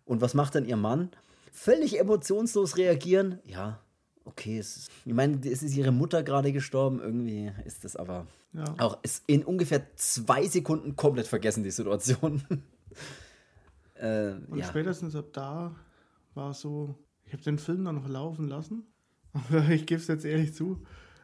Und 0.04 0.20
was 0.20 0.34
macht 0.34 0.54
dann 0.54 0.66
ihr 0.66 0.76
Mann? 0.76 1.10
Völlig 1.50 1.98
emotionslos 1.98 2.76
reagieren, 2.76 3.40
ja, 3.44 3.80
okay, 4.24 4.58
es 4.58 4.76
ist, 4.76 4.90
ich 5.04 5.14
meine, 5.14 5.38
es 5.44 5.62
ist 5.62 5.74
ihre 5.74 5.90
Mutter 5.90 6.22
gerade 6.22 6.52
gestorben, 6.52 7.00
irgendwie 7.00 7.50
ist 7.64 7.84
das 7.84 7.96
aber 7.96 8.26
ja. 8.52 8.64
auch 8.78 8.98
ist 9.02 9.24
in 9.26 9.42
ungefähr 9.42 9.82
zwei 9.96 10.46
Sekunden 10.46 10.96
komplett 10.96 11.26
vergessen, 11.26 11.64
die 11.64 11.70
Situation. 11.70 12.42
Äh, 13.98 14.34
und 14.48 14.58
ja. 14.58 14.64
spätestens 14.64 15.16
ab 15.16 15.26
da 15.32 15.74
war 16.34 16.50
es 16.50 16.60
so, 16.60 16.94
ich 17.24 17.32
habe 17.32 17.42
den 17.42 17.58
Film 17.58 17.84
dann 17.84 17.96
noch 17.96 18.08
laufen 18.08 18.48
lassen, 18.48 18.84
aber 19.32 19.68
ich 19.68 19.86
gebe 19.86 20.00
es 20.00 20.06
jetzt 20.06 20.24
ehrlich 20.24 20.54
zu, 20.54 20.82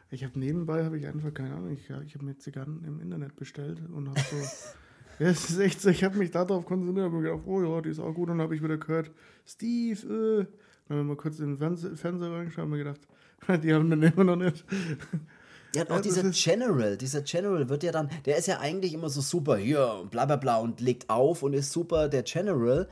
ich 0.09 0.23
habe 0.23 0.37
nebenbei, 0.39 0.85
habe 0.85 0.97
ich 0.97 1.07
einfach, 1.07 1.33
keine 1.33 1.55
Ahnung, 1.55 1.71
ich, 1.71 1.89
ich 1.89 2.15
habe 2.15 2.25
mir 2.25 2.37
Zigarren 2.37 2.83
im 2.83 2.99
Internet 2.99 3.35
bestellt 3.35 3.81
und 3.89 4.09
habe 4.09 4.19
so, 4.19 4.35
ja, 5.23 5.29
es 5.29 5.49
ist 5.49 5.59
echt 5.59 5.81
so, 5.81 5.89
ich 5.89 6.03
habe 6.03 6.17
mich 6.17 6.31
darauf 6.31 6.65
konzentriert, 6.65 7.05
habe 7.05 7.15
mir 7.15 7.23
gedacht, 7.23 7.43
oh 7.45 7.61
ja, 7.61 7.81
die 7.81 7.89
ist 7.89 7.99
auch 7.99 8.13
gut, 8.13 8.29
und 8.29 8.37
dann 8.37 8.41
habe 8.41 8.55
ich 8.55 8.63
wieder 8.63 8.77
gehört, 8.77 9.11
Steve, 9.45 9.99
äh, 10.01 10.45
dann 10.87 10.97
haben 10.97 11.07
wir 11.07 11.15
mal 11.15 11.17
kurz 11.17 11.39
in 11.39 11.47
den 11.47 11.57
Fernse 11.57 11.95
Fernseher 11.97 12.31
reingeschaut 12.31 12.65
und 12.65 12.71
mir 12.71 12.77
gedacht, 12.77 13.01
die 13.63 13.73
haben 13.73 13.89
den 13.89 14.03
immer 14.03 14.23
noch 14.23 14.35
nicht. 14.35 14.63
Ja, 15.75 15.89
auch 15.89 16.01
dieser 16.01 16.23
General, 16.31 16.97
dieser 16.97 17.21
General 17.21 17.69
wird 17.69 17.83
ja 17.83 17.91
dann, 17.91 18.09
der 18.25 18.37
ist 18.37 18.47
ja 18.47 18.59
eigentlich 18.59 18.93
immer 18.93 19.09
so 19.09 19.21
super 19.21 19.57
hier 19.57 19.99
und 20.01 20.11
bla 20.11 20.25
bla 20.25 20.37
bla 20.37 20.57
und 20.57 20.81
legt 20.81 21.09
auf 21.09 21.43
und 21.43 21.53
ist 21.53 21.71
super 21.71 22.07
der 22.07 22.23
General. 22.23 22.87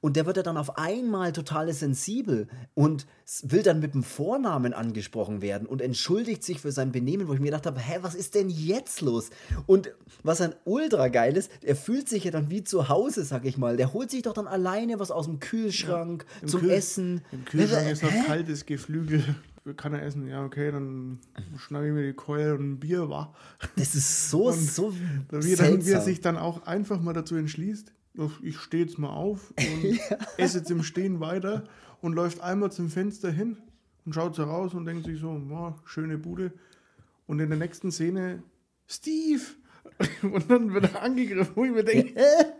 Und 0.00 0.14
der 0.14 0.26
wird 0.26 0.36
ja 0.36 0.44
dann 0.44 0.56
auf 0.56 0.78
einmal 0.78 1.32
total 1.32 1.72
sensibel 1.72 2.46
und 2.74 3.06
will 3.42 3.64
dann 3.64 3.80
mit 3.80 3.94
dem 3.94 4.04
Vornamen 4.04 4.72
angesprochen 4.72 5.42
werden 5.42 5.66
und 5.66 5.82
entschuldigt 5.82 6.44
sich 6.44 6.60
für 6.60 6.70
sein 6.70 6.92
Benehmen, 6.92 7.26
wo 7.26 7.34
ich 7.34 7.40
mir 7.40 7.46
gedacht 7.46 7.66
habe, 7.66 7.80
hä, 7.80 7.98
was 8.02 8.14
ist 8.14 8.36
denn 8.36 8.48
jetzt 8.48 9.00
los? 9.00 9.30
Und 9.66 9.92
was 10.22 10.38
dann 10.38 10.54
ultra 10.64 11.08
geil 11.08 11.36
ist, 11.36 11.50
er 11.62 11.74
fühlt 11.74 12.08
sich 12.08 12.22
ja 12.22 12.30
dann 12.30 12.48
wie 12.48 12.62
zu 12.62 12.88
Hause, 12.88 13.24
sag 13.24 13.44
ich 13.44 13.58
mal. 13.58 13.76
Der 13.76 13.92
holt 13.92 14.12
sich 14.12 14.22
doch 14.22 14.34
dann 14.34 14.46
alleine 14.46 15.00
was 15.00 15.10
aus 15.10 15.24
dem 15.24 15.40
Kühlschrank 15.40 16.24
ja, 16.42 16.46
zum 16.46 16.60
Kühl 16.60 16.70
Essen. 16.70 17.22
Im 17.32 17.44
Kühlschrank 17.44 17.90
ist 17.90 18.04
noch 18.04 18.26
kaltes 18.26 18.66
Geflügel 18.66 19.24
kann 19.76 19.94
er 19.94 20.02
essen. 20.02 20.26
Ja, 20.26 20.44
okay, 20.44 20.70
dann 20.70 21.18
schnappe 21.56 21.88
ich 21.88 21.92
mir 21.92 22.06
die 22.06 22.12
Keule 22.12 22.54
und 22.54 22.72
ein 22.72 22.80
Bier, 22.80 23.08
war. 23.08 23.34
Das 23.76 23.94
ist 23.94 24.30
so, 24.30 24.50
so 24.52 24.94
wie, 24.94 25.56
dann, 25.56 25.84
wie 25.84 25.90
er 25.90 26.00
sich 26.00 26.20
dann 26.20 26.36
auch 26.36 26.66
einfach 26.66 27.00
mal 27.00 27.12
dazu 27.12 27.36
entschließt, 27.36 27.92
ich 28.42 28.58
stehe 28.58 28.84
jetzt 28.84 28.98
mal 28.98 29.10
auf 29.10 29.52
und 29.58 29.84
ja. 29.84 30.18
esse 30.36 30.58
jetzt 30.58 30.70
im 30.70 30.82
Stehen 30.82 31.20
weiter 31.20 31.64
und 32.00 32.14
läuft 32.14 32.40
einmal 32.40 32.72
zum 32.72 32.90
Fenster 32.90 33.30
hin 33.30 33.56
und 34.04 34.14
schaut 34.14 34.34
so 34.34 34.44
raus 34.44 34.74
und 34.74 34.86
denkt 34.86 35.04
sich 35.04 35.20
so, 35.20 35.40
wow, 35.48 35.74
schöne 35.84 36.18
Bude. 36.18 36.52
Und 37.26 37.40
in 37.40 37.50
der 37.50 37.58
nächsten 37.58 37.92
Szene, 37.92 38.42
Steve! 38.86 39.42
Und 40.22 40.50
dann 40.50 40.72
wird 40.72 40.94
er 40.94 41.02
angegriffen, 41.02 41.52
wo 41.56 41.64
ich 41.64 41.72
mir 41.72 41.82
denke, 41.82 42.14
hä? 42.14 42.44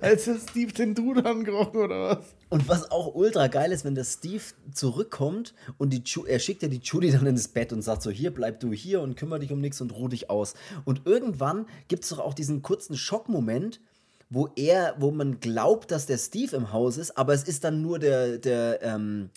Als 0.00 0.24
der 0.24 0.36
Steve 0.38 0.72
den 0.72 0.94
Dude 0.94 1.24
angerochen 1.24 1.76
oder 1.76 2.02
was? 2.02 2.34
Und 2.48 2.68
was 2.68 2.90
auch 2.90 3.14
ultra 3.14 3.46
geil 3.48 3.72
ist, 3.72 3.84
wenn 3.84 3.94
der 3.94 4.04
Steve 4.04 4.42
zurückkommt 4.72 5.54
und 5.78 5.90
die 5.90 6.02
Ju 6.04 6.24
er 6.24 6.38
schickt 6.38 6.62
ja 6.62 6.68
die 6.68 6.80
Judy 6.82 7.10
dann 7.10 7.26
ins 7.26 7.48
Bett 7.48 7.72
und 7.72 7.82
sagt 7.82 8.02
so, 8.02 8.10
hier 8.10 8.32
bleib 8.32 8.60
du 8.60 8.72
hier 8.72 9.00
und 9.00 9.16
kümmere 9.16 9.40
dich 9.40 9.52
um 9.52 9.60
nichts 9.60 9.80
und 9.80 9.92
ruh 9.94 10.08
dich 10.08 10.30
aus. 10.30 10.54
Und 10.84 11.06
irgendwann 11.06 11.66
gibt 11.88 12.04
es 12.04 12.10
doch 12.10 12.18
auch 12.18 12.34
diesen 12.34 12.62
kurzen 12.62 12.96
Schockmoment, 12.96 13.80
wo 14.28 14.48
er, 14.56 14.94
wo 14.98 15.10
man 15.10 15.40
glaubt, 15.40 15.90
dass 15.90 16.06
der 16.06 16.18
Steve 16.18 16.56
im 16.56 16.72
Haus 16.72 16.96
ist, 16.96 17.18
aber 17.18 17.34
es 17.34 17.42
ist 17.42 17.64
dann 17.64 17.82
nur 17.82 17.98
der, 17.98 18.38
der, 18.38 18.82
ähm, 18.82 19.30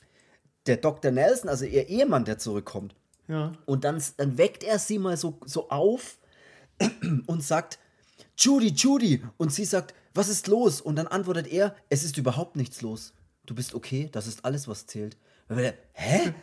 der 0.68 0.78
Dr. 0.78 1.12
Nelson, 1.12 1.50
also 1.50 1.66
ihr 1.66 1.88
Ehemann, 1.88 2.26
der 2.26 2.38
zurückkommt. 2.38 2.96
Ja. 3.28 3.54
Und 3.66 3.84
dann, 3.84 4.02
dann 4.18 4.38
weckt 4.38 4.64
er 4.64 4.80
sie 4.80 5.00
mal 5.00 5.18
so, 5.18 5.40
so 5.46 5.70
auf 5.70 6.20
und 7.26 7.44
sagt, 7.44 7.80
Judy, 8.38 8.70
Judy. 8.70 9.24
Und 9.38 9.52
sie 9.52 9.66
sagt, 9.66 9.94
was 10.14 10.30
ist 10.30 10.48
los? 10.48 10.82
Und 10.82 10.96
dann 10.96 11.08
antwortet 11.08 11.48
er, 11.48 11.76
es 11.90 12.04
ist 12.04 12.18
überhaupt 12.18 12.56
nichts 12.56 12.82
los. 12.82 13.14
Du 13.46 13.56
bist 13.56 13.74
okay, 13.74 14.10
das 14.12 14.28
ist 14.28 14.46
alles, 14.46 14.68
was 14.68 14.86
zählt. 14.86 15.18
Hä? 15.94 16.34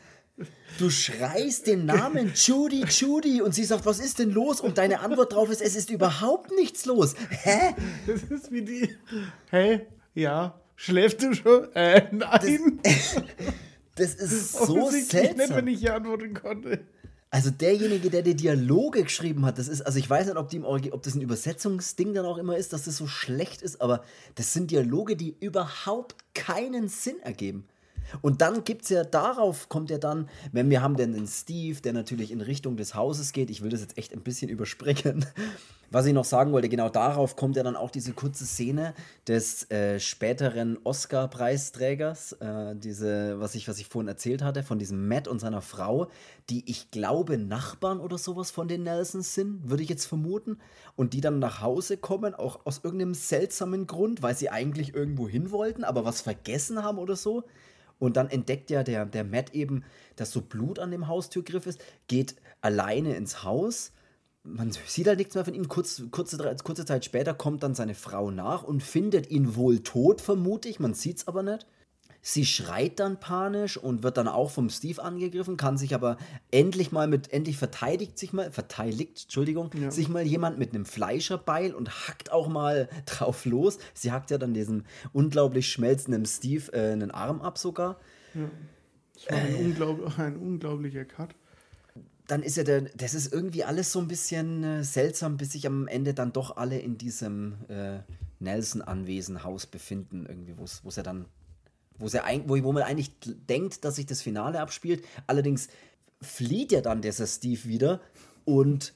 Du 0.78 0.90
schreist 0.90 1.66
den 1.66 1.85
Namen 1.85 2.33
Judy, 2.35 2.85
Judy 2.85 3.42
und 3.42 3.54
sie 3.54 3.64
sagt, 3.64 3.85
was 3.85 3.98
ist 4.00 4.18
denn 4.18 4.30
los? 4.30 4.61
Und 4.61 4.78
deine 4.78 5.00
Antwort 5.00 5.33
drauf 5.33 5.50
ist, 5.50 5.61
es 5.61 5.76
ist 5.76 5.90
überhaupt 5.90 6.50
nichts 6.52 6.87
los. 6.87 7.14
Hä? 7.28 7.74
Das 8.06 8.22
ist 8.24 8.50
wie 8.50 8.62
die. 8.62 8.96
Hä? 9.50 9.87
Ja. 10.14 10.61
Schläfst 10.76 11.22
du 11.22 11.35
schon? 11.35 11.70
Äh, 11.74 12.09
nein. 12.11 12.80
Das, 12.83 13.16
das 13.96 14.14
ist 14.14 14.52
so 14.52 14.90
seltsam. 14.90 15.37
nicht, 15.37 15.54
wenn 15.54 15.66
ich 15.66 15.80
hier 15.80 15.94
antworten 15.94 16.33
konnte. 16.33 16.87
Also 17.32 17.50
derjenige, 17.50 18.10
der 18.10 18.22
die 18.22 18.34
Dialoge 18.34 19.04
geschrieben 19.04 19.46
hat, 19.46 19.58
das 19.58 19.68
ist, 19.68 19.82
also 19.82 20.00
ich 20.00 20.10
weiß 20.10 20.26
nicht, 20.26 20.36
ob, 20.36 20.48
die 20.48 20.56
im 20.56 20.64
ob 20.64 21.02
das 21.02 21.14
ein 21.14 21.20
Übersetzungsding 21.20 22.12
dann 22.12 22.26
auch 22.26 22.38
immer 22.38 22.56
ist, 22.56 22.72
dass 22.72 22.84
das 22.84 22.96
so 22.96 23.06
schlecht 23.06 23.62
ist, 23.62 23.80
aber 23.80 24.02
das 24.34 24.52
sind 24.52 24.72
Dialoge, 24.72 25.14
die 25.14 25.36
überhaupt 25.38 26.16
keinen 26.34 26.88
Sinn 26.88 27.20
ergeben. 27.20 27.68
Und 28.22 28.40
dann 28.40 28.64
gibt 28.64 28.82
es 28.82 28.90
ja, 28.90 29.04
darauf 29.04 29.68
kommt 29.68 29.90
ja 29.90 29.98
dann, 29.98 30.28
wenn 30.52 30.70
wir 30.70 30.82
haben 30.82 30.96
dann 30.96 31.12
den 31.12 31.26
Steve, 31.26 31.80
der 31.80 31.92
natürlich 31.92 32.30
in 32.32 32.40
Richtung 32.40 32.76
des 32.76 32.94
Hauses 32.94 33.32
geht. 33.32 33.50
Ich 33.50 33.62
will 33.62 33.70
das 33.70 33.80
jetzt 33.80 33.98
echt 33.98 34.12
ein 34.12 34.22
bisschen 34.22 34.48
überspringen. 34.48 35.24
Was 35.92 36.06
ich 36.06 36.12
noch 36.12 36.24
sagen 36.24 36.52
wollte, 36.52 36.68
genau 36.68 36.88
darauf 36.88 37.34
kommt 37.34 37.56
ja 37.56 37.64
dann 37.64 37.74
auch 37.74 37.90
diese 37.90 38.12
kurze 38.12 38.46
Szene 38.46 38.94
des 39.26 39.68
äh, 39.72 39.98
späteren 39.98 40.78
Oscar-Preisträgers, 40.84 42.34
äh, 42.34 42.76
diese, 42.76 43.40
was 43.40 43.56
ich, 43.56 43.66
was 43.66 43.80
ich 43.80 43.88
vorhin 43.88 44.06
erzählt 44.06 44.42
hatte, 44.42 44.62
von 44.62 44.78
diesem 44.78 45.08
Matt 45.08 45.26
und 45.26 45.40
seiner 45.40 45.62
Frau, 45.62 46.06
die 46.48 46.62
ich 46.70 46.92
glaube 46.92 47.38
Nachbarn 47.38 47.98
oder 47.98 48.18
sowas 48.18 48.52
von 48.52 48.68
den 48.68 48.84
Nelsons 48.84 49.34
sind, 49.34 49.68
würde 49.68 49.82
ich 49.82 49.88
jetzt 49.88 50.06
vermuten. 50.06 50.58
Und 50.94 51.12
die 51.12 51.20
dann 51.20 51.40
nach 51.40 51.60
Hause 51.60 51.96
kommen, 51.96 52.36
auch 52.36 52.64
aus 52.66 52.82
irgendeinem 52.84 53.14
seltsamen 53.14 53.88
Grund, 53.88 54.22
weil 54.22 54.36
sie 54.36 54.48
eigentlich 54.48 54.94
irgendwo 54.94 55.26
hin 55.26 55.50
wollten, 55.50 55.82
aber 55.82 56.04
was 56.04 56.20
vergessen 56.20 56.84
haben 56.84 56.98
oder 56.98 57.16
so. 57.16 57.42
Und 58.00 58.16
dann 58.16 58.28
entdeckt 58.28 58.70
ja 58.70 58.82
der, 58.82 59.06
der 59.06 59.22
Matt 59.22 59.54
eben, 59.54 59.84
dass 60.16 60.32
so 60.32 60.40
Blut 60.40 60.80
an 60.80 60.90
dem 60.90 61.06
Haustürgriff 61.06 61.66
ist, 61.66 61.80
geht 62.08 62.34
alleine 62.62 63.14
ins 63.14 63.44
Haus. 63.44 63.92
Man 64.42 64.72
sieht 64.72 65.06
halt 65.06 65.18
nichts 65.18 65.34
mehr 65.34 65.44
von 65.44 65.54
ihm. 65.54 65.68
Kurz, 65.68 66.02
kurze, 66.10 66.38
kurze 66.64 66.86
Zeit 66.86 67.04
später 67.04 67.34
kommt 67.34 67.62
dann 67.62 67.74
seine 67.74 67.94
Frau 67.94 68.30
nach 68.30 68.64
und 68.64 68.82
findet 68.82 69.30
ihn 69.30 69.54
wohl 69.54 69.80
tot, 69.80 70.22
vermute 70.22 70.68
ich. 70.68 70.80
Man 70.80 70.94
sieht 70.94 71.18
es 71.18 71.28
aber 71.28 71.42
nicht. 71.42 71.66
Sie 72.22 72.44
schreit 72.44 73.00
dann 73.00 73.18
panisch 73.18 73.78
und 73.78 74.02
wird 74.02 74.18
dann 74.18 74.28
auch 74.28 74.50
vom 74.50 74.68
Steve 74.68 75.02
angegriffen, 75.02 75.56
kann 75.56 75.78
sich 75.78 75.94
aber 75.94 76.18
endlich 76.50 76.92
mal 76.92 77.09
mit, 77.09 77.33
endlich 77.33 77.56
verteidigt 77.56 78.18
sich 78.18 78.33
mal, 78.33 78.50
verteidigt, 78.50 79.22
Entschuldigung, 79.24 79.70
ja. 79.74 79.90
sich 79.90 80.09
mal 80.09 80.26
jemand 80.26 80.59
mit 80.59 80.74
einem 80.74 80.85
Fleischerbeil 80.85 81.74
und 81.74 82.09
hackt 82.09 82.30
auch 82.30 82.48
mal 82.48 82.88
drauf 83.06 83.46
los. 83.46 83.78
Sie 83.94 84.12
hackt 84.12 84.30
ja 84.30 84.38
dann 84.38 84.52
diesem 84.52 84.85
unglaublich 85.12 85.72
schmelzenden 85.72 86.26
Steve 86.26 86.72
äh, 86.72 86.92
einen 86.92 87.11
Arm 87.11 87.40
ab 87.40 87.56
sogar. 87.56 87.98
Ja. 88.35 88.50
Das 89.14 89.30
war 89.30 89.38
ein, 89.38 89.54
äh, 89.54 89.59
unglaub, 89.59 90.18
ein 90.18 90.37
unglaublicher 90.37 91.04
Cut 91.04 91.35
dann 92.26 92.44
ist 92.44 92.56
ja 92.56 92.62
der, 92.62 92.83
das 92.83 93.14
ist 93.14 93.33
irgendwie 93.33 93.64
alles 93.64 93.90
so 93.90 93.98
ein 93.98 94.06
bisschen 94.06 94.62
äh, 94.62 94.85
seltsam, 94.85 95.37
bis 95.37 95.50
sich 95.50 95.66
am 95.66 95.88
Ende 95.88 96.14
dann 96.14 96.33
doch 96.33 96.56
alle 96.56 96.78
in 96.78 96.96
diesem 96.96 97.56
äh, 97.68 97.98
Nelson-Anwesen-Haus 98.38 99.66
befinden, 99.66 100.26
irgendwie, 100.28 100.56
wo 100.56 100.62
es 100.62 100.96
ja 100.96 101.02
dann 101.02 101.26
wo, 102.00 102.06
wo, 102.06 102.62
wo 102.64 102.72
man 102.72 102.82
eigentlich 102.82 103.12
denkt, 103.48 103.84
dass 103.84 103.96
sich 103.96 104.06
das 104.06 104.22
Finale 104.22 104.60
abspielt. 104.60 105.04
Allerdings 105.26 105.68
flieht 106.20 106.72
ja 106.72 106.80
dann 106.80 107.02
dieser 107.02 107.26
Steve 107.26 107.64
wieder 107.64 108.00
und 108.44 108.94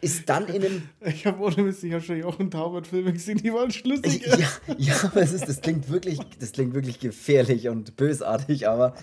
ist 0.00 0.28
dann 0.28 0.46
in 0.48 0.64
einem. 0.64 0.82
Ich 1.06 1.26
habe 1.26 1.42
ohne 1.42 1.62
Mist, 1.62 1.82
ich 1.84 1.92
habe 1.92 2.02
schon 2.02 2.18
Jochen 2.18 2.50
Taubert-Filme 2.50 3.12
gesehen, 3.12 3.38
die 3.38 3.52
waren 3.52 3.70
schlüssig. 3.70 4.26
Ja, 4.26 4.48
ja 4.76 4.94
aber 5.04 5.22
es 5.22 5.32
ist, 5.32 5.48
das, 5.48 5.60
klingt 5.60 5.88
wirklich, 5.90 6.18
das 6.38 6.52
klingt 6.52 6.74
wirklich 6.74 7.00
gefährlich 7.00 7.68
und 7.68 7.96
bösartig, 7.96 8.68
aber 8.68 8.94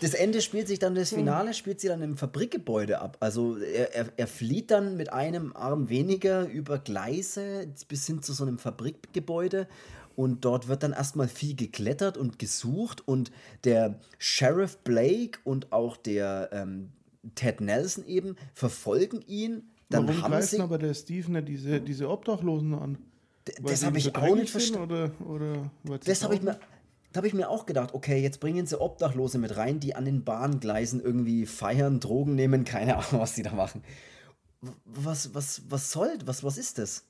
das 0.00 0.14
Ende 0.14 0.40
spielt 0.40 0.66
sich 0.66 0.80
dann, 0.80 0.96
das 0.96 1.10
Finale 1.10 1.54
spielt 1.54 1.80
sich 1.80 1.88
dann 1.88 2.02
im 2.02 2.16
Fabrikgebäude 2.16 3.00
ab. 3.00 3.18
Also 3.20 3.56
er, 3.58 3.94
er, 3.94 4.06
er 4.16 4.26
flieht 4.26 4.72
dann 4.72 4.96
mit 4.96 5.12
einem 5.12 5.54
Arm 5.54 5.88
weniger 5.88 6.48
über 6.48 6.78
Gleise 6.80 7.68
bis 7.86 8.06
hin 8.06 8.20
zu 8.20 8.32
so 8.32 8.44
einem 8.44 8.58
Fabrikgebäude 8.58 9.68
und 10.16 10.44
dort 10.44 10.68
wird 10.68 10.82
dann 10.82 10.92
erstmal 10.92 11.28
viel 11.28 11.54
geklettert 11.54 12.16
und 12.16 12.38
gesucht 12.38 13.06
und 13.06 13.30
der 13.64 13.98
Sheriff 14.18 14.78
Blake 14.78 15.40
und 15.44 15.72
auch 15.72 15.96
der 15.96 16.50
ähm, 16.52 16.90
Ted 17.34 17.60
Nelson 17.60 18.04
eben 18.06 18.36
verfolgen 18.54 19.22
ihn. 19.26 19.70
Dann 19.88 20.08
Warum 20.08 20.22
haben 20.22 20.42
sie 20.42 20.60
aber 20.60 20.78
der 20.78 20.94
Steve 20.94 21.30
nicht 21.30 21.48
diese, 21.48 21.80
diese 21.80 22.08
Obdachlosen 22.08 22.74
an? 22.74 22.98
das 23.62 23.84
habe 23.84 23.98
ich 23.98 24.14
auch 24.14 24.34
nicht 24.34 24.50
verstanden. 24.50 25.12
Oder, 25.26 25.70
oder 25.84 25.98
das 26.04 26.22
habe 26.22 26.34
ich 26.34 26.42
mir. 26.42 26.58
Da 27.12 27.18
habe 27.18 27.26
ich 27.26 27.34
mir 27.34 27.50
auch 27.50 27.66
gedacht, 27.66 27.92
okay, 27.92 28.22
jetzt 28.22 28.40
bringen 28.40 28.66
sie 28.66 28.80
Obdachlose 28.80 29.36
mit 29.36 29.54
rein, 29.58 29.80
die 29.80 29.94
an 29.94 30.06
den 30.06 30.24
Bahngleisen 30.24 30.98
irgendwie 30.98 31.44
feiern, 31.44 32.00
Drogen 32.00 32.34
nehmen, 32.34 32.64
keine 32.64 32.96
Ahnung, 32.96 33.20
was 33.20 33.34
die 33.34 33.42
da 33.42 33.52
machen. 33.52 33.82
Was, 34.86 35.34
was, 35.34 35.60
was 35.68 35.92
soll, 35.92 36.16
was, 36.24 36.42
was 36.42 36.56
ist 36.56 36.78
das? 36.78 37.04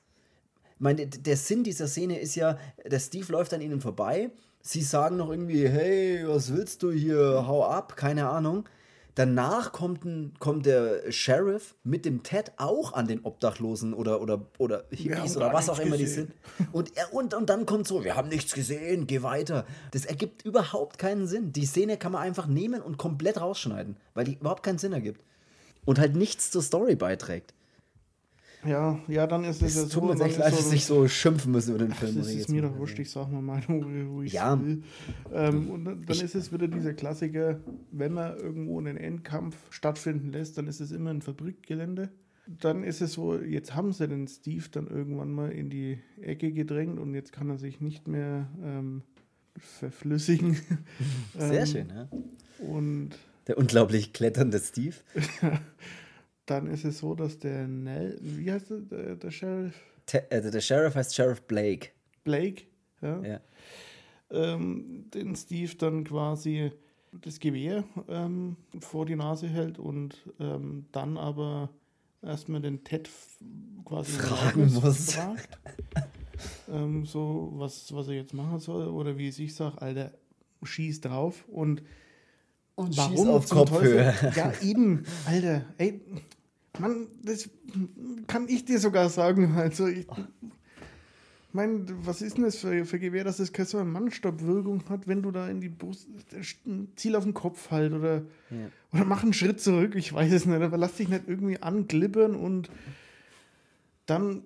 Meine, 0.82 1.06
der 1.06 1.36
Sinn 1.36 1.64
dieser 1.64 1.86
Szene 1.86 2.18
ist 2.18 2.34
ja, 2.34 2.58
der 2.84 2.98
Steve 2.98 3.32
läuft 3.32 3.54
an 3.54 3.60
ihnen 3.60 3.80
vorbei. 3.80 4.30
Sie 4.60 4.82
sagen 4.82 5.16
noch 5.16 5.30
irgendwie, 5.30 5.68
hey, 5.68 6.26
was 6.26 6.52
willst 6.52 6.82
du 6.82 6.92
hier? 6.92 7.46
Hau 7.46 7.64
ab, 7.64 7.96
keine 7.96 8.28
Ahnung. 8.28 8.68
Danach 9.14 9.72
kommt, 9.72 10.04
ein, 10.04 10.32
kommt 10.38 10.64
der 10.64 11.12
Sheriff 11.12 11.74
mit 11.84 12.06
dem 12.06 12.22
Ted 12.22 12.52
auch 12.56 12.94
an 12.94 13.06
den 13.06 13.24
Obdachlosen 13.24 13.92
oder, 13.92 14.22
oder, 14.22 14.46
oder 14.58 14.84
Hippies 14.90 15.36
oder 15.36 15.52
was 15.52 15.68
auch 15.68 15.78
immer 15.78 15.98
gesehen. 15.98 16.32
die 16.58 16.62
sind. 16.62 16.72
Und, 16.72 16.96
er, 16.96 17.12
und, 17.12 17.34
und 17.34 17.50
dann 17.50 17.66
kommt 17.66 17.86
so, 17.86 18.04
wir 18.04 18.16
haben 18.16 18.28
nichts 18.28 18.54
gesehen, 18.54 19.06
geh 19.06 19.22
weiter. 19.22 19.66
Das 19.90 20.06
ergibt 20.06 20.46
überhaupt 20.46 20.96
keinen 20.96 21.26
Sinn. 21.26 21.52
Die 21.52 21.66
Szene 21.66 21.98
kann 21.98 22.12
man 22.12 22.22
einfach 22.22 22.46
nehmen 22.46 22.80
und 22.80 22.96
komplett 22.96 23.40
rausschneiden, 23.40 23.96
weil 24.14 24.24
die 24.24 24.34
überhaupt 24.34 24.62
keinen 24.62 24.78
Sinn 24.78 24.94
ergibt. 24.94 25.22
Und 25.84 25.98
halt 25.98 26.16
nichts 26.16 26.50
zur 26.50 26.62
Story 26.62 26.96
beiträgt. 26.96 27.52
Ja, 28.64 29.00
ja, 29.08 29.26
dann 29.26 29.44
ist 29.44 29.60
es, 29.60 29.74
es 29.74 29.88
tut 29.88 30.04
mir 30.04 30.24
echt 30.24 30.38
leid, 30.38 30.52
dass 30.52 30.72
ich 30.72 30.84
so 30.84 31.08
schimpfen 31.08 31.50
muss 31.50 31.68
über 31.68 31.78
den 31.78 31.92
Film. 31.92 32.16
Das 32.16 32.32
ist 32.32 32.48
mir 32.48 32.62
doch 32.62 32.76
wurscht, 32.78 32.98
ich 32.98 33.10
sag 33.10 33.30
mal 33.30 33.42
Meinung, 33.42 34.10
wo 34.10 34.22
ich 34.22 34.34
ja. 34.34 34.60
will. 34.60 34.84
Ähm, 35.32 35.68
und 35.70 35.84
dann, 35.84 36.06
dann 36.06 36.20
ist 36.20 36.34
es 36.34 36.52
wieder 36.52 36.68
dieser 36.68 36.94
Klassiker, 36.94 37.58
wenn 37.90 38.12
man 38.12 38.36
irgendwo 38.36 38.78
einen 38.78 38.96
Endkampf 38.96 39.56
stattfinden 39.70 40.30
lässt, 40.30 40.58
dann 40.58 40.68
ist 40.68 40.80
es 40.80 40.92
immer 40.92 41.10
ein 41.10 41.22
Fabrikgelände. 41.22 42.10
Dann 42.46 42.84
ist 42.84 43.00
es 43.00 43.14
so, 43.14 43.40
jetzt 43.40 43.74
haben 43.74 43.92
sie 43.92 44.06
den 44.06 44.28
Steve 44.28 44.64
dann 44.70 44.86
irgendwann 44.86 45.32
mal 45.32 45.50
in 45.50 45.70
die 45.70 45.98
Ecke 46.20 46.52
gedrängt 46.52 46.98
und 46.98 47.14
jetzt 47.14 47.32
kann 47.32 47.50
er 47.50 47.58
sich 47.58 47.80
nicht 47.80 48.06
mehr 48.06 48.48
ähm, 48.62 49.02
verflüssigen. 49.58 50.56
Sehr 51.38 51.60
ähm, 51.60 51.66
schön, 51.66 51.88
ja. 51.88 52.08
Und 52.58 53.10
der 53.48 53.58
unglaublich 53.58 54.12
kletternde 54.12 54.60
Steve. 54.60 54.94
dann 56.46 56.66
ist 56.66 56.84
es 56.84 56.98
so, 56.98 57.14
dass 57.14 57.38
der 57.38 57.68
Nell, 57.68 58.18
wie 58.20 58.50
heißt 58.50 58.70
der, 58.70 58.78
der, 58.78 59.16
der 59.16 59.30
Sheriff? 59.30 59.74
Te, 60.06 60.30
äh, 60.30 60.50
der 60.50 60.60
Sheriff 60.60 60.94
heißt 60.94 61.14
Sheriff 61.14 61.42
Blake. 61.42 61.90
Blake, 62.24 62.64
ja. 63.00 63.22
ja. 63.22 63.40
Ähm, 64.30 65.10
den 65.12 65.36
Steve 65.36 65.74
dann 65.76 66.04
quasi 66.04 66.72
das 67.12 67.38
Gewehr 67.38 67.84
ähm, 68.08 68.56
vor 68.80 69.04
die 69.04 69.16
Nase 69.16 69.46
hält 69.46 69.78
und 69.78 70.16
ähm, 70.40 70.86
dann 70.92 71.18
aber 71.18 71.68
erstmal 72.22 72.62
den 72.62 72.82
Ted 72.84 73.10
quasi 73.84 74.12
fragen 74.12 74.72
muss. 74.72 75.12
Fragt, 75.12 75.58
ähm, 76.70 77.04
so, 77.04 77.52
was, 77.54 77.92
was 77.94 78.08
er 78.08 78.14
jetzt 78.14 78.32
machen 78.32 78.58
soll 78.58 78.88
oder 78.88 79.18
wie 79.18 79.28
es 79.28 79.38
ich 79.38 79.54
sage, 79.54 79.80
Alter, 79.80 80.12
schieß 80.62 81.02
drauf 81.02 81.44
und 81.48 81.82
und 82.74 82.96
Warum 82.96 83.28
auf 83.28 83.48
Kopfhöhe. 83.48 84.14
Ja, 84.36 84.52
eben, 84.62 85.04
Alter, 85.26 85.64
ey, 85.78 86.00
Mann, 86.78 87.08
das 87.22 87.48
kann 88.26 88.48
ich 88.48 88.64
dir 88.64 88.78
sogar 88.78 89.08
sagen. 89.08 89.54
Also, 89.56 89.86
ich, 89.86 90.06
meine, 91.52 91.84
was 92.06 92.22
ist 92.22 92.36
denn 92.36 92.44
das 92.44 92.56
für, 92.56 92.84
für 92.84 92.98
Gewehr, 92.98 93.24
dass 93.24 93.36
das 93.36 93.52
keine 93.52 93.66
so 93.66 93.78
eine 93.78 93.90
Mannstoppwirkung 93.90 94.84
hat, 94.88 95.06
wenn 95.06 95.22
du 95.22 95.30
da 95.30 95.48
in 95.48 95.60
die 95.60 95.68
Brust 95.68 96.08
ein 96.66 96.88
Ziel 96.96 97.14
auf 97.14 97.24
den 97.24 97.34
Kopf 97.34 97.70
halt 97.70 97.92
oder, 97.92 98.22
ja. 98.50 98.70
oder 98.92 99.04
mach 99.04 99.22
einen 99.22 99.32
Schritt 99.32 99.60
zurück, 99.60 99.94
ich 99.94 100.12
weiß 100.12 100.32
es 100.32 100.46
nicht, 100.46 100.62
aber 100.62 100.78
lass 100.78 100.96
dich 100.96 101.08
nicht 101.08 101.24
irgendwie 101.26 101.60
anglibbern 101.60 102.34
und 102.34 102.70
dann 104.06 104.42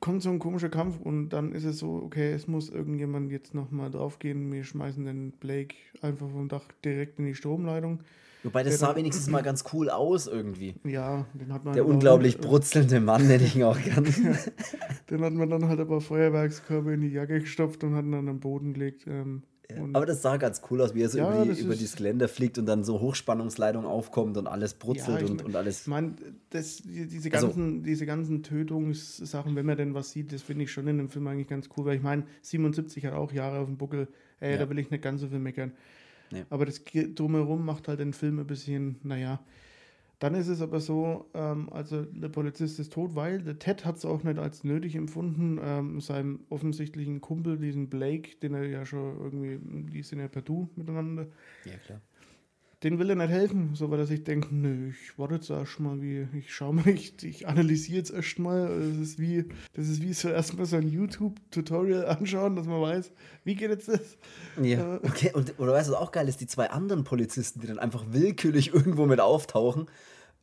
kommt 0.00 0.22
so 0.22 0.30
ein 0.30 0.38
komischer 0.38 0.68
Kampf 0.68 1.00
und 1.00 1.30
dann 1.30 1.52
ist 1.52 1.64
es 1.64 1.78
so, 1.78 2.02
okay, 2.04 2.32
es 2.32 2.46
muss 2.46 2.68
irgendjemand 2.68 3.30
jetzt 3.30 3.54
nochmal 3.54 3.90
draufgehen, 3.90 4.52
wir 4.52 4.64
schmeißen 4.64 5.04
den 5.04 5.32
Blake 5.32 5.74
einfach 6.00 6.28
vom 6.30 6.48
Dach 6.48 6.64
direkt 6.84 7.18
in 7.18 7.26
die 7.26 7.34
Stromleitung. 7.34 8.00
Wobei 8.44 8.62
das 8.62 8.78
sah 8.78 8.94
wenigstens 8.94 9.28
mal 9.28 9.42
ganz 9.42 9.64
cool 9.72 9.90
aus 9.90 10.28
irgendwie. 10.28 10.74
Ja, 10.84 11.26
den 11.34 11.52
hat 11.52 11.64
man. 11.64 11.74
Der 11.74 11.84
unglaublich 11.84 12.34
halt, 12.34 12.46
brutzelnde 12.46 13.00
Mann, 13.00 13.26
nenne 13.26 13.42
ich 13.42 13.56
ihn 13.56 13.64
auch 13.64 13.80
gern. 13.80 14.04
den 15.10 15.20
hat 15.22 15.32
man 15.32 15.50
dann 15.50 15.68
halt 15.68 15.80
ein 15.80 15.88
paar 15.88 16.00
Feuerwerkskörper 16.00 16.92
in 16.92 17.00
die 17.00 17.08
Jacke 17.08 17.40
gestopft 17.40 17.82
und 17.82 17.96
hat 17.96 18.04
ihn 18.04 18.12
dann 18.12 18.28
am 18.28 18.38
Boden 18.38 18.74
gelegt. 18.74 19.06
Ähm, 19.08 19.42
ja, 19.70 19.84
aber 19.92 20.06
das 20.06 20.22
sah 20.22 20.38
ganz 20.38 20.62
cool 20.70 20.80
aus, 20.80 20.94
wie 20.94 21.02
er 21.02 21.10
so 21.10 21.18
ja, 21.18 21.42
über, 21.42 21.52
die, 21.52 21.60
über 21.60 21.74
dieses 21.74 21.96
Geländer 21.96 22.26
fliegt 22.28 22.58
und 22.58 22.64
dann 22.64 22.84
so 22.84 23.00
Hochspannungsleitung 23.00 23.84
aufkommt 23.84 24.38
und 24.38 24.46
alles 24.46 24.72
brutzelt 24.72 25.20
ja, 25.20 25.26
und, 25.26 25.44
und 25.44 25.54
alles. 25.54 25.82
Ich 25.82 25.86
meine, 25.88 26.14
diese, 26.52 27.30
also 27.34 27.48
ganzen, 27.48 27.62
also, 27.74 27.84
diese 27.84 28.06
ganzen 28.06 28.42
Tötungssachen, 28.42 29.56
wenn 29.56 29.66
man 29.66 29.76
denn 29.76 29.92
was 29.92 30.10
sieht, 30.10 30.32
das 30.32 30.40
finde 30.40 30.64
ich 30.64 30.72
schon 30.72 30.86
in 30.88 30.96
dem 30.96 31.10
Film 31.10 31.26
eigentlich 31.26 31.48
ganz 31.48 31.68
cool, 31.76 31.84
weil 31.84 31.96
ich 31.96 32.02
meine, 32.02 32.24
77 32.40 33.04
hat 33.04 33.12
auch 33.12 33.30
Jahre 33.30 33.58
auf 33.58 33.66
dem 33.66 33.76
Buckel, 33.76 34.08
ey, 34.40 34.56
da 34.56 34.70
will 34.70 34.78
ich 34.78 34.90
nicht 34.90 35.02
ganz 35.02 35.20
so 35.20 35.28
viel 35.28 35.38
meckern. 35.38 35.72
Nee. 36.30 36.44
Aber 36.48 36.64
das 36.64 36.82
drumherum 37.14 37.64
macht 37.64 37.88
halt 37.88 38.00
den 38.00 38.14
Film 38.14 38.38
ein 38.38 38.46
bisschen, 38.46 38.96
naja. 39.02 39.40
Dann 40.18 40.34
ist 40.34 40.48
es 40.48 40.60
aber 40.60 40.80
so, 40.80 41.30
ähm, 41.34 41.68
also 41.72 42.04
der 42.04 42.28
Polizist 42.28 42.80
ist 42.80 42.92
tot, 42.92 43.14
weil 43.14 43.40
der 43.40 43.58
Ted 43.58 43.84
hat 43.84 43.96
es 43.96 44.04
auch 44.04 44.24
nicht 44.24 44.38
als 44.38 44.64
nötig 44.64 44.96
empfunden, 44.96 45.60
ähm, 45.62 46.00
seinem 46.00 46.40
offensichtlichen 46.48 47.20
Kumpel, 47.20 47.58
diesen 47.58 47.88
Blake, 47.88 48.36
den 48.42 48.54
er 48.54 48.66
ja 48.66 48.84
schon 48.84 49.16
irgendwie, 49.18 49.58
die 49.92 50.02
sind 50.02 50.18
ja 50.18 50.28
per 50.28 50.42
Du 50.42 50.68
miteinander. 50.74 51.28
Ja, 51.64 51.76
klar 51.84 52.00
den 52.84 53.00
will 53.00 53.10
er 53.10 53.16
nicht 53.16 53.30
helfen, 53.30 53.74
so 53.74 53.90
weil 53.90 53.98
er 53.98 54.06
sich 54.06 54.22
denkt, 54.22 54.52
nö, 54.52 54.90
ich 54.90 55.18
warte 55.18 55.34
jetzt 55.34 55.50
erstmal, 55.50 56.00
wie, 56.00 56.28
ich 56.38 56.54
schaue 56.54 56.74
mal, 56.74 56.88
ich, 56.88 57.12
ich 57.24 57.48
analysiere 57.48 57.98
jetzt 57.98 58.10
erstmal. 58.10 58.68
Das 58.68 58.96
ist 58.98 59.18
wie, 59.18 59.46
das 59.74 59.88
ist 59.88 60.00
wie 60.00 60.12
so 60.12 60.28
erstmal 60.28 60.66
so 60.66 60.76
ein 60.76 60.88
YouTube-Tutorial 60.88 62.06
anschauen, 62.06 62.54
dass 62.54 62.66
man 62.66 62.80
weiß, 62.80 63.10
wie 63.44 63.56
geht 63.56 63.70
jetzt 63.70 63.88
das? 63.88 64.16
Ja, 64.62 64.96
äh, 64.96 65.00
okay, 65.02 65.32
und 65.34 65.58
oder 65.58 65.72
weißt 65.72 65.88
du, 65.88 65.92
was 65.92 66.00
auch 66.00 66.12
geil 66.12 66.28
ist, 66.28 66.40
die 66.40 66.46
zwei 66.46 66.70
anderen 66.70 67.02
Polizisten, 67.02 67.60
die 67.60 67.66
dann 67.66 67.80
einfach 67.80 68.04
willkürlich 68.10 68.72
irgendwo 68.74 69.06
mit 69.06 69.20
auftauchen. 69.20 69.88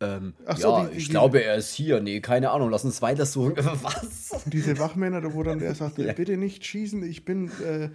Ähm, 0.02 0.34
so, 0.58 0.70
ja, 0.70 0.86
die, 0.86 0.98
ich 0.98 1.06
die, 1.06 1.12
glaube, 1.12 1.42
er 1.42 1.56
ist 1.56 1.74
hier. 1.74 2.02
Nee, 2.02 2.20
keine 2.20 2.52
Ahnung, 2.52 2.70
lass 2.70 2.84
uns 2.84 3.02
weiter 3.02 3.26
suchen. 3.26 3.56
Was? 3.82 4.44
Diese 4.46 4.78
Wachmänner, 4.78 5.34
wo 5.34 5.42
dann 5.42 5.60
der 5.60 5.74
sagt, 5.74 5.98
ja. 6.00 6.12
bitte 6.12 6.36
nicht 6.36 6.66
schießen, 6.66 7.02
ich 7.04 7.24
bin 7.24 7.50
äh, 7.64 7.90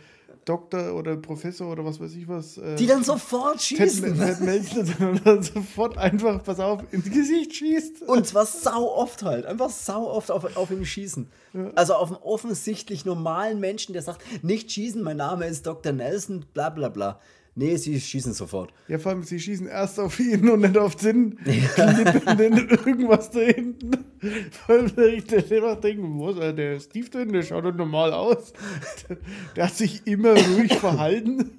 Doktor 0.50 0.94
oder 0.94 1.16
Professor 1.16 1.70
oder 1.70 1.84
was 1.84 2.00
weiß 2.00 2.12
ich 2.16 2.26
was. 2.26 2.58
Äh, 2.58 2.74
die 2.74 2.88
dann 2.88 3.04
sofort 3.04 3.62
schießen. 3.62 4.18
Ted, 4.18 4.68
Ted 4.68 5.20
dann 5.24 5.42
sofort 5.44 5.96
einfach, 5.96 6.42
pass 6.42 6.58
auf, 6.58 6.82
ins 6.90 7.08
Gesicht 7.08 7.54
schießt. 7.54 8.02
Und 8.02 8.26
zwar 8.26 8.46
sau 8.46 8.92
oft 8.96 9.22
halt. 9.22 9.46
Einfach 9.46 9.70
sau 9.70 10.10
oft 10.10 10.32
auf, 10.32 10.56
auf 10.56 10.72
ihn 10.72 10.84
schießen. 10.84 11.30
Ja. 11.52 11.70
Also 11.76 11.94
auf 11.94 12.08
einen 12.08 12.20
offensichtlich 12.22 13.04
normalen 13.04 13.60
Menschen, 13.60 13.92
der 13.92 14.02
sagt, 14.02 14.22
nicht 14.42 14.72
schießen, 14.72 15.00
mein 15.02 15.18
Name 15.18 15.46
ist 15.46 15.66
Dr. 15.66 15.92
Nelson, 15.92 16.44
bla 16.52 16.70
bla 16.70 16.88
bla. 16.88 17.20
Nee, 17.54 17.76
sie 17.76 18.00
schießen 18.00 18.32
sofort. 18.32 18.72
Ja, 18.88 18.98
vor 18.98 19.12
allem, 19.12 19.22
sie 19.22 19.40
schießen 19.40 19.66
erst 19.66 19.98
auf 19.98 20.20
ihn 20.20 20.48
und 20.48 20.60
nicht 20.60 20.78
auf 20.78 20.94
den 20.96 21.38
ja. 21.44 22.00
irgendwas 22.38 23.30
da 23.30 23.40
hinten. 23.40 23.90
Vor 24.50 24.74
allem, 24.74 24.92
ich 25.16 25.50
immer 25.50 25.76
denken, 25.76 26.18
wo 26.18 26.30
ist 26.30 26.38
er, 26.38 26.52
der 26.52 26.78
Steve 26.80 27.08
drin, 27.08 27.32
der 27.32 27.42
schaut 27.42 27.64
doch 27.64 27.74
normal 27.74 28.12
aus. 28.12 28.52
Der, 29.08 29.16
der 29.56 29.66
hat 29.66 29.74
sich 29.74 30.06
immer 30.06 30.34
ruhig 30.34 30.74
verhalten. 30.74 31.58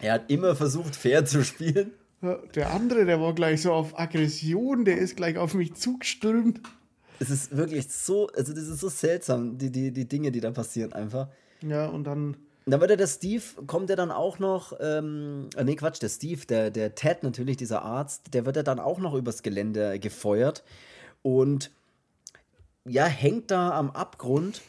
Er 0.00 0.14
hat 0.14 0.30
immer 0.30 0.54
versucht, 0.54 0.94
fair 0.94 1.24
zu 1.24 1.42
spielen. 1.44 1.92
Der 2.54 2.72
andere, 2.72 3.04
der 3.04 3.20
war 3.20 3.34
gleich 3.34 3.62
so 3.62 3.72
auf 3.72 3.98
Aggression, 3.98 4.84
der 4.84 4.98
ist 4.98 5.16
gleich 5.16 5.36
auf 5.36 5.54
mich 5.54 5.74
zugestürmt. 5.74 6.60
Es 7.18 7.30
ist 7.30 7.56
wirklich 7.56 7.88
so, 7.88 8.28
also 8.28 8.52
das 8.52 8.64
ist 8.64 8.80
so 8.80 8.88
seltsam, 8.88 9.58
die, 9.58 9.70
die, 9.70 9.92
die 9.92 10.08
Dinge, 10.08 10.32
die 10.32 10.40
da 10.40 10.50
passieren 10.50 10.92
einfach. 10.92 11.28
Ja, 11.62 11.86
und 11.86 12.04
dann 12.04 12.36
da 12.66 12.80
wird 12.80 12.90
ja 12.90 12.96
der 12.96 13.06
Steve, 13.06 13.42
kommt 13.66 13.90
ja 13.90 13.96
dann 13.96 14.10
auch 14.10 14.38
noch, 14.38 14.72
ähm, 14.80 15.48
äh, 15.56 15.64
nee, 15.64 15.76
Quatsch, 15.76 16.00
der 16.00 16.08
Steve, 16.08 16.46
der, 16.46 16.70
der 16.70 16.94
Ted 16.94 17.22
natürlich, 17.22 17.56
dieser 17.56 17.82
Arzt, 17.82 18.32
der 18.32 18.46
wird 18.46 18.56
ja 18.56 18.62
dann 18.62 18.80
auch 18.80 18.98
noch 18.98 19.14
übers 19.14 19.42
Gelände 19.42 19.98
gefeuert 19.98 20.64
und 21.22 21.70
ja, 22.86 23.04
hängt 23.06 23.50
da 23.50 23.70
am 23.70 23.90
Abgrund 23.90 24.62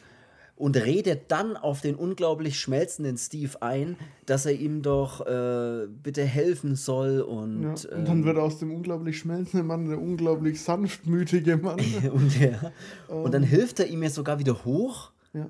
und 0.56 0.76
redet 0.76 1.30
dann 1.30 1.56
auf 1.56 1.82
den 1.82 1.94
unglaublich 1.94 2.58
schmelzenden 2.58 3.18
Steve 3.18 3.60
ein, 3.60 3.96
dass 4.24 4.46
er 4.46 4.52
ihm 4.52 4.80
doch 4.80 5.26
äh, 5.26 5.86
bitte 5.86 6.24
helfen 6.24 6.76
soll. 6.76 7.20
Und, 7.20 7.62
ja, 7.62 7.96
und 7.96 8.08
dann 8.08 8.18
ähm, 8.18 8.24
wird 8.24 8.38
aus 8.38 8.58
dem 8.58 8.74
unglaublich 8.74 9.18
schmelzenden 9.18 9.66
Mann 9.66 9.86
der 9.86 10.00
unglaublich 10.00 10.62
sanftmütige 10.62 11.58
Mann. 11.58 11.78
und, 12.12 12.40
ja, 12.40 12.72
und 13.14 13.34
dann 13.34 13.42
hilft 13.42 13.80
er 13.80 13.86
ihm 13.86 14.02
ja 14.02 14.08
sogar 14.08 14.38
wieder 14.38 14.64
hoch. 14.64 15.10
Ja. 15.34 15.46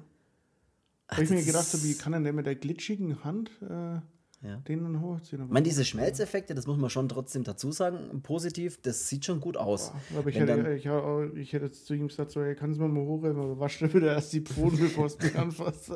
Weil 1.09 1.25
ich 1.25 1.31
mir 1.31 1.45
gedacht 1.45 1.73
habe, 1.73 1.83
wie 1.85 1.95
kann 1.95 2.13
denn 2.13 2.25
der 2.25 2.33
mit 2.33 2.47
der 2.47 2.57
glitschigen 2.57 3.23
Hand 3.23 3.51
äh, 3.63 4.01
ja. 4.43 4.57
den 4.69 4.83
dann 4.83 5.01
hochziehen? 5.01 5.45
Ich 5.45 5.51
meine, 5.51 5.63
diese 5.63 5.85
Schmelzeffekte, 5.85 6.55
das 6.55 6.67
muss 6.67 6.79
man 6.79 6.91
schon 6.91 7.09
trotzdem 7.09 7.45
dazu 7.45 7.71
sagen, 7.71 8.23
positiv, 8.23 8.81
das 8.83 9.09
sieht 9.09 9.25
schon 9.25 9.41
gut 9.41 9.57
aus. 9.57 9.93
Boah, 10.11 10.19
aber 10.19 10.31
ich 10.31 10.37
hätte, 10.37 10.47
dann, 10.47 10.67
ich, 10.73 10.85
ich, 11.41 11.53
hätte 11.53 11.67
jetzt 11.67 11.87
zu 11.87 11.95
ihm 11.95 12.09
gesagt, 12.09 12.33
so, 12.33 12.41
ey, 12.41 12.57
kannst 12.57 12.79
du 12.79 12.83
mal 12.83 12.89
mal 12.89 13.05
hochheben, 13.05 13.41
aber 13.41 13.59
wasch 13.61 13.79
dir 13.79 13.93
wieder 13.95 14.15
erst 14.15 14.33
die 14.33 14.41
Pfoten, 14.41 14.79
bevor 14.79 15.07
es 15.07 15.17
mich 15.19 15.37
anfasst. 15.39 15.91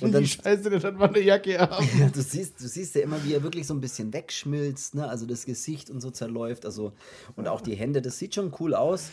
Und 0.00 0.12
dann, 0.12 0.26
Scheiße, 0.26 0.68
der 0.68 0.82
hat 0.82 0.98
mal 0.98 1.08
eine 1.08 1.20
Jacke. 1.20 1.52
Ja, 1.98 2.08
du, 2.12 2.20
siehst, 2.20 2.60
du 2.60 2.68
siehst 2.68 2.94
ja 2.94 3.02
immer, 3.02 3.24
wie 3.24 3.32
er 3.32 3.42
wirklich 3.42 3.66
so 3.66 3.72
ein 3.72 3.80
bisschen 3.80 4.12
wegschmilzt, 4.12 4.94
ne? 4.94 5.08
also 5.08 5.24
das 5.24 5.46
Gesicht 5.46 5.88
und 5.88 6.00
so 6.00 6.10
zerläuft, 6.10 6.66
also 6.66 6.92
und 7.36 7.48
auch 7.48 7.60
die 7.60 7.74
Hände, 7.74 8.02
das 8.02 8.18
sieht 8.18 8.34
schon 8.34 8.52
cool 8.60 8.74
aus. 8.74 9.10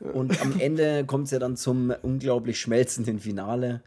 Und 0.00 0.42
am 0.42 0.60
Ende 0.60 1.06
kommt 1.06 1.26
es 1.26 1.30
ja 1.30 1.38
dann 1.38 1.56
zum 1.56 1.94
unglaublich 2.02 2.60
schmelzenden 2.60 3.18
Finale. 3.18 3.82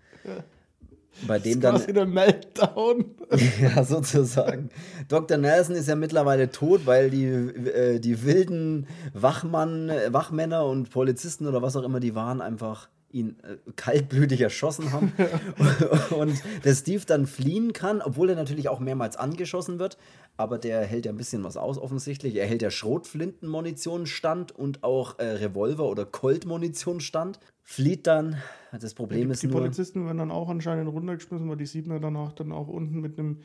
Bei 1.27 1.39
dem 1.39 1.59
dann. 1.59 1.75
Quasi 1.75 1.93
der 1.93 2.05
Meltdown. 2.05 3.05
ja, 3.61 3.83
sozusagen. 3.83 4.69
Dr. 5.07 5.37
Nelson 5.37 5.75
ist 5.75 5.87
ja 5.87 5.95
mittlerweile 5.95 6.49
tot, 6.49 6.85
weil 6.85 7.09
die, 7.09 7.25
äh, 7.25 7.99
die 7.99 8.23
wilden 8.23 8.87
Wachmann, 9.13 9.91
Wachmänner 10.09 10.65
und 10.65 10.89
Polizisten 10.89 11.47
oder 11.47 11.61
was 11.61 11.75
auch 11.75 11.83
immer 11.83 11.99
die 11.99 12.15
waren, 12.15 12.41
einfach 12.41 12.89
ihn 13.11 13.37
äh, 13.43 13.57
kaltblütig 13.75 14.41
erschossen 14.41 14.91
haben 14.91 15.13
und 16.15 16.41
der 16.63 16.75
Steve 16.75 17.03
dann 17.05 17.25
fliehen 17.25 17.73
kann, 17.73 18.01
obwohl 18.01 18.29
er 18.29 18.35
natürlich 18.35 18.69
auch 18.69 18.79
mehrmals 18.79 19.17
angeschossen 19.17 19.79
wird, 19.79 19.97
aber 20.37 20.57
der 20.57 20.85
hält 20.85 21.05
ja 21.05 21.11
ein 21.11 21.17
bisschen 21.17 21.43
was 21.43 21.57
aus 21.57 21.77
offensichtlich. 21.77 22.35
Er 22.35 22.45
hält 22.45 22.61
ja 22.61 22.71
Schrotflintenmunition 22.71 24.05
stand 24.05 24.51
und 24.51 24.83
auch 24.83 25.19
äh, 25.19 25.25
Revolver- 25.25 25.89
oder 25.89 26.05
Colt-Munition 26.05 27.01
stand, 27.01 27.39
flieht 27.63 28.07
dann. 28.07 28.37
Das 28.79 28.93
Problem 28.93 29.27
die, 29.27 29.33
ist 29.33 29.43
die 29.43 29.47
nur... 29.47 29.57
Die 29.57 29.61
Polizisten 29.61 30.05
werden 30.05 30.17
dann 30.17 30.31
auch 30.31 30.49
anscheinend 30.49 30.91
runtergeschmissen, 30.91 31.49
weil 31.49 31.57
die 31.57 31.65
sieht 31.65 31.87
man 31.87 32.01
danach 32.01 32.33
dann 32.33 32.51
auch 32.51 32.67
unten 32.67 33.01
mit 33.01 33.17
einem 33.17 33.39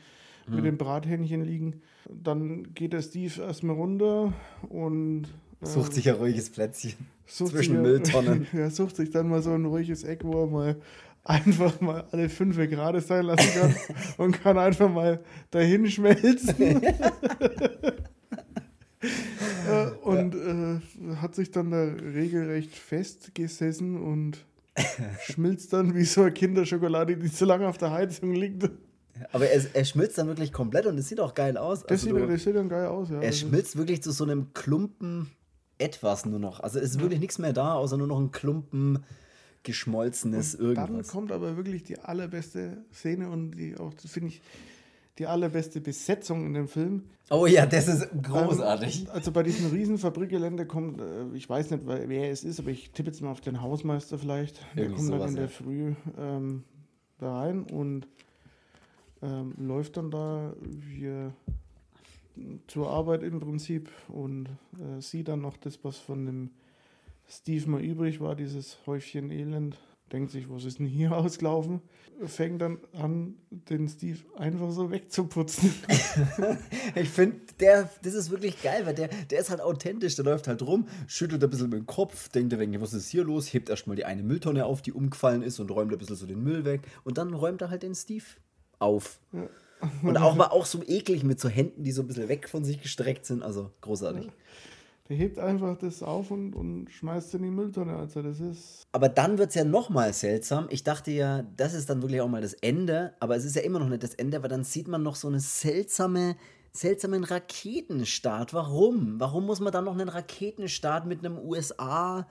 hm. 0.47 0.55
mit 0.55 0.65
dem 0.65 0.77
Brathähnchen 0.77 1.43
liegen. 1.43 1.81
Dann 2.09 2.73
geht 2.73 2.93
der 2.93 3.01
Steve 3.01 3.41
erstmal 3.41 3.75
runter 3.75 4.33
und 4.69 5.25
Sucht 5.61 5.93
sich 5.93 6.07
ein 6.09 6.15
ruhiges 6.15 6.49
Plätzchen 6.49 6.93
zwischen 7.27 7.81
Mülltonnen. 7.81 8.47
Ja, 8.53 8.69
sucht 8.69 8.95
sich 8.95 9.09
dann 9.11 9.29
mal 9.29 9.41
so 9.41 9.51
ein 9.51 9.65
ruhiges 9.65 10.03
Eck, 10.03 10.23
wo 10.23 10.43
er 10.43 10.47
mal 10.47 10.75
einfach 11.23 11.81
mal 11.81 12.05
alle 12.11 12.29
fünf 12.29 12.57
gerade 12.57 13.01
sein 13.01 13.25
lassen 13.25 13.59
kann 13.59 13.75
und 14.17 14.41
kann 14.41 14.57
einfach 14.57 14.89
mal 14.91 15.19
dahin 15.51 15.89
schmelzen. 15.89 16.81
Äh, 19.67 19.89
und 20.03 20.35
äh, 20.35 21.15
hat 21.17 21.35
sich 21.35 21.51
dann 21.51 21.71
da 21.71 21.83
regelrecht 21.83 22.75
festgesessen 22.75 23.99
und 23.99 24.45
schmilzt 25.21 25.73
dann 25.73 25.95
wie 25.95 26.05
so 26.05 26.21
eine 26.21 26.31
Kinderschokolade, 26.31 27.17
die 27.17 27.31
zu 27.31 27.45
lange 27.45 27.67
auf 27.67 27.77
der 27.77 27.91
Heizung 27.91 28.33
liegt. 28.33 28.69
Aber 29.31 29.47
er, 29.47 29.63
er 29.73 29.85
schmilzt 29.85 30.17
dann 30.17 30.27
wirklich 30.27 30.51
komplett 30.51 30.85
und 30.85 30.97
es 30.97 31.07
sieht 31.07 31.19
auch 31.19 31.33
geil 31.33 31.57
aus. 31.57 31.81
Das, 31.81 31.91
also 31.91 32.07
sieht, 32.07 32.15
du, 32.15 32.27
das 32.27 32.43
sieht 32.43 32.55
dann 32.55 32.69
geil 32.69 32.87
aus, 32.87 33.09
ja. 33.09 33.19
Er 33.21 33.31
schmilzt 33.31 33.77
wirklich 33.77 34.03
zu 34.03 34.11
so 34.11 34.23
einem 34.23 34.53
Klumpen 34.53 35.31
etwas 35.77 36.25
nur 36.25 36.39
noch. 36.39 36.59
Also 36.59 36.79
es 36.79 36.91
ist 36.91 36.99
wirklich 36.99 37.19
nichts 37.19 37.37
mehr 37.39 37.53
da, 37.53 37.73
außer 37.73 37.97
nur 37.97 38.07
noch 38.07 38.19
ein 38.19 38.31
Klumpen 38.31 39.03
geschmolzenes 39.63 40.55
und 40.55 40.65
irgendwas. 40.65 41.07
Dann 41.07 41.07
kommt 41.07 41.31
aber 41.31 41.57
wirklich 41.57 41.83
die 41.83 41.99
allerbeste 41.99 42.85
Szene 42.93 43.29
und 43.29 43.51
die 43.51 43.75
auch, 43.75 43.91
finde 44.05 44.29
ich, 44.29 44.41
die 45.17 45.27
allerbeste 45.27 45.81
Besetzung 45.81 46.45
in 46.45 46.53
dem 46.53 46.67
Film. 46.67 47.03
Oh 47.29 47.45
ja, 47.45 47.65
das 47.65 47.87
ist 47.87 48.07
großartig. 48.21 49.05
Ähm, 49.05 49.11
also 49.11 49.31
bei 49.31 49.43
diesem 49.43 49.71
riesen 49.71 49.97
Fabrikgelände 49.97 50.65
kommt, 50.65 50.99
äh, 50.99 51.25
ich 51.33 51.49
weiß 51.49 51.71
nicht, 51.71 51.83
wer 51.85 52.31
es 52.31 52.43
ist, 52.43 52.59
aber 52.59 52.69
ich 52.69 52.91
tippe 52.91 53.09
jetzt 53.09 53.21
mal 53.21 53.31
auf 53.31 53.41
den 53.41 53.61
Hausmeister 53.61 54.19
vielleicht. 54.19 54.59
Der 54.75 54.89
kommt 54.89 55.11
dann 55.11 55.29
in 55.29 55.35
der 55.35 55.49
Früh 55.49 55.93
ähm, 56.17 56.63
da 57.17 57.39
rein 57.39 57.63
und 57.63 58.07
ähm, 59.21 59.53
läuft 59.57 59.97
dann 59.97 60.11
da, 60.11 60.53
wir 60.61 61.33
zur 62.67 62.89
Arbeit 62.89 63.23
im 63.23 63.39
Prinzip 63.39 63.89
und 64.07 64.47
äh, 64.79 65.01
sieht 65.01 65.27
dann 65.27 65.41
noch 65.41 65.57
das, 65.57 65.83
was 65.83 65.97
von 65.97 66.25
dem 66.25 66.49
Steve 67.27 67.69
mal 67.69 67.81
übrig 67.81 68.19
war, 68.19 68.35
dieses 68.35 68.77
Häufchen 68.85 69.31
Elend. 69.31 69.77
denkt 70.11 70.31
sich, 70.31 70.49
was 70.49 70.65
ist 70.65 70.79
denn 70.79 70.85
hier 70.85 71.11
ausgelaufen? 71.17 71.81
Fängt 72.25 72.61
dann 72.61 72.77
an, 72.93 73.35
den 73.49 73.89
Steve 73.89 74.19
einfach 74.37 74.71
so 74.71 74.91
wegzuputzen. 74.91 75.73
ich 76.95 77.09
finde, 77.09 77.37
der, 77.59 77.89
das 78.03 78.13
ist 78.13 78.29
wirklich 78.29 78.61
geil, 78.61 78.85
weil 78.85 78.95
der, 78.95 79.09
der 79.29 79.39
ist 79.39 79.49
halt 79.49 79.59
authentisch, 79.59 80.15
der 80.15 80.25
läuft 80.25 80.47
halt 80.47 80.61
rum, 80.61 80.87
schüttelt 81.07 81.43
ein 81.43 81.49
bisschen 81.49 81.69
mit 81.69 81.79
dem 81.79 81.87
Kopf, 81.87 82.29
denkt 82.29 82.53
er, 82.53 82.81
was 82.81 82.93
ist 82.93 83.09
hier 83.09 83.23
los, 83.23 83.51
hebt 83.53 83.69
erstmal 83.69 83.95
die 83.95 84.05
eine 84.05 84.23
Mülltonne 84.23 84.65
auf, 84.65 84.81
die 84.81 84.93
umgefallen 84.93 85.41
ist 85.41 85.59
und 85.59 85.71
räumt 85.71 85.91
ein 85.91 85.97
bisschen 85.97 86.15
so 86.15 86.25
den 86.25 86.41
Müll 86.43 86.63
weg 86.63 86.81
und 87.03 87.17
dann 87.17 87.33
räumt 87.33 87.61
er 87.61 87.69
halt 87.69 87.83
den 87.83 87.95
Steve 87.95 88.25
auf. 88.79 89.19
Ja. 89.33 89.49
Und 90.03 90.17
auch 90.17 90.35
mal 90.35 90.47
auch 90.47 90.65
so 90.65 90.81
eklig 90.85 91.23
mit 91.23 91.39
so 91.39 91.49
Händen, 91.49 91.83
die 91.83 91.91
so 91.91 92.01
ein 92.01 92.07
bisschen 92.07 92.29
weg 92.29 92.49
von 92.49 92.63
sich 92.63 92.81
gestreckt 92.81 93.25
sind. 93.25 93.43
Also 93.43 93.71
großartig. 93.81 94.29
Der 95.07 95.17
hebt 95.17 95.37
einfach 95.37 95.77
das 95.77 96.01
auf 96.01 96.31
und, 96.31 96.55
und 96.55 96.89
schmeißt 96.89 97.35
in 97.35 97.43
die 97.43 97.51
Mülltonne. 97.51 97.95
Also 97.95 98.23
das 98.23 98.39
ist. 98.39 98.87
Aber 98.91 99.07
dann 99.07 99.37
wird 99.37 99.49
es 99.49 99.55
ja 99.55 99.63
nochmal 99.63 100.13
seltsam. 100.13 100.67
Ich 100.71 100.83
dachte 100.83 101.11
ja, 101.11 101.43
das 101.57 101.75
ist 101.75 101.89
dann 101.89 102.01
wirklich 102.01 102.21
auch 102.21 102.27
mal 102.27 102.41
das 102.41 102.53
Ende. 102.55 103.13
Aber 103.19 103.35
es 103.35 103.45
ist 103.45 103.55
ja 103.55 103.61
immer 103.61 103.79
noch 103.79 103.89
nicht 103.89 104.01
das 104.01 104.15
Ende, 104.15 104.41
weil 104.41 104.49
dann 104.49 104.63
sieht 104.63 104.87
man 104.87 105.03
noch 105.03 105.15
so 105.15 105.27
eine 105.27 105.39
seltsame, 105.39 106.35
seltsamen 106.71 107.23
Raketenstart. 107.23 108.53
Warum? 108.55 109.19
Warum 109.19 109.45
muss 109.45 109.59
man 109.59 109.71
dann 109.71 109.85
noch 109.85 109.93
einen 109.93 110.09
Raketenstart 110.09 111.05
mit 111.05 111.23
einem 111.23 111.37
USA 111.37 112.27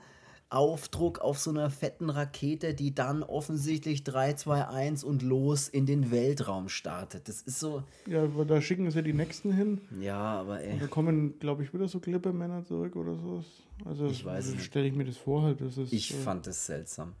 Aufdruck 0.49 1.19
auf 1.19 1.39
so 1.39 1.49
einer 1.49 1.69
fetten 1.69 2.09
Rakete, 2.09 2.73
die 2.73 2.93
dann 2.93 3.23
offensichtlich 3.23 4.03
3, 4.03 4.33
2, 4.33 4.67
1 4.67 5.03
und 5.03 5.23
los 5.23 5.67
in 5.67 5.85
den 5.85 6.11
Weltraum 6.11 6.69
startet. 6.69 7.27
Das 7.27 7.41
ist 7.41 7.59
so. 7.59 7.83
Ja, 8.07 8.23
aber 8.23 8.45
da 8.45 8.61
schicken 8.61 8.89
sie 8.91 9.01
die 9.01 9.13
nächsten 9.13 9.51
hin. 9.51 9.81
Ja, 9.99 10.39
aber 10.39 10.61
ey. 10.61 10.73
Und 10.73 10.83
da 10.83 10.87
kommen, 10.87 11.39
glaube 11.39 11.63
ich, 11.63 11.73
wieder 11.73 11.87
so 11.87 11.99
Klippemänner 11.99 12.63
zurück 12.63 12.95
oder 12.95 13.17
so. 13.17 13.43
Also 13.85 14.07
ich 14.07 14.23
weiß 14.23 14.51
also, 14.51 14.59
stelle 14.59 14.87
ich 14.87 14.93
mir 14.93 15.05
das 15.05 15.17
vor 15.17 15.43
halt. 15.43 15.61
Das 15.61 15.77
ist, 15.77 15.91
ich 15.91 16.11
äh, 16.11 16.17
fand 16.17 16.45
es 16.47 16.65
seltsam. 16.65 17.13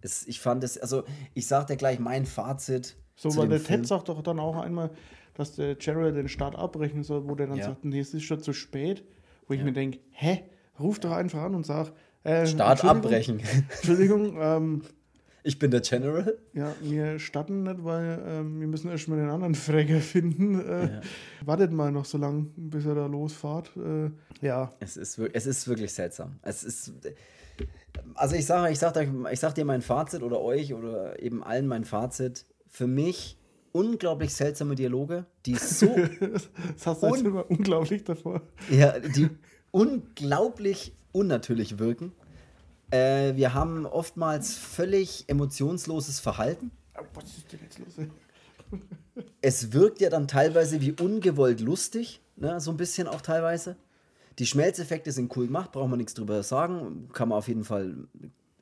Es, 0.00 0.26
ich 0.26 0.40
fand 0.40 0.64
es, 0.64 0.78
also 0.78 1.04
ich 1.34 1.46
sag 1.46 1.66
dir 1.66 1.76
gleich 1.76 1.98
mein 1.98 2.26
Fazit. 2.26 2.96
So, 3.16 3.36
weil 3.36 3.48
der. 3.48 3.62
Ted 3.62 3.86
sagt 3.86 4.08
doch 4.08 4.22
dann 4.22 4.40
auch 4.40 4.56
einmal, 4.56 4.90
dass 5.34 5.56
der 5.56 5.74
Gerald 5.74 6.16
den 6.16 6.28
Start 6.28 6.56
abbrechen 6.56 7.02
soll, 7.02 7.28
wo 7.28 7.34
der 7.34 7.48
dann 7.48 7.58
ja. 7.58 7.66
sagt, 7.66 7.84
nee, 7.84 8.00
es 8.00 8.14
ist 8.14 8.22
schon 8.22 8.40
zu 8.40 8.52
spät. 8.52 9.04
Wo 9.46 9.54
ich 9.54 9.60
ja. 9.60 9.64
mir 9.64 9.72
denke, 9.72 9.98
hä? 10.10 10.44
Ruf 10.78 10.98
doch 11.00 11.12
einfach 11.12 11.42
an 11.42 11.54
und 11.54 11.66
sag, 11.66 11.92
äh, 12.24 12.46
Start 12.46 12.84
abbrechen. 12.84 13.40
Entschuldigung, 13.70 14.36
ähm, 14.40 14.82
ich 15.44 15.58
bin 15.58 15.70
der 15.72 15.80
General. 15.80 16.38
Ja, 16.52 16.74
wir 16.80 17.18
starten 17.18 17.64
nicht, 17.64 17.82
weil 17.82 18.22
ähm, 18.26 18.60
wir 18.60 18.68
müssen 18.68 18.90
erstmal 18.90 19.18
den 19.18 19.28
anderen 19.28 19.54
Fräger 19.54 20.00
finden. 20.00 20.60
Äh, 20.60 20.94
ja. 20.94 21.00
Wartet 21.44 21.72
mal 21.72 21.90
noch 21.90 22.04
so 22.04 22.16
lange, 22.18 22.46
bis 22.56 22.86
er 22.86 22.94
da 22.94 23.06
losfahrt. 23.06 23.72
Äh, 23.76 24.10
ja. 24.40 24.72
Es 24.78 24.96
ist, 24.96 25.18
es 25.18 25.46
ist 25.46 25.66
wirklich 25.66 25.92
seltsam. 25.92 26.38
Es 26.42 26.62
ist. 26.62 26.92
Also 28.14 28.36
ich 28.36 28.46
sage, 28.46 28.72
ich 28.72 28.78
sage 28.78 29.08
ich 29.32 29.40
sag 29.40 29.54
dir 29.54 29.64
mein 29.64 29.82
Fazit 29.82 30.22
oder 30.22 30.40
euch 30.40 30.74
oder 30.74 31.20
eben 31.20 31.42
allen 31.42 31.66
mein 31.66 31.84
Fazit. 31.84 32.46
Für 32.68 32.86
mich 32.86 33.36
unglaublich 33.72 34.32
seltsame 34.34 34.76
Dialoge, 34.76 35.26
die 35.44 35.56
so. 35.56 35.86
das 36.20 36.86
hast 36.86 37.02
du 37.02 37.06
jetzt 37.08 37.24
immer 37.24 37.50
unglaublich 37.50 38.04
davor. 38.04 38.42
Ja, 38.70 38.98
die 38.98 39.28
unglaublich 39.72 40.94
unnatürlich 41.12 41.78
wirken. 41.78 42.12
Äh, 42.90 43.36
wir 43.36 43.54
haben 43.54 43.86
oftmals 43.86 44.54
völlig 44.54 45.24
emotionsloses 45.28 46.20
Verhalten. 46.20 46.70
Was 47.14 47.24
ist 47.24 47.52
denn 47.52 47.60
jetzt 47.62 47.78
los? 47.78 48.06
es 49.40 49.72
wirkt 49.72 50.00
ja 50.00 50.10
dann 50.10 50.28
teilweise 50.28 50.80
wie 50.80 50.92
ungewollt 50.92 51.60
lustig, 51.60 52.20
ne? 52.36 52.60
so 52.60 52.70
ein 52.70 52.76
bisschen 52.76 53.08
auch 53.08 53.20
teilweise. 53.20 53.76
Die 54.38 54.46
Schmelzeffekte 54.46 55.12
sind 55.12 55.36
cool 55.36 55.46
gemacht, 55.46 55.72
braucht 55.72 55.90
man 55.90 55.98
nichts 55.98 56.14
drüber 56.14 56.42
sagen. 56.42 57.08
Kann 57.12 57.28
man 57.28 57.38
auf 57.38 57.48
jeden 57.48 57.64
Fall, 57.64 58.08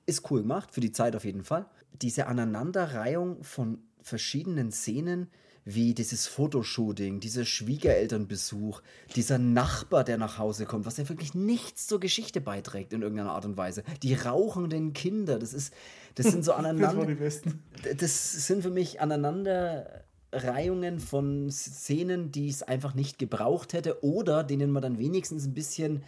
ist 0.06 0.30
cool 0.30 0.42
gemacht, 0.42 0.72
für 0.72 0.80
die 0.80 0.92
Zeit 0.92 1.14
auf 1.14 1.24
jeden 1.24 1.44
Fall. 1.44 1.66
Diese 2.02 2.26
Aneinanderreihung 2.26 3.44
von 3.44 3.78
verschiedenen 4.02 4.72
Szenen, 4.72 5.28
wie 5.64 5.94
dieses 5.94 6.26
Fotoshooting, 6.26 7.20
dieser 7.20 7.44
Schwiegerelternbesuch, 7.44 8.82
dieser 9.14 9.38
Nachbar, 9.38 10.04
der 10.04 10.18
nach 10.18 10.38
Hause 10.38 10.66
kommt, 10.66 10.86
was 10.86 10.96
ja 10.96 11.08
wirklich 11.08 11.34
nichts 11.34 11.86
zur 11.86 12.00
Geschichte 12.00 12.40
beiträgt 12.40 12.92
in 12.92 13.02
irgendeiner 13.02 13.32
Art 13.32 13.44
und 13.44 13.56
Weise. 13.56 13.82
Die 14.02 14.14
rauchenden 14.14 14.92
Kinder, 14.92 15.38
das 15.38 15.52
ist, 15.52 15.72
das 16.14 16.26
sind 16.26 16.44
so 16.44 16.52
aneinander. 16.54 17.06
das, 17.14 17.42
das 17.96 18.46
sind 18.46 18.62
für 18.62 18.70
mich 18.70 19.00
Aneinanderreihungen 19.00 20.98
von 20.98 21.50
Szenen, 21.50 22.32
die 22.32 22.48
es 22.48 22.62
einfach 22.62 22.94
nicht 22.94 23.18
gebraucht 23.18 23.72
hätte 23.74 24.02
oder 24.02 24.44
denen 24.44 24.70
man 24.70 24.82
dann 24.82 24.98
wenigstens 24.98 25.44
ein 25.46 25.54
bisschen 25.54 26.02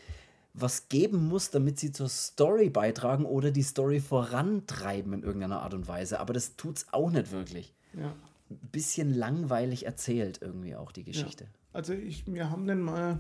was 0.55 0.89
geben 0.91 1.29
muss, 1.29 1.51
damit 1.51 1.79
sie 1.79 1.93
zur 1.93 2.11
Story 2.11 2.69
beitragen 2.69 3.25
oder 3.25 3.51
die 3.51 3.63
Story 3.63 4.01
vorantreiben 4.01 5.15
in 5.15 5.23
irgendeiner 5.23 5.63
Art 5.63 5.73
und 5.73 5.89
Weise. 5.89 6.21
Aber 6.21 6.35
das 6.35 6.57
tut 6.57 6.77
es 6.77 6.87
auch 6.93 7.11
nicht 7.11 7.33
wirklich. 7.33 7.73
Ja 7.95 8.15
bisschen 8.59 9.13
langweilig 9.15 9.87
erzählt, 9.87 10.41
irgendwie 10.43 10.75
auch 10.77 10.93
die 10.93 11.05
Geschichte. 11.05 11.45
Ja. 11.45 11.51
Also 11.73 11.93
ich, 11.93 12.25
wir 12.27 12.51
haben 12.51 12.67
den 12.67 12.81
mal. 12.81 13.19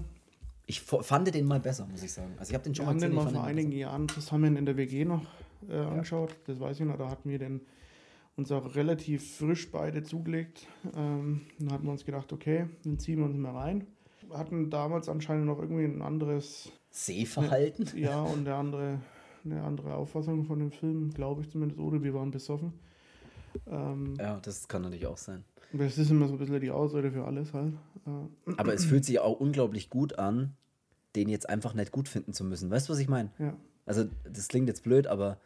Ich 0.66 0.80
fand 0.80 1.34
den 1.34 1.44
mal 1.44 1.60
besser, 1.60 1.86
muss 1.86 2.02
ich 2.02 2.12
sagen. 2.12 2.34
Also 2.38 2.50
ich 2.50 2.54
habe 2.54 2.64
den 2.64 2.74
schon 2.74 2.86
wir 2.86 2.92
mal 2.92 2.94
gesehen. 2.94 3.16
haben 3.16 3.26
den 3.26 3.32
mal 3.34 3.40
vor 3.40 3.44
einigen 3.44 3.70
besser. 3.70 3.80
Jahren 3.80 4.08
zusammen 4.08 4.56
in 4.56 4.64
der 4.64 4.76
WG 4.76 5.04
noch 5.04 5.26
äh, 5.68 5.76
angeschaut. 5.76 6.30
Ja. 6.30 6.36
Das 6.46 6.60
weiß 6.60 6.80
ich 6.80 6.86
noch. 6.86 6.96
Da 6.96 7.10
hatten 7.10 7.28
wir 7.28 7.38
den 7.38 7.60
uns 8.36 8.50
auch 8.50 8.74
relativ 8.74 9.36
frisch 9.36 9.70
beide 9.70 10.02
zugelegt. 10.02 10.66
Ähm, 10.96 11.42
dann 11.58 11.72
hatten 11.72 11.84
wir 11.84 11.92
uns 11.92 12.04
gedacht, 12.04 12.32
okay, 12.32 12.66
dann 12.84 12.98
ziehen 12.98 13.18
wir 13.18 13.26
uns 13.26 13.36
mal 13.36 13.52
rein. 13.52 13.86
Wir 14.26 14.38
hatten 14.38 14.70
damals 14.70 15.08
anscheinend 15.08 15.46
noch 15.46 15.58
irgendwie 15.58 15.84
ein 15.84 16.00
anderes 16.00 16.70
Sehverhalten. 16.90 17.88
Ne, 17.94 18.00
ja, 18.00 18.22
und 18.22 18.46
eine 18.46 18.54
andere, 18.54 19.00
eine 19.44 19.62
andere 19.62 19.94
Auffassung 19.94 20.44
von 20.44 20.58
dem 20.58 20.70
Film, 20.70 21.12
glaube 21.12 21.42
ich 21.42 21.50
zumindest, 21.50 21.80
oder 21.80 22.02
wir 22.02 22.14
waren 22.14 22.30
besoffen. 22.30 22.72
Ähm, 23.66 24.14
ja, 24.18 24.38
das 24.40 24.68
kann 24.68 24.82
natürlich 24.82 25.06
auch 25.06 25.18
sein. 25.18 25.44
Das 25.72 25.96
ist 25.96 26.10
immer 26.10 26.28
so 26.28 26.34
ein 26.34 26.38
bisschen 26.38 26.60
die 26.60 26.70
Ausrede 26.70 27.10
für 27.10 27.24
alles 27.24 27.52
halt. 27.52 27.72
Äh, 28.06 28.52
aber 28.56 28.74
es 28.74 28.84
fühlt 28.84 29.04
sich 29.04 29.18
auch 29.20 29.40
unglaublich 29.40 29.88
gut 29.88 30.18
an, 30.18 30.54
den 31.16 31.28
jetzt 31.28 31.48
einfach 31.48 31.74
nicht 31.74 31.92
gut 31.92 32.08
finden 32.08 32.32
zu 32.32 32.44
müssen. 32.44 32.70
Weißt 32.70 32.88
du, 32.88 32.92
was 32.92 32.98
ich 32.98 33.08
meine? 33.08 33.30
Ja. 33.38 33.56
Also, 33.86 34.04
das 34.24 34.48
klingt 34.48 34.68
jetzt 34.68 34.84
blöd, 34.84 35.06
aber 35.06 35.38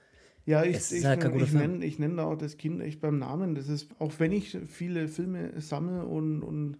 ja, 0.44 0.62
ich, 0.62 0.92
ich, 0.92 1.04
halt 1.04 1.24
ich, 1.34 1.52
nenne, 1.52 1.84
ich 1.84 1.98
nenne 1.98 2.16
da 2.16 2.24
auch 2.24 2.36
das 2.36 2.56
Kind 2.56 2.80
echt 2.80 3.00
beim 3.00 3.18
Namen. 3.18 3.54
Das 3.56 3.68
ist, 3.68 3.88
auch 3.98 4.12
wenn 4.18 4.30
ich 4.30 4.56
viele 4.68 5.08
Filme 5.08 5.60
sammle 5.60 6.04
und, 6.04 6.42
und 6.42 6.76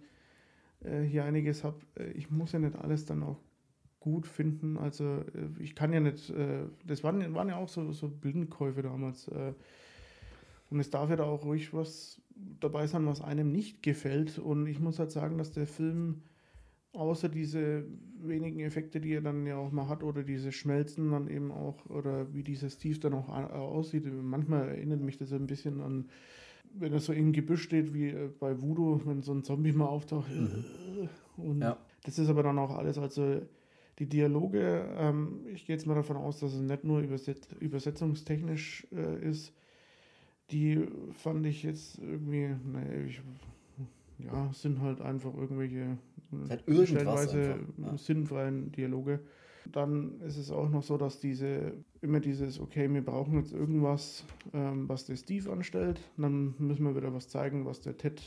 äh, 0.83 1.01
hier 1.01 1.25
einiges 1.25 1.65
habe, 1.65 1.77
äh, 1.99 2.11
ich 2.11 2.31
muss 2.31 2.53
ja 2.53 2.59
nicht 2.59 2.77
alles 2.77 3.05
dann 3.05 3.23
auch 3.23 3.39
gut 3.99 4.25
finden. 4.25 4.77
Also 4.77 5.03
äh, 5.03 5.61
ich 5.61 5.75
kann 5.75 5.91
ja 5.91 5.99
nicht, 5.99 6.29
äh, 6.29 6.65
das 6.85 7.03
waren, 7.03 7.33
waren 7.33 7.49
ja 7.49 7.57
auch 7.57 7.67
so, 7.67 7.91
so 7.91 8.07
Blindenkäufe 8.07 8.81
damals. 8.81 9.27
Äh, 9.27 9.53
und 10.69 10.79
es 10.79 10.89
darf 10.89 11.09
ja 11.09 11.15
da 11.15 11.23
auch 11.23 11.45
ruhig 11.45 11.73
was 11.73 12.21
dabei 12.59 12.87
sein, 12.87 13.05
was 13.05 13.21
einem 13.21 13.51
nicht 13.51 13.81
gefällt. 13.83 14.37
Und 14.37 14.67
ich 14.67 14.79
muss 14.79 14.99
halt 14.99 15.11
sagen, 15.11 15.37
dass 15.37 15.51
der 15.51 15.67
Film, 15.67 16.23
außer 16.93 17.29
diese 17.29 17.85
wenigen 18.19 18.59
Effekte, 18.59 18.99
die 18.99 19.13
er 19.13 19.21
dann 19.21 19.45
ja 19.45 19.57
auch 19.57 19.71
mal 19.71 19.87
hat, 19.87 20.03
oder 20.03 20.23
diese 20.23 20.51
Schmelzen 20.51 21.11
dann 21.11 21.29
eben 21.29 21.51
auch, 21.51 21.85
oder 21.89 22.33
wie 22.33 22.43
dieser 22.43 22.69
Steve 22.69 22.99
dann 22.99 23.13
auch 23.13 23.29
aussieht, 23.29 24.05
manchmal 24.21 24.69
erinnert 24.69 25.01
mich 25.01 25.17
das 25.17 25.31
ein 25.31 25.47
bisschen 25.47 25.81
an, 25.81 26.09
wenn 26.73 26.93
er 26.93 26.99
so 26.99 27.13
im 27.13 27.31
Gebüsch 27.31 27.63
steht, 27.63 27.93
wie 27.93 28.09
äh, 28.09 28.29
bei 28.39 28.61
Voodoo, 28.61 29.01
wenn 29.05 29.21
so 29.21 29.33
ein 29.33 29.43
Zombie 29.43 29.71
mal 29.71 29.85
auftaucht. 29.85 30.29
Mhm. 30.29 31.09
Und 31.37 31.61
ja. 31.61 31.77
das 32.03 32.19
ist 32.19 32.29
aber 32.29 32.43
dann 32.43 32.59
auch 32.59 32.77
alles, 32.77 32.97
also 32.97 33.41
die 33.99 34.07
Dialoge, 34.07 34.85
ähm, 34.97 35.45
ich 35.53 35.65
gehe 35.65 35.75
jetzt 35.75 35.87
mal 35.87 35.95
davon 35.95 36.17
aus, 36.17 36.39
dass 36.39 36.53
es 36.53 36.61
nicht 36.61 36.83
nur 36.83 36.99
überset 36.99 37.47
übersetzungstechnisch 37.59 38.87
äh, 38.91 39.27
ist, 39.27 39.53
die 40.51 40.87
fand 41.13 41.45
ich 41.45 41.63
jetzt 41.63 41.99
irgendwie, 41.99 42.55
naja, 42.71 43.05
ich, 43.05 43.21
ja, 44.19 44.49
sind 44.53 44.81
halt 44.81 45.01
einfach 45.01 45.33
irgendwelche 45.33 45.97
halt 46.49 46.63
stellenweise 46.87 47.53
einfach, 47.53 47.91
ja. 47.91 47.97
sinnfreien 47.97 48.71
Dialoge. 48.71 49.19
Dann 49.71 50.21
ist 50.21 50.37
es 50.37 50.49
auch 50.49 50.69
noch 50.69 50.83
so, 50.83 50.97
dass 50.97 51.19
diese 51.19 51.73
immer 52.01 52.21
dieses, 52.21 52.59
okay, 52.59 52.91
wir 52.91 53.03
brauchen 53.03 53.37
jetzt 53.37 53.51
irgendwas, 53.51 54.23
ähm, 54.53 54.87
was 54.87 55.05
der 55.05 55.17
Steve 55.17 55.51
anstellt. 55.51 55.99
Dann 56.15 56.55
müssen 56.57 56.85
wir 56.85 56.95
wieder 56.95 57.13
was 57.13 57.27
zeigen, 57.27 57.65
was 57.65 57.81
der 57.81 57.97
Ted 57.97 58.21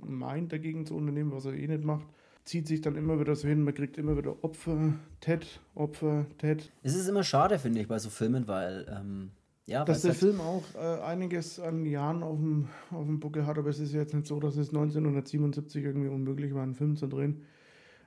meint, 0.00 0.52
dagegen 0.52 0.86
zu 0.86 0.96
unternehmen, 0.96 1.32
was 1.32 1.44
er 1.44 1.52
eh 1.52 1.66
nicht 1.66 1.84
macht. 1.84 2.06
Zieht 2.44 2.66
sich 2.66 2.80
dann 2.80 2.96
immer 2.96 3.20
wieder 3.20 3.36
so 3.36 3.46
hin, 3.46 3.62
man 3.62 3.74
kriegt 3.74 3.98
immer 3.98 4.16
wieder 4.16 4.42
Opfer, 4.42 4.94
Ted, 5.20 5.60
Opfer, 5.74 6.24
Ted. 6.38 6.72
Es 6.82 6.96
ist 6.96 7.06
immer 7.06 7.22
schade, 7.22 7.58
finde 7.58 7.80
ich, 7.80 7.88
bei 7.88 7.98
so 7.98 8.08
Filmen, 8.08 8.48
weil 8.48 8.86
ähm, 8.90 9.32
ja, 9.68 9.84
dass 9.84 10.00
der 10.00 10.14
Film 10.14 10.40
auch 10.40 10.64
äh, 10.74 11.02
einiges 11.02 11.60
an 11.60 11.84
Jahren 11.84 12.22
auf 12.22 12.38
dem, 12.38 12.68
auf 12.90 13.04
dem 13.04 13.20
Buckel 13.20 13.46
hat, 13.46 13.58
aber 13.58 13.68
es 13.68 13.78
ist 13.78 13.92
jetzt 13.92 14.14
nicht 14.14 14.26
so, 14.26 14.40
dass 14.40 14.56
es 14.56 14.70
1977 14.70 15.84
irgendwie 15.84 16.08
unmöglich 16.08 16.54
war, 16.54 16.62
einen 16.62 16.74
Film 16.74 16.96
zu 16.96 17.06
drehen. 17.06 17.42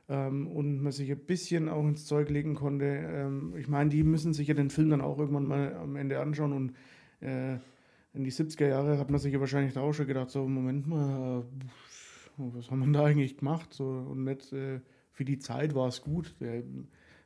Ähm, 0.09 0.47
und 0.47 0.81
man 0.81 0.91
sich 0.91 1.11
ein 1.11 1.19
bisschen 1.19 1.69
auch 1.69 1.87
ins 1.87 2.07
Zeug 2.07 2.29
legen 2.31 2.55
konnte. 2.55 2.85
Ähm, 2.85 3.53
ich 3.55 3.67
meine, 3.67 3.91
die 3.91 4.01
müssen 4.01 4.33
sich 4.33 4.47
ja 4.47 4.55
den 4.55 4.71
Film 4.71 4.89
dann 4.89 5.01
auch 5.01 5.19
irgendwann 5.19 5.47
mal 5.47 5.75
am 5.75 5.95
Ende 5.95 6.19
anschauen 6.19 6.53
und 6.53 6.73
äh, 7.19 7.53
in 8.13 8.23
die 8.23 8.31
70er 8.31 8.67
Jahre 8.67 8.97
hat 8.97 9.11
man 9.11 9.19
sich 9.19 9.31
ja 9.31 9.39
wahrscheinlich 9.39 9.73
da 9.73 9.81
auch 9.81 9.93
schon 9.93 10.07
gedacht, 10.07 10.31
so, 10.31 10.47
Moment 10.47 10.87
mal, 10.87 11.43
äh, 12.39 12.43
was 12.55 12.71
haben 12.71 12.83
wir 12.83 12.91
da 12.91 13.05
eigentlich 13.05 13.37
gemacht? 13.37 13.71
So, 13.71 13.85
und 13.85 14.23
nicht, 14.23 14.51
äh, 14.51 14.79
für 15.11 15.25
die 15.25 15.37
Zeit 15.37 15.75
war 15.75 15.89
es 15.89 16.01
gut. 16.01 16.33
Der 16.39 16.63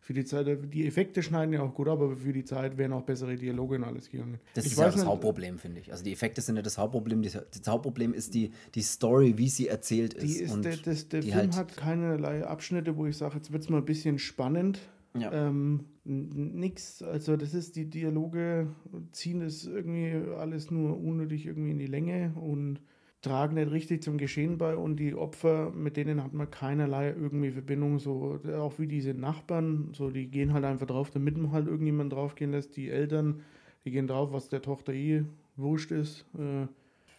für 0.06 0.14
die 0.14 0.24
Zeit, 0.24 0.45
die 0.72 0.86
Effekte 0.86 1.24
schneiden 1.24 1.51
ja 1.51 1.64
auch 1.64 1.74
gut, 1.74 1.88
aber 1.88 2.16
für 2.16 2.32
die 2.32 2.45
Zeit 2.45 2.78
wären 2.78 2.93
auch 2.93 3.01
bessere 3.01 3.36
Dialoge 3.38 3.78
und 3.78 3.86
alles 3.86 4.08
gegangen. 4.08 4.38
Das 4.53 4.64
ich 4.64 4.74
ist 4.74 4.78
ja 4.78 4.91
das 4.91 5.03
Hauptproblem, 5.03 5.58
finde 5.58 5.80
ich. 5.80 5.91
Also 5.91 6.03
die 6.03 6.12
Effekte 6.12 6.41
sind 6.41 6.58
ja 6.58 6.62
das 6.62 6.78
Hauptproblem. 6.78 7.24
Das, 7.24 7.68
Hauptproblem 7.68 8.14
ist 8.14 8.36
die, 8.36 8.51
die 8.76 8.84
Story, 8.84 9.39
wie 9.39 9.49
sie 9.49 9.68
erzählt 9.68 10.14
ist. 10.14 10.38
Die 10.38 10.43
ist 10.43 10.53
und 10.53 10.64
der 10.64 10.78
das, 10.78 11.10
der 11.10 11.22
die 11.22 11.32
Film 11.32 11.39
halt- 11.41 11.56
hat 11.56 11.76
keinerlei 11.76 12.45
Abschnitte, 12.45 12.95
wo 12.97 13.08
ich 13.08 13.18
sage, 13.18 13.38
jetzt 13.38 13.51
wird 13.51 13.64
es 13.64 13.70
mal 13.70 13.80
ein 13.80 13.86
bisschen 13.86 14.20
spannend. 14.20 14.80
Ja. 15.18 15.32
Ähm, 15.47 15.86
nix, 16.03 17.01
also 17.01 17.36
das 17.36 17.56
ist, 17.56 17.76
die 17.76 17.89
Dialoge 17.89 18.68
ziehen 19.12 19.39
das 19.39 19.66
irgendwie 19.66 20.14
alles 20.38 20.70
nur 20.70 21.01
unnötig 21.01 21.47
irgendwie 21.47 21.72
in 21.72 21.80
die 21.80 21.88
Länge 21.88 22.32
und 22.36 22.80
tragen 23.26 23.55
nicht 23.55 23.71
richtig 23.71 24.03
zum 24.03 24.17
Geschehen 24.17 24.57
bei 24.57 24.76
und 24.76 24.97
die 24.97 25.15
Opfer, 25.15 25.71
mit 25.71 25.97
denen 25.97 26.23
hat 26.23 26.34
man 26.34 26.49
keinerlei 26.51 27.07
irgendwie 27.07 27.51
Verbindung, 27.51 27.97
so 27.99 28.39
auch 28.55 28.78
wie 28.78 28.88
diese 28.88 29.13
Nachbarn, 29.13 29.89
so 29.93 30.11
die 30.11 30.28
gehen 30.28 30.53
halt 30.53 30.63
einfach 30.63 30.86
drauf, 30.86 31.09
damit 31.09 31.36
man 31.36 31.51
halt 31.51 31.67
irgendjemand 31.67 32.13
draufgehen 32.13 32.51
lässt, 32.51 32.78
die 32.78 32.89
Eltern, 32.89 33.41
die 33.84 33.91
gehen 33.91 34.07
drauf, 34.07 34.32
was 34.32 34.49
der 34.49 34.61
Tochter 34.61 34.93
eh 34.93 35.23
wurscht 35.55 35.91
ist. 35.91 36.26
Äh, 36.38 36.67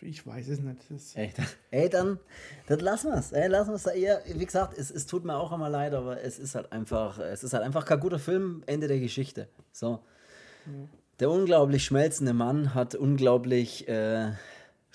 ich 0.01 0.25
weiß 0.25 0.49
es 0.49 0.61
nicht. 0.61 0.79
Das? 0.91 1.17
Ey, 1.71 1.89
dann, 1.89 2.19
das 2.67 2.81
lassen 2.81 3.11
wir 3.11 3.19
es. 3.19 3.33
Lassen 3.33 3.71
wir 3.71 3.77
es 3.77 3.83
da 3.83 3.93
eher. 3.93 4.23
Wie 4.33 4.45
gesagt, 4.45 4.77
es, 4.79 4.91
es 4.91 5.07
tut 5.07 5.25
mir 5.25 5.37
auch 5.37 5.53
immer 5.53 5.71
leid, 5.71 5.95
aber 5.95 6.23
es 6.23 6.39
ist 6.39 6.55
halt 6.55 6.71
einfach, 6.71 7.19
es 7.19 7.43
ist 7.43 7.55
halt 7.55 7.65
einfach 7.65 7.85
kein 7.85 7.99
guter 7.99 8.19
Film, 8.19 8.63
Ende 8.67 8.89
der 8.89 9.01
Geschichte. 9.01 9.49
So. 9.73 10.01
Der 11.19 11.31
unglaublich 11.31 11.85
schmelzende 11.85 12.35
Mann 12.35 12.75
hat 12.75 12.95
unglaublich 12.95 13.89
äh, 13.89 14.33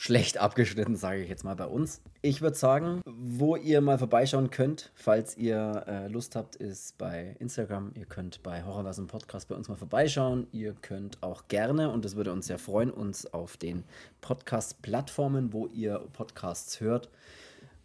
schlecht 0.02 0.39
abgeschnitten, 0.39 0.95
sage 0.95 1.22
ich 1.22 1.30
jetzt 1.30 1.43
mal 1.43 1.56
bei 1.56 1.68
uns. 1.68 2.02
Ich 2.24 2.41
würde 2.41 2.58
sagen, 2.58 3.02
wo 3.06 3.56
ihr 3.56 3.82
mal 3.82 3.99
vorbeischauen 3.99 4.49
könnt, 4.49 4.91
falls 4.95 5.38
ihr 5.38 5.84
äh, 5.88 6.08
Lust 6.08 6.36
habt, 6.36 6.56
ist 6.56 6.97
bei 6.97 7.36
Instagram. 7.38 7.91
Ihr 7.93 8.06
könnt 8.06 8.41
bei 8.41 8.64
Horrorversum 8.64 9.06
Podcast 9.06 9.47
bei 9.47 9.54
uns 9.54 9.70
mal 9.70 9.76
vorbeischauen. 9.76 10.47
Ihr 10.52 10.74
könnt 10.82 11.22
auch 11.22 11.47
gerne, 11.49 11.91
und 11.91 12.04
das 12.04 12.16
würde 12.16 12.32
uns 12.32 12.47
sehr 12.47 12.58
freuen, 12.58 12.89
uns 12.89 13.32
auf 13.32 13.58
den 13.58 13.84
Podcast-Plattformen, 14.22 15.54
wo 15.54 15.68
ihr 15.68 15.99
Podcasts 16.14 16.80
hört, 16.80 17.10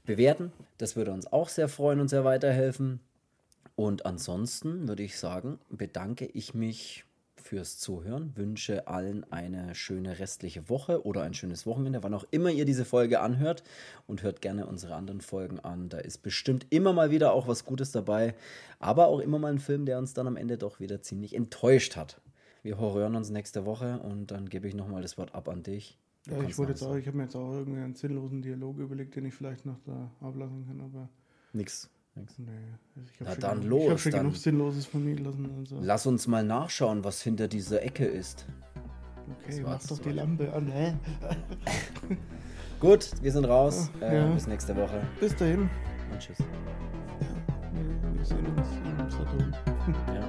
bewerten. 0.06 0.52
Das 0.78 0.96
würde 0.96 1.12
uns 1.12 1.30
auch 1.30 1.50
sehr 1.50 1.68
freuen 1.68 2.00
und 2.00 2.08
sehr 2.08 2.24
weiterhelfen. 2.24 3.00
Und 3.74 4.06
ansonsten 4.06 4.88
würde 4.88 5.02
ich 5.02 5.18
sagen, 5.18 5.58
bedanke 5.68 6.24
ich 6.24 6.54
mich 6.54 7.04
fürs 7.46 7.78
Zuhören, 7.78 8.32
wünsche 8.36 8.88
allen 8.88 9.30
eine 9.32 9.74
schöne 9.74 10.18
restliche 10.18 10.68
Woche 10.68 11.06
oder 11.06 11.22
ein 11.22 11.32
schönes 11.32 11.64
Wochenende, 11.64 12.02
wann 12.02 12.12
auch 12.12 12.26
immer 12.30 12.50
ihr 12.50 12.64
diese 12.64 12.84
Folge 12.84 13.20
anhört 13.20 13.62
und 14.06 14.22
hört 14.22 14.42
gerne 14.42 14.66
unsere 14.66 14.94
anderen 14.94 15.20
Folgen 15.20 15.60
an. 15.60 15.88
Da 15.88 15.98
ist 15.98 16.18
bestimmt 16.18 16.66
immer 16.70 16.92
mal 16.92 17.10
wieder 17.10 17.32
auch 17.32 17.48
was 17.48 17.64
Gutes 17.64 17.92
dabei, 17.92 18.34
aber 18.78 19.06
auch 19.06 19.20
immer 19.20 19.38
mal 19.38 19.52
ein 19.52 19.58
Film, 19.58 19.86
der 19.86 19.98
uns 19.98 20.12
dann 20.12 20.26
am 20.26 20.36
Ende 20.36 20.58
doch 20.58 20.80
wieder 20.80 21.00
ziemlich 21.00 21.34
enttäuscht 21.34 21.96
hat. 21.96 22.20
Wir 22.62 22.78
hören 22.78 23.14
uns 23.14 23.30
nächste 23.30 23.64
Woche 23.64 24.00
und 24.00 24.32
dann 24.32 24.48
gebe 24.48 24.66
ich 24.66 24.74
nochmal 24.74 25.02
das 25.02 25.16
Wort 25.16 25.34
ab 25.34 25.48
an 25.48 25.62
dich. 25.62 25.98
Ja, 26.26 26.42
ich 26.42 26.58
wollte 26.58 26.72
jetzt 26.72 26.82
auch, 26.82 26.96
ich 26.96 27.06
habe 27.06 27.16
mir 27.16 27.22
jetzt 27.22 27.36
auch 27.36 27.52
irgendwie 27.52 27.80
einen 27.80 27.94
sinnlosen 27.94 28.42
Dialog 28.42 28.78
überlegt, 28.78 29.14
den 29.14 29.24
ich 29.24 29.34
vielleicht 29.34 29.64
noch 29.64 29.78
da 29.84 30.10
ablassen 30.20 30.66
kann, 30.66 30.80
aber 30.80 31.08
Nix. 31.52 31.88
Also 32.16 32.42
Na 33.20 33.30
schon 33.32 33.40
dann 33.40 33.62
los, 33.68 33.82
Ich 33.84 33.88
habe 33.90 33.98
schon 33.98 34.12
dann. 34.12 34.20
genug 34.22 34.36
Sinnloses 34.36 34.86
von 34.86 35.04
mir 35.04 35.14
gelassen. 35.16 35.50
Also. 35.58 35.78
Lass 35.82 36.06
uns 36.06 36.26
mal 36.26 36.42
nachschauen, 36.44 37.04
was 37.04 37.20
hinter 37.22 37.46
dieser 37.48 37.82
Ecke 37.82 38.04
ist. 38.06 38.46
Okay, 39.44 39.60
mach 39.64 39.82
doch 39.86 39.98
die. 39.98 40.10
Lampe 40.10 40.52
an. 40.52 40.66
Hä? 40.68 40.94
Gut, 42.80 43.10
wir 43.22 43.32
sind 43.32 43.44
raus. 43.44 43.90
Ja. 44.00 44.06
Äh, 44.08 44.16
Ja. 44.18 44.26
Bis 44.34 44.46
nächste 44.46 44.76
Woche 44.76 45.00
Bis 45.20 45.34
dahin. 45.36 45.68
und 46.12 46.18
tschüss. 46.20 46.38
Wir, 46.38 48.14
wir 48.14 48.24
sehen 48.24 48.46
uns 48.46 48.68
im 48.84 49.10
Saturn. 49.10 49.56
Ja. 50.14 50.28